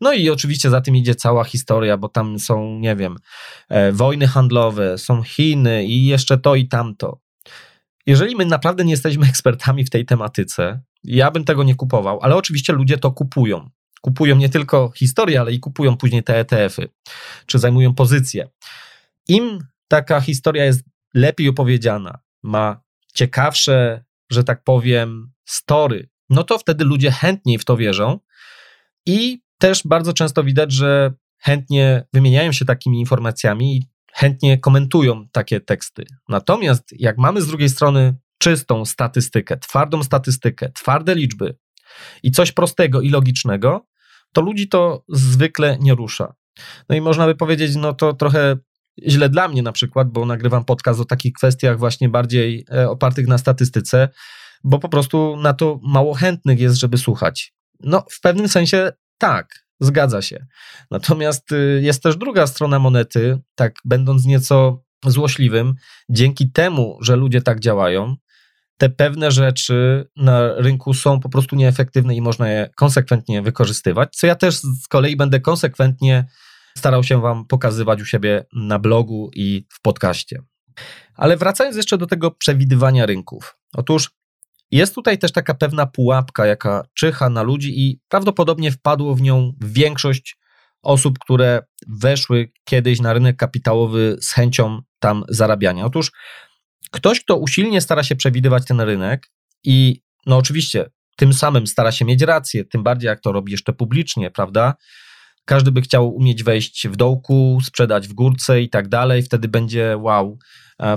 No 0.00 0.12
i 0.12 0.30
oczywiście 0.30 0.70
za 0.70 0.80
tym 0.80 0.96
idzie 0.96 1.14
cała 1.14 1.44
historia, 1.44 1.96
bo 1.96 2.08
tam 2.08 2.38
są, 2.38 2.78
nie 2.78 2.96
wiem, 2.96 3.16
e, 3.68 3.92
wojny 3.92 4.26
handlowe, 4.26 4.98
są 4.98 5.22
Chiny 5.22 5.84
i 5.84 6.06
jeszcze 6.06 6.38
to 6.38 6.54
i 6.54 6.68
tamto. 6.68 7.20
Jeżeli 8.06 8.36
my 8.36 8.46
naprawdę 8.46 8.84
nie 8.84 8.90
jesteśmy 8.90 9.26
ekspertami 9.32 9.84
w 9.84 9.90
tej 9.90 10.04
tematyce, 10.06 10.80
ja 11.04 11.30
bym 11.30 11.44
tego 11.44 11.64
nie 11.64 11.74
kupował, 11.74 12.18
ale 12.22 12.36
oczywiście 12.36 12.72
ludzie 12.72 12.98
to 12.98 13.12
kupują. 13.12 13.70
Kupują 14.00 14.36
nie 14.36 14.48
tylko 14.48 14.92
historię, 14.96 15.40
ale 15.40 15.52
i 15.52 15.60
kupują 15.60 15.96
później 15.96 16.22
te 16.22 16.36
ETF-y, 16.38 16.88
czy 17.46 17.58
zajmują 17.58 17.94
pozycje. 17.94 18.48
Im 19.28 19.58
taka 19.88 20.20
historia 20.20 20.64
jest 20.64 20.84
lepiej 21.14 21.48
opowiedziana, 21.48 22.18
ma 22.42 22.82
ciekawsze, 23.14 24.04
że 24.30 24.44
tak 24.44 24.64
powiem, 24.64 25.32
story, 25.44 26.08
no 26.30 26.44
to 26.44 26.58
wtedy 26.58 26.84
ludzie 26.84 27.10
chętniej 27.10 27.58
w 27.58 27.64
to 27.64 27.76
wierzą 27.76 28.20
i 29.06 29.42
też 29.58 29.82
bardzo 29.84 30.12
często 30.12 30.44
widać, 30.44 30.72
że 30.72 31.12
chętnie 31.38 32.04
wymieniają 32.12 32.52
się 32.52 32.64
takimi 32.64 33.00
informacjami 33.00 33.76
i 33.76 33.86
chętnie 34.12 34.58
komentują 34.58 35.28
takie 35.32 35.60
teksty. 35.60 36.04
Natomiast 36.28 36.84
jak 36.98 37.18
mamy 37.18 37.42
z 37.42 37.46
drugiej 37.46 37.68
strony 37.68 38.16
czystą 38.38 38.84
statystykę, 38.84 39.56
twardą 39.56 40.02
statystykę, 40.02 40.72
twarde 40.72 41.14
liczby 41.14 41.56
i 42.22 42.30
coś 42.30 42.52
prostego 42.52 43.00
i 43.00 43.10
logicznego, 43.10 43.86
to 44.32 44.40
ludzi 44.40 44.68
to 44.68 45.04
zwykle 45.08 45.78
nie 45.80 45.94
rusza. 45.94 46.34
No 46.88 46.96
i 46.96 47.00
można 47.00 47.26
by 47.26 47.34
powiedzieć, 47.34 47.76
no 47.76 47.94
to 47.94 48.12
trochę 48.12 48.56
źle 49.08 49.28
dla 49.28 49.48
mnie 49.48 49.62
na 49.62 49.72
przykład, 49.72 50.10
bo 50.10 50.26
nagrywam 50.26 50.64
podcast 50.64 51.00
o 51.00 51.04
takich 51.04 51.32
kwestiach 51.32 51.78
właśnie 51.78 52.08
bardziej 52.08 52.66
e, 52.72 52.90
opartych 52.90 53.26
na 53.26 53.38
statystyce, 53.38 54.08
bo 54.64 54.78
po 54.78 54.88
prostu 54.88 55.36
na 55.36 55.54
to 55.54 55.80
mało 55.82 56.14
chętnych 56.14 56.60
jest, 56.60 56.76
żeby 56.76 56.98
słuchać. 56.98 57.54
No, 57.80 58.04
w 58.10 58.20
pewnym 58.20 58.48
sensie 58.48 58.92
tak, 59.18 59.64
zgadza 59.80 60.22
się. 60.22 60.46
Natomiast 60.90 61.52
y, 61.52 61.80
jest 61.82 62.02
też 62.02 62.16
druga 62.16 62.46
strona 62.46 62.78
monety, 62.78 63.38
tak 63.54 63.74
będąc 63.84 64.24
nieco 64.24 64.84
złośliwym, 65.06 65.74
dzięki 66.08 66.52
temu, 66.52 66.98
że 67.00 67.16
ludzie 67.16 67.42
tak 67.42 67.60
działają, 67.60 68.16
te 68.78 68.90
pewne 68.90 69.30
rzeczy 69.30 70.08
na 70.16 70.54
rynku 70.54 70.94
są 70.94 71.20
po 71.20 71.28
prostu 71.28 71.56
nieefektywne 71.56 72.14
i 72.14 72.20
można 72.20 72.50
je 72.50 72.70
konsekwentnie 72.76 73.42
wykorzystywać, 73.42 74.16
co 74.16 74.26
ja 74.26 74.34
też 74.34 74.56
z 74.56 74.88
kolei 74.88 75.16
będę 75.16 75.40
konsekwentnie 75.40 76.24
starał 76.76 77.04
się 77.04 77.20
Wam 77.20 77.46
pokazywać 77.46 78.02
u 78.02 78.04
siebie 78.04 78.46
na 78.52 78.78
blogu 78.78 79.30
i 79.34 79.66
w 79.70 79.80
podcaście. 79.80 80.42
Ale 81.14 81.36
wracając 81.36 81.76
jeszcze 81.76 81.98
do 81.98 82.06
tego 82.06 82.30
przewidywania 82.30 83.06
rynków. 83.06 83.56
Otóż 83.74 84.10
jest 84.70 84.94
tutaj 84.94 85.18
też 85.18 85.32
taka 85.32 85.54
pewna 85.54 85.86
pułapka, 85.86 86.46
jaka 86.46 86.82
czyha 86.94 87.28
na 87.28 87.42
ludzi, 87.42 87.80
i 87.80 88.00
prawdopodobnie 88.08 88.72
wpadło 88.72 89.14
w 89.14 89.22
nią 89.22 89.52
większość 89.60 90.38
osób, 90.82 91.18
które 91.18 91.62
weszły 91.88 92.52
kiedyś 92.64 93.00
na 93.00 93.12
rynek 93.12 93.36
kapitałowy 93.36 94.16
z 94.20 94.32
chęcią 94.32 94.80
tam 94.98 95.24
zarabiania. 95.28 95.84
Otóż 95.84 96.12
ktoś, 96.90 97.20
kto 97.20 97.36
usilnie 97.36 97.80
stara 97.80 98.02
się 98.02 98.16
przewidywać 98.16 98.64
ten 98.64 98.80
rynek 98.80 99.30
i 99.64 100.02
no 100.26 100.36
oczywiście 100.36 100.90
tym 101.16 101.32
samym 101.32 101.66
stara 101.66 101.92
się 101.92 102.04
mieć 102.04 102.22
rację, 102.22 102.64
tym 102.64 102.82
bardziej 102.82 103.08
jak 103.08 103.20
to 103.20 103.32
robi 103.32 103.52
jeszcze 103.52 103.72
publicznie, 103.72 104.30
prawda? 104.30 104.74
Każdy 105.44 105.72
by 105.72 105.80
chciał 105.80 106.14
umieć 106.14 106.42
wejść 106.42 106.88
w 106.88 106.96
dołku, 106.96 107.58
sprzedać 107.62 108.08
w 108.08 108.12
górce 108.12 108.62
i 108.62 108.70
tak 108.70 108.88
dalej, 108.88 109.22
wtedy 109.22 109.48
będzie 109.48 109.96
wow, 109.98 110.38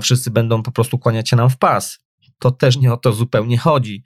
wszyscy 0.02 0.30
będą 0.30 0.62
po 0.62 0.72
prostu 0.72 0.98
kłaniać 0.98 1.28
się 1.28 1.36
nam 1.36 1.50
w 1.50 1.58
pas 1.58 1.98
to 2.38 2.50
też 2.50 2.76
nie 2.76 2.92
o 2.92 2.96
to 2.96 3.12
zupełnie 3.12 3.58
chodzi. 3.58 4.04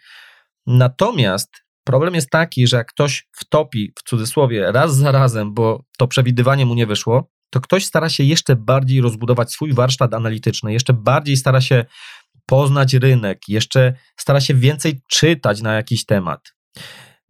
Natomiast 0.66 1.50
problem 1.84 2.14
jest 2.14 2.30
taki, 2.30 2.66
że 2.66 2.76
jak 2.76 2.88
ktoś 2.88 3.28
wtopi 3.32 3.92
w 3.98 4.02
cudzysłowie 4.08 4.72
raz 4.72 4.96
za 4.96 5.12
razem, 5.12 5.54
bo 5.54 5.84
to 5.98 6.08
przewidywanie 6.08 6.66
mu 6.66 6.74
nie 6.74 6.86
wyszło, 6.86 7.30
to 7.50 7.60
ktoś 7.60 7.84
stara 7.84 8.08
się 8.08 8.24
jeszcze 8.24 8.56
bardziej 8.56 9.00
rozbudować 9.00 9.52
swój 9.52 9.72
warsztat 9.72 10.14
analityczny, 10.14 10.72
jeszcze 10.72 10.92
bardziej 10.92 11.36
stara 11.36 11.60
się 11.60 11.84
poznać 12.46 12.94
rynek, 12.94 13.38
jeszcze 13.48 13.94
stara 14.16 14.40
się 14.40 14.54
więcej 14.54 15.00
czytać 15.10 15.62
na 15.62 15.74
jakiś 15.74 16.04
temat. 16.04 16.54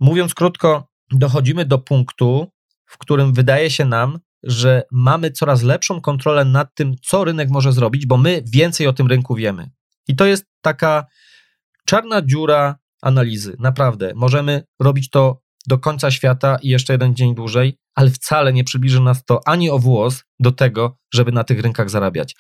Mówiąc 0.01 0.35
krótko, 0.35 0.89
dochodzimy 1.11 1.65
do 1.65 1.79
punktu, 1.79 2.53
w 2.93 2.99
którym 2.99 3.33
wydaje 3.33 3.71
się 3.71 3.85
nam, 3.85 4.19
że 4.43 4.83
mamy 4.91 5.31
coraz 5.31 5.63
lepszą 5.63 6.01
kontrolę 6.01 6.45
nad 6.45 6.75
tym, 6.75 6.95
co 7.03 7.25
rynek 7.25 7.51
może 7.51 7.73
zrobić, 7.73 8.07
bo 8.07 8.17
my 8.17 8.43
więcej 8.47 8.87
o 8.87 8.93
tym 8.93 9.07
rynku 9.07 9.35
wiemy. 9.35 9.71
I 10.09 10.17
to 10.17 10.27
jest 10.27 10.45
taka 10.61 11.07
czarna 11.87 12.23
dziura 12.23 12.77
analizy. 13.03 13.57
Naprawdę. 13.59 14.13
Możemy 14.15 14.65
robić 14.81 15.11
to 15.11 15.43
do 15.67 15.79
końca 15.79 16.11
świata 16.11 16.59
i 16.63 16.69
jeszcze 16.69 16.93
jeden 16.93 17.15
dzień 17.15 17.35
dłużej, 17.35 17.79
ale 17.95 18.11
wcale 18.11 18.53
nie 18.53 18.65
przybliży 18.65 19.01
nas 19.01 19.25
to 19.25 19.41
ani 19.47 19.71
o 19.71 19.79
włos 19.79 20.25
do 20.41 20.53
tego, 20.53 20.99
żeby 21.15 21.33
na 21.33 21.45
tych 21.45 21.61
rynkach 21.61 21.91
zarabiać. 21.91 22.35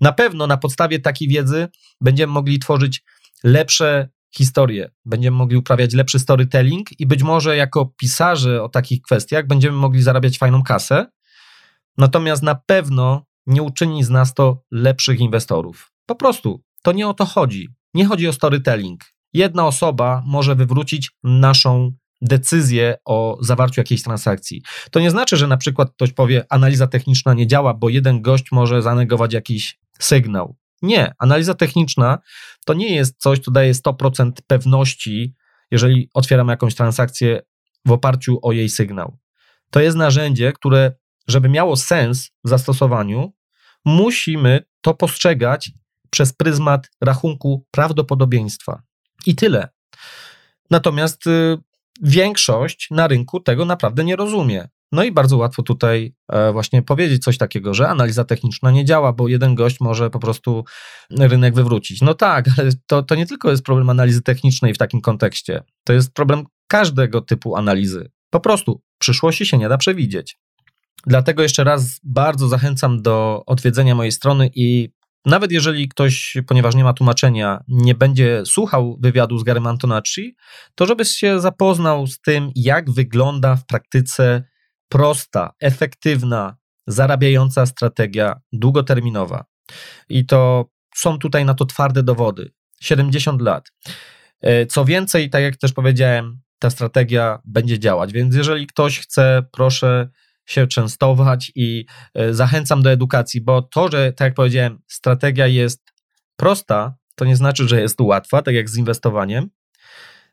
Na 0.00 0.12
pewno 0.12 0.46
na 0.46 0.56
podstawie 0.56 0.98
takiej 0.98 1.28
wiedzy 1.28 1.68
będziemy 2.00 2.32
mogli 2.32 2.58
tworzyć 2.58 3.02
lepsze 3.44 4.08
historie, 4.36 4.90
będziemy 5.04 5.36
mogli 5.36 5.56
uprawiać 5.56 5.94
lepszy 5.94 6.18
storytelling 6.18 7.00
i 7.00 7.06
być 7.06 7.22
może 7.22 7.56
jako 7.56 7.86
pisarze 7.96 8.62
o 8.62 8.68
takich 8.68 9.02
kwestiach 9.02 9.46
będziemy 9.46 9.76
mogli 9.76 10.02
zarabiać 10.02 10.38
fajną 10.38 10.62
kasę. 10.62 11.06
Natomiast 11.98 12.42
na 12.42 12.54
pewno 12.54 13.26
nie 13.46 13.62
uczyni 13.62 14.04
z 14.04 14.10
nas 14.10 14.34
to 14.34 14.62
lepszych 14.70 15.20
inwestorów. 15.20 15.92
Po 16.06 16.14
prostu 16.14 16.62
to 16.82 16.92
nie 16.92 17.08
o 17.08 17.14
to 17.14 17.24
chodzi. 17.24 17.68
Nie 17.94 18.06
chodzi 18.06 18.28
o 18.28 18.32
storytelling. 18.32 19.00
Jedna 19.32 19.66
osoba 19.66 20.22
może 20.26 20.54
wywrócić 20.54 21.10
naszą 21.24 21.92
decyzję 22.22 22.96
o 23.04 23.38
zawarciu 23.40 23.80
jakiejś 23.80 24.02
transakcji. 24.02 24.62
To 24.90 25.00
nie 25.00 25.10
znaczy, 25.10 25.36
że 25.36 25.46
na 25.46 25.56
przykład 25.56 25.90
ktoś 25.90 26.12
powie, 26.12 26.44
analiza 26.48 26.86
techniczna 26.86 27.34
nie 27.34 27.46
działa, 27.46 27.74
bo 27.74 27.88
jeden 27.88 28.22
gość 28.22 28.52
może 28.52 28.82
zanegować 28.82 29.32
jakiś 29.32 29.78
sygnał. 29.98 30.56
Nie, 30.82 31.12
analiza 31.18 31.54
techniczna 31.54 32.18
to 32.66 32.74
nie 32.74 32.94
jest 32.94 33.20
coś, 33.20 33.38
co 33.38 33.50
daje 33.50 33.74
100% 33.74 34.32
pewności, 34.46 35.34
jeżeli 35.70 36.10
otwieram 36.14 36.48
jakąś 36.48 36.74
transakcję 36.74 37.42
w 37.86 37.92
oparciu 37.92 38.38
o 38.42 38.52
jej 38.52 38.68
sygnał. 38.68 39.18
To 39.70 39.80
jest 39.80 39.96
narzędzie, 39.96 40.52
które, 40.52 40.92
żeby 41.28 41.48
miało 41.48 41.76
sens 41.76 42.30
w 42.44 42.48
zastosowaniu, 42.48 43.32
musimy 43.84 44.64
to 44.80 44.94
postrzegać 44.94 45.70
przez 46.10 46.32
pryzmat 46.32 46.90
rachunku 47.00 47.66
prawdopodobieństwa. 47.70 48.82
I 49.26 49.34
tyle. 49.36 49.68
Natomiast 50.70 51.26
y, 51.26 51.58
większość 52.02 52.88
na 52.90 53.08
rynku 53.08 53.40
tego 53.40 53.64
naprawdę 53.64 54.04
nie 54.04 54.16
rozumie. 54.16 54.68
No 54.92 55.04
i 55.04 55.12
bardzo 55.12 55.36
łatwo 55.36 55.62
tutaj 55.62 56.14
e, 56.32 56.52
właśnie 56.52 56.82
powiedzieć 56.82 57.24
coś 57.24 57.38
takiego, 57.38 57.74
że 57.74 57.88
analiza 57.88 58.24
techniczna 58.24 58.70
nie 58.70 58.84
działa, 58.84 59.12
bo 59.12 59.28
jeden 59.28 59.54
gość 59.54 59.80
może 59.80 60.10
po 60.10 60.18
prostu 60.18 60.64
rynek 61.18 61.54
wywrócić. 61.54 62.00
No 62.00 62.14
tak, 62.14 62.46
ale 62.58 62.70
to, 62.86 63.02
to 63.02 63.14
nie 63.14 63.26
tylko 63.26 63.50
jest 63.50 63.62
problem 63.62 63.90
analizy 63.90 64.22
technicznej 64.22 64.74
w 64.74 64.78
takim 64.78 65.00
kontekście. 65.00 65.62
To 65.84 65.92
jest 65.92 66.14
problem 66.14 66.44
każdego 66.66 67.20
typu 67.20 67.56
analizy. 67.56 68.10
Po 68.30 68.40
prostu 68.40 68.82
przyszłości 68.98 69.46
się 69.46 69.58
nie 69.58 69.68
da 69.68 69.78
przewidzieć. 69.78 70.38
Dlatego 71.06 71.42
jeszcze 71.42 71.64
raz 71.64 72.00
bardzo 72.04 72.48
zachęcam 72.48 73.02
do 73.02 73.42
odwiedzenia 73.46 73.94
mojej 73.94 74.12
strony 74.12 74.50
i 74.54 74.88
nawet 75.26 75.52
jeżeli 75.52 75.88
ktoś, 75.88 76.36
ponieważ 76.46 76.74
nie 76.74 76.84
ma 76.84 76.92
tłumaczenia, 76.92 77.64
nie 77.68 77.94
będzie 77.94 78.42
słuchał 78.46 78.98
wywiadu 79.00 79.38
z 79.38 79.44
Garym 79.44 79.66
Antonacci, 79.66 80.36
to 80.74 80.86
żebyś 80.86 81.08
się 81.08 81.40
zapoznał 81.40 82.06
z 82.06 82.20
tym, 82.20 82.50
jak 82.54 82.90
wygląda 82.90 83.56
w 83.56 83.66
praktyce 83.66 84.44
prosta, 84.90 85.50
efektywna, 85.60 86.56
zarabiająca 86.86 87.66
strategia 87.66 88.40
długoterminowa. 88.52 89.44
I 90.08 90.26
to 90.26 90.70
są 90.94 91.18
tutaj 91.18 91.44
na 91.44 91.54
to 91.54 91.66
twarde 91.66 92.02
dowody. 92.02 92.52
70 92.80 93.42
lat. 93.42 93.72
E, 94.40 94.66
co 94.66 94.84
więcej, 94.84 95.30
tak 95.30 95.42
jak 95.42 95.56
też 95.56 95.72
powiedziałem, 95.72 96.40
ta 96.58 96.70
strategia 96.70 97.38
będzie 97.44 97.78
działać. 97.78 98.12
Więc 98.12 98.34
jeżeli 98.34 98.66
ktoś 98.66 98.98
chce, 98.98 99.42
proszę 99.52 100.08
się 100.46 100.66
częstować 100.66 101.52
i 101.54 101.86
e, 102.14 102.34
zachęcam 102.34 102.82
do 102.82 102.90
edukacji, 102.90 103.40
bo 103.40 103.62
to, 103.62 103.90
że 103.90 104.12
tak 104.12 104.26
jak 104.26 104.34
powiedziałem, 104.34 104.78
strategia 104.88 105.46
jest 105.46 105.82
prosta, 106.36 106.94
to 107.14 107.24
nie 107.24 107.36
znaczy, 107.36 107.68
że 107.68 107.80
jest 107.80 108.00
łatwa, 108.00 108.42
tak 108.42 108.54
jak 108.54 108.70
z 108.70 108.76
inwestowaniem, 108.76 109.50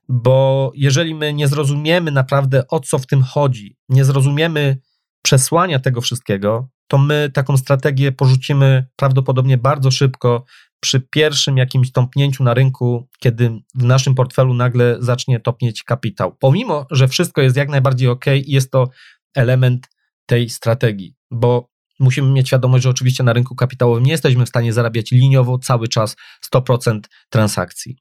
bo 0.09 0.71
jeżeli 0.75 1.15
my 1.15 1.33
nie 1.33 1.47
zrozumiemy 1.47 2.11
naprawdę 2.11 2.67
o 2.67 2.79
co 2.79 2.99
w 2.99 3.05
tym 3.05 3.23
chodzi, 3.23 3.77
nie 3.89 4.05
zrozumiemy 4.05 4.77
przesłania 5.21 5.79
tego 5.79 6.01
wszystkiego, 6.01 6.69
to 6.87 6.97
my 6.97 7.31
taką 7.33 7.57
strategię 7.57 8.11
porzucimy 8.11 8.87
prawdopodobnie 8.95 9.57
bardzo 9.57 9.91
szybko 9.91 10.45
przy 10.79 10.99
pierwszym 11.01 11.57
jakimś 11.57 11.91
tąpnięciu 11.91 12.43
na 12.43 12.53
rynku, 12.53 13.07
kiedy 13.19 13.61
w 13.75 13.83
naszym 13.83 14.15
portfelu 14.15 14.53
nagle 14.53 14.97
zacznie 14.99 15.39
topnieć 15.39 15.83
kapitał. 15.83 16.35
Pomimo, 16.39 16.85
że 16.91 17.07
wszystko 17.07 17.41
jest 17.41 17.57
jak 17.57 17.69
najbardziej 17.69 18.07
ok 18.07 18.25
jest 18.45 18.71
to 18.71 18.89
element 19.35 19.87
tej 20.25 20.49
strategii, 20.49 21.15
bo 21.31 21.69
musimy 21.99 22.31
mieć 22.31 22.47
świadomość, 22.47 22.83
że 22.83 22.89
oczywiście 22.89 23.23
na 23.23 23.33
rynku 23.33 23.55
kapitałowym 23.55 24.03
nie 24.03 24.11
jesteśmy 24.11 24.45
w 24.45 24.49
stanie 24.49 24.73
zarabiać 24.73 25.11
liniowo 25.11 25.57
cały 25.57 25.87
czas 25.87 26.15
100% 26.53 26.99
transakcji. 27.29 27.97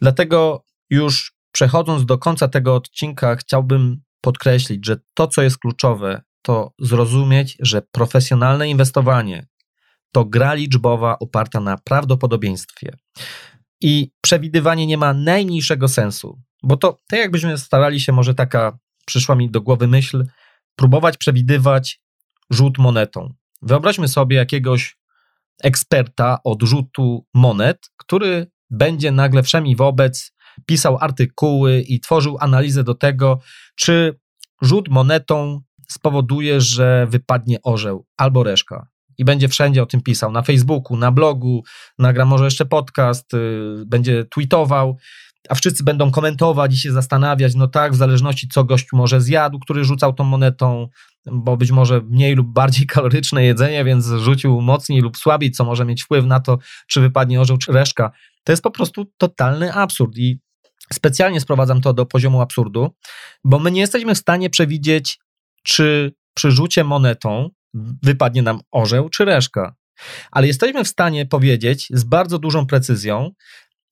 Dlatego 0.00 0.64
już 0.90 1.39
przechodząc 1.52 2.06
do 2.06 2.18
końca 2.18 2.48
tego 2.48 2.74
odcinka, 2.74 3.36
chciałbym 3.36 4.02
podkreślić, 4.20 4.86
że 4.86 4.96
to, 5.14 5.26
co 5.26 5.42
jest 5.42 5.58
kluczowe, 5.58 6.22
to 6.42 6.72
zrozumieć, 6.78 7.56
że 7.60 7.82
profesjonalne 7.92 8.68
inwestowanie 8.68 9.46
to 10.12 10.24
gra 10.24 10.54
liczbowa 10.54 11.18
oparta 11.18 11.60
na 11.60 11.78
prawdopodobieństwie. 11.78 12.96
I 13.80 14.10
przewidywanie 14.20 14.86
nie 14.86 14.98
ma 14.98 15.14
najmniejszego 15.14 15.88
sensu, 15.88 16.40
bo 16.62 16.76
to 16.76 16.98
tak 17.08 17.20
jakbyśmy 17.20 17.58
starali 17.58 18.00
się, 18.00 18.12
może 18.12 18.34
taka 18.34 18.78
przyszła 19.06 19.34
mi 19.34 19.50
do 19.50 19.60
głowy 19.60 19.88
myśl, 19.88 20.24
próbować 20.76 21.16
przewidywać 21.16 22.00
rzut 22.50 22.78
monetą. 22.78 23.34
Wyobraźmy 23.62 24.08
sobie 24.08 24.36
jakiegoś 24.36 24.96
eksperta 25.62 26.38
od 26.44 26.62
rzutu 26.62 27.26
monet, 27.34 27.90
który 27.96 28.46
będzie 28.70 29.12
nagle 29.12 29.42
wszemi 29.42 29.76
wobec 29.76 30.32
pisał 30.66 30.98
artykuły 31.00 31.80
i 31.80 32.00
tworzył 32.00 32.36
analizę 32.40 32.84
do 32.84 32.94
tego, 32.94 33.40
czy 33.74 34.18
rzut 34.62 34.88
monetą 34.88 35.60
spowoduje, 35.88 36.60
że 36.60 37.06
wypadnie 37.10 37.62
orzeł 37.62 38.06
albo 38.16 38.42
reszka. 38.42 38.86
I 39.18 39.24
będzie 39.24 39.48
wszędzie 39.48 39.82
o 39.82 39.86
tym 39.86 40.02
pisał, 40.02 40.32
na 40.32 40.42
Facebooku, 40.42 40.96
na 40.96 41.12
blogu, 41.12 41.62
nagra 41.98 42.24
może 42.24 42.44
jeszcze 42.44 42.66
podcast, 42.66 43.32
yy, 43.32 43.84
będzie 43.86 44.24
tweetował, 44.24 44.96
a 45.48 45.54
wszyscy 45.54 45.84
będą 45.84 46.10
komentować 46.10 46.74
i 46.74 46.78
się 46.78 46.92
zastanawiać, 46.92 47.54
no 47.54 47.68
tak, 47.68 47.92
w 47.92 47.96
zależności 47.96 48.48
co 48.48 48.64
gość 48.64 48.86
może 48.92 49.20
zjadł, 49.20 49.58
który 49.58 49.84
rzucał 49.84 50.12
tą 50.12 50.24
monetą, 50.24 50.88
bo 51.26 51.56
być 51.56 51.70
może 51.70 52.00
mniej 52.00 52.34
lub 52.34 52.46
bardziej 52.46 52.86
kaloryczne 52.94 53.44
jedzenie, 53.44 53.84
więc 53.84 54.06
rzucił 54.06 54.60
mocniej 54.60 55.00
lub 55.00 55.16
słabiej, 55.16 55.50
co 55.50 55.64
może 55.64 55.84
mieć 55.84 56.02
wpływ 56.02 56.24
na 56.24 56.40
to, 56.40 56.58
czy 56.86 57.00
wypadnie 57.00 57.40
orzeł, 57.40 57.56
czy 57.56 57.72
reszka. 57.72 58.10
To 58.44 58.52
jest 58.52 58.62
po 58.62 58.70
prostu 58.70 59.06
totalny 59.16 59.72
absurd 59.72 60.18
i 60.18 60.38
specjalnie 60.92 61.40
sprowadzam 61.40 61.80
to 61.80 61.92
do 61.92 62.06
poziomu 62.06 62.40
absurdu, 62.40 62.94
bo 63.44 63.58
my 63.58 63.70
nie 63.70 63.80
jesteśmy 63.80 64.14
w 64.14 64.18
stanie 64.18 64.50
przewidzieć, 64.50 65.18
czy 65.62 66.12
przy 66.34 66.50
rzucie 66.50 66.84
monetą 66.84 67.50
wypadnie 68.02 68.42
nam 68.42 68.60
orzeł, 68.70 69.08
czy 69.08 69.24
reszka. 69.24 69.74
Ale 70.30 70.46
jesteśmy 70.46 70.84
w 70.84 70.88
stanie 70.88 71.26
powiedzieć 71.26 71.88
z 71.90 72.04
bardzo 72.04 72.38
dużą 72.38 72.66
precyzją, 72.66 73.30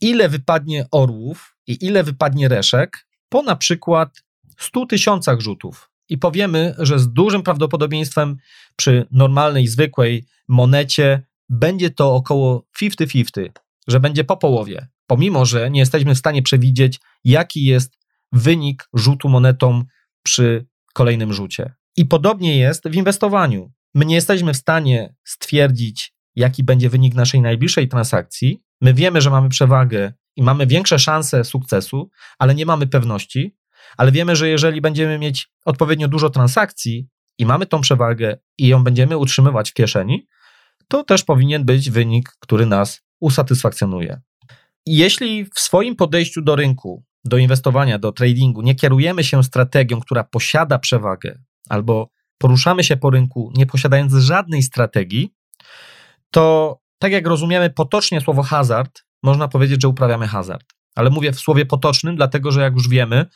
ile 0.01 0.29
wypadnie 0.29 0.87
orłów 0.91 1.57
i 1.67 1.85
ile 1.85 2.05
wypadnie 2.05 2.49
reszek 2.49 3.07
po 3.29 3.43
na 3.43 3.57
przykład 3.57 4.23
100 4.59 4.87
tysiącach 4.87 5.41
rzutów. 5.41 5.91
I 6.09 6.19
powiemy, 6.19 6.75
że 6.79 6.99
z 6.99 7.13
dużym 7.13 7.43
prawdopodobieństwem 7.43 8.37
przy 8.77 9.07
normalnej, 9.11 9.67
zwykłej 9.67 10.27
monecie 10.49 11.23
będzie 11.49 11.91
to 11.91 12.15
około 12.15 12.65
50-50, 12.83 13.49
że 13.89 14.01
będzie 14.01 14.25
po 14.25 14.37
połowie, 14.37 14.89
pomimo 15.07 15.45
że 15.45 15.71
nie 15.71 15.81
jesteśmy 15.81 16.15
w 16.15 16.19
stanie 16.19 16.43
przewidzieć, 16.43 17.01
jaki 17.25 17.65
jest 17.65 17.99
wynik 18.33 18.89
rzutu 18.95 19.29
monetą 19.29 19.85
przy 20.23 20.67
kolejnym 20.95 21.33
rzucie. 21.33 21.75
I 21.97 22.07
podobnie 22.07 22.59
jest 22.59 22.89
w 22.89 22.95
inwestowaniu. 22.95 23.73
My 23.95 24.05
nie 24.05 24.15
jesteśmy 24.15 24.55
w 24.55 24.57
stanie 24.57 25.15
stwierdzić, 25.25 26.15
jaki 26.37 26.65
będzie 26.65 26.91
wynik 26.91 27.15
naszej 27.15 27.41
najbliższej 27.41 27.89
transakcji. 27.89 28.63
My 28.81 28.95
wiemy, 28.95 29.21
że 29.21 29.31
mamy 29.31 29.49
przewagę 29.49 30.13
i 30.37 30.43
mamy 30.43 30.67
większe 30.67 30.99
szanse 30.99 31.45
sukcesu, 31.45 32.11
ale 32.39 32.55
nie 32.55 32.67
mamy 32.67 32.87
pewności. 32.87 33.57
Ale 33.97 34.13
wiemy, 34.13 34.37
że 34.37 34.49
jeżeli 34.49 34.81
będziemy 34.81 35.19
mieć 35.19 35.51
odpowiednio 35.65 36.09
dużo 36.09 36.31
transakcji 36.31 37.09
i 37.39 37.47
mamy 37.47 37.67
tą 37.67 37.81
przewagę 37.81 38.39
i 38.59 38.69
ją 38.69 38.85
będziemy 38.85 39.17
utrzymywać 39.17 39.71
w 39.71 39.75
kieszeni, 39.75 40.29
to 40.89 41.05
też 41.05 41.25
powinien 41.25 41.65
być 41.65 41.91
wynik, 41.91 42.33
który 42.41 42.67
nas 42.67 43.08
usatysfakcjonuje. 43.21 44.21
Jeśli 44.87 45.45
w 45.45 45.61
swoim 45.61 45.97
podejściu 45.97 46.43
do 46.43 46.57
rynku, 46.57 47.05
do 47.25 47.37
inwestowania, 47.37 47.99
do 47.99 48.13
tradingu 48.13 48.63
nie 48.63 48.75
kierujemy 48.75 49.25
się 49.25 49.45
strategią, 49.45 50.01
która 50.01 50.25
posiada 50.25 50.79
przewagę, 50.79 51.39
albo 51.69 52.11
poruszamy 52.39 52.85
się 52.85 52.97
po 52.97 53.11
rynku 53.11 53.53
nie 53.57 53.67
posiadając 53.67 54.13
żadnej 54.13 54.63
strategii, 54.63 55.35
to 56.31 56.77
tak 56.99 57.13
jak 57.13 57.27
rozumiemy 57.27 57.71
potocznie 57.71 58.21
słowo 58.21 58.43
hazard, 58.43 59.05
można 59.23 59.49
powiedzieć, 59.49 59.83
że 59.83 59.89
uprawiamy 59.89 60.29
hazard. 60.29 60.65
Ale 60.95 61.11
mówię 61.11 61.33
w 61.33 61.41
słowie 61.41 61.67
potocznym, 61.67 62.17
dlatego 62.17 62.51
że 62.51 62.61
jak 62.61 62.75
już 62.75 62.89
wiemy, 62.89 63.27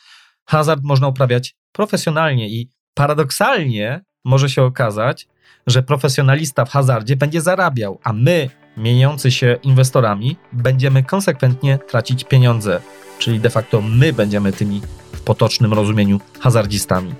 hazard 0.45 0.81
można 0.83 1.07
uprawiać 1.07 1.55
profesjonalnie 1.71 2.49
i 2.49 2.69
paradoksalnie 2.93 4.03
może 4.25 4.49
się 4.49 4.63
okazać, 4.63 5.27
że 5.67 5.83
profesjonalista 5.83 6.65
w 6.65 6.69
hazardzie 6.69 7.15
będzie 7.15 7.41
zarabiał, 7.41 7.99
a 8.03 8.13
my, 8.13 8.49
mieniący 8.77 9.31
się 9.31 9.57
inwestorami, 9.63 10.37
będziemy 10.53 11.03
konsekwentnie 11.03 11.77
tracić 11.77 12.23
pieniądze, 12.23 12.81
czyli 13.19 13.39
de 13.39 13.49
facto 13.49 13.81
my 13.81 14.13
będziemy 14.13 14.51
tymi 14.51 14.81
w 15.13 15.21
potocznym 15.21 15.73
rozumieniu 15.73 16.19
hazardzistami. 16.39 17.13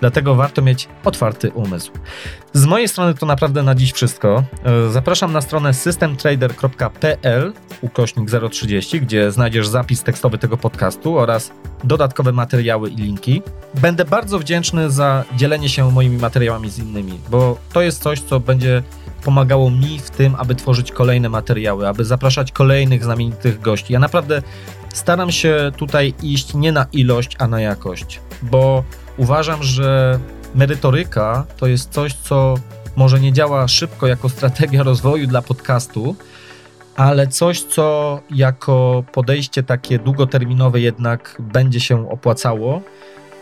Dlatego 0.00 0.34
warto 0.34 0.62
mieć 0.62 0.88
otwarty 1.04 1.50
umysł. 1.50 1.92
Z 2.52 2.66
mojej 2.66 2.88
strony 2.88 3.14
to 3.14 3.26
naprawdę 3.26 3.62
na 3.62 3.74
dziś 3.74 3.92
wszystko. 3.92 4.44
E, 4.64 4.92
zapraszam 4.92 5.32
na 5.32 5.40
stronę 5.40 5.74
systemtrader.pl 5.74 7.52
ukośnik 7.80 8.30
030, 8.50 9.00
gdzie 9.00 9.30
znajdziesz 9.30 9.68
zapis 9.68 10.02
tekstowy 10.02 10.38
tego 10.38 10.56
podcastu 10.56 11.18
oraz 11.18 11.52
dodatkowe 11.84 12.32
materiały 12.32 12.90
i 12.90 12.96
linki. 12.96 13.42
Będę 13.74 14.04
bardzo 14.04 14.38
wdzięczny 14.38 14.90
za 14.90 15.24
dzielenie 15.36 15.68
się 15.68 15.90
moimi 15.90 16.16
materiałami 16.18 16.70
z 16.70 16.78
innymi, 16.78 17.18
bo 17.30 17.58
to 17.72 17.82
jest 17.82 18.02
coś, 18.02 18.20
co 18.20 18.40
będzie 18.40 18.82
pomagało 19.24 19.70
mi 19.70 19.98
w 19.98 20.10
tym, 20.10 20.34
aby 20.38 20.54
tworzyć 20.54 20.92
kolejne 20.92 21.28
materiały, 21.28 21.88
aby 21.88 22.04
zapraszać 22.04 22.52
kolejnych 22.52 23.04
znamienitych 23.04 23.60
gości. 23.60 23.92
Ja 23.92 23.98
naprawdę 23.98 24.42
staram 24.92 25.30
się 25.30 25.72
tutaj 25.76 26.14
iść 26.22 26.54
nie 26.54 26.72
na 26.72 26.86
ilość, 26.92 27.36
a 27.38 27.48
na 27.48 27.60
jakość, 27.60 28.20
bo 28.42 28.84
uważam, 29.16 29.62
że 29.62 30.18
merytoryka 30.54 31.46
to 31.56 31.66
jest 31.66 31.90
coś, 31.90 32.14
co 32.14 32.54
może 32.96 33.20
nie 33.20 33.32
działa 33.32 33.68
szybko 33.68 34.06
jako 34.06 34.28
strategia 34.28 34.82
rozwoju 34.82 35.26
dla 35.26 35.42
podcastu, 35.42 36.16
ale 36.96 37.26
coś, 37.26 37.62
co 37.62 38.20
jako 38.30 39.04
podejście 39.12 39.62
takie 39.62 39.98
długoterminowe 39.98 40.80
jednak 40.80 41.36
będzie 41.38 41.80
się 41.80 42.10
opłacało. 42.10 42.82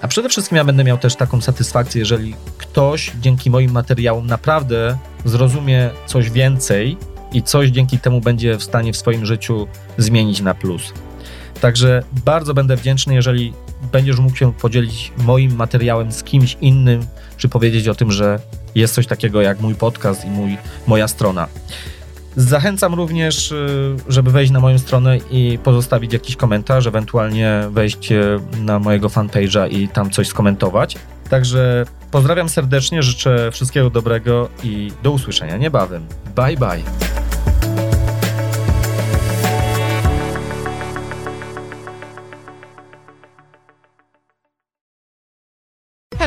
A 0.02 0.08
przede 0.08 0.28
wszystkim 0.28 0.56
ja 0.56 0.64
będę 0.64 0.84
miał 0.84 0.98
też 0.98 1.16
taką 1.16 1.40
satysfakcję, 1.40 1.98
jeżeli 1.98 2.34
ktoś 2.58 3.12
dzięki 3.20 3.50
moim 3.50 3.72
materiałom 3.72 4.26
naprawdę 4.26 4.98
zrozumie 5.28 5.90
coś 6.06 6.30
więcej 6.30 6.96
i 7.32 7.42
coś 7.42 7.68
dzięki 7.68 7.98
temu 7.98 8.20
będzie 8.20 8.56
w 8.56 8.62
stanie 8.62 8.92
w 8.92 8.96
swoim 8.96 9.26
życiu 9.26 9.66
zmienić 9.98 10.40
na 10.40 10.54
plus. 10.54 10.92
Także 11.60 12.02
bardzo 12.24 12.54
będę 12.54 12.76
wdzięczny, 12.76 13.14
jeżeli 13.14 13.52
będziesz 13.92 14.18
mógł 14.18 14.36
się 14.36 14.52
podzielić 14.52 15.12
moim 15.18 15.56
materiałem 15.56 16.12
z 16.12 16.22
kimś 16.22 16.56
innym, 16.60 17.06
czy 17.36 17.48
powiedzieć 17.48 17.88
o 17.88 17.94
tym, 17.94 18.12
że 18.12 18.38
jest 18.74 18.94
coś 18.94 19.06
takiego 19.06 19.42
jak 19.42 19.60
mój 19.60 19.74
podcast 19.74 20.24
i 20.24 20.28
mój, 20.28 20.56
moja 20.86 21.08
strona. 21.08 21.48
Zachęcam 22.36 22.94
również, 22.94 23.52
y, 23.52 23.96
żeby 24.08 24.30
wejść 24.30 24.52
na 24.52 24.60
moją 24.60 24.78
stronę 24.78 25.18
i 25.30 25.58
pozostawić 25.64 26.12
jakiś 26.12 26.36
komentarz, 26.36 26.86
ewentualnie 26.86 27.62
wejść 27.70 28.12
y, 28.12 28.40
na 28.60 28.78
mojego 28.78 29.08
fanpage'a 29.08 29.72
i 29.72 29.88
tam 29.88 30.10
coś 30.10 30.28
skomentować. 30.28 30.96
Także 31.30 31.84
pozdrawiam 32.10 32.48
serdecznie, 32.48 33.02
życzę 33.02 33.50
wszystkiego 33.52 33.90
dobrego 33.90 34.48
i 34.64 34.92
do 35.02 35.10
usłyszenia 35.10 35.56
niebawem. 35.56 36.06
Bye 36.36 36.56
bye. 36.56 37.27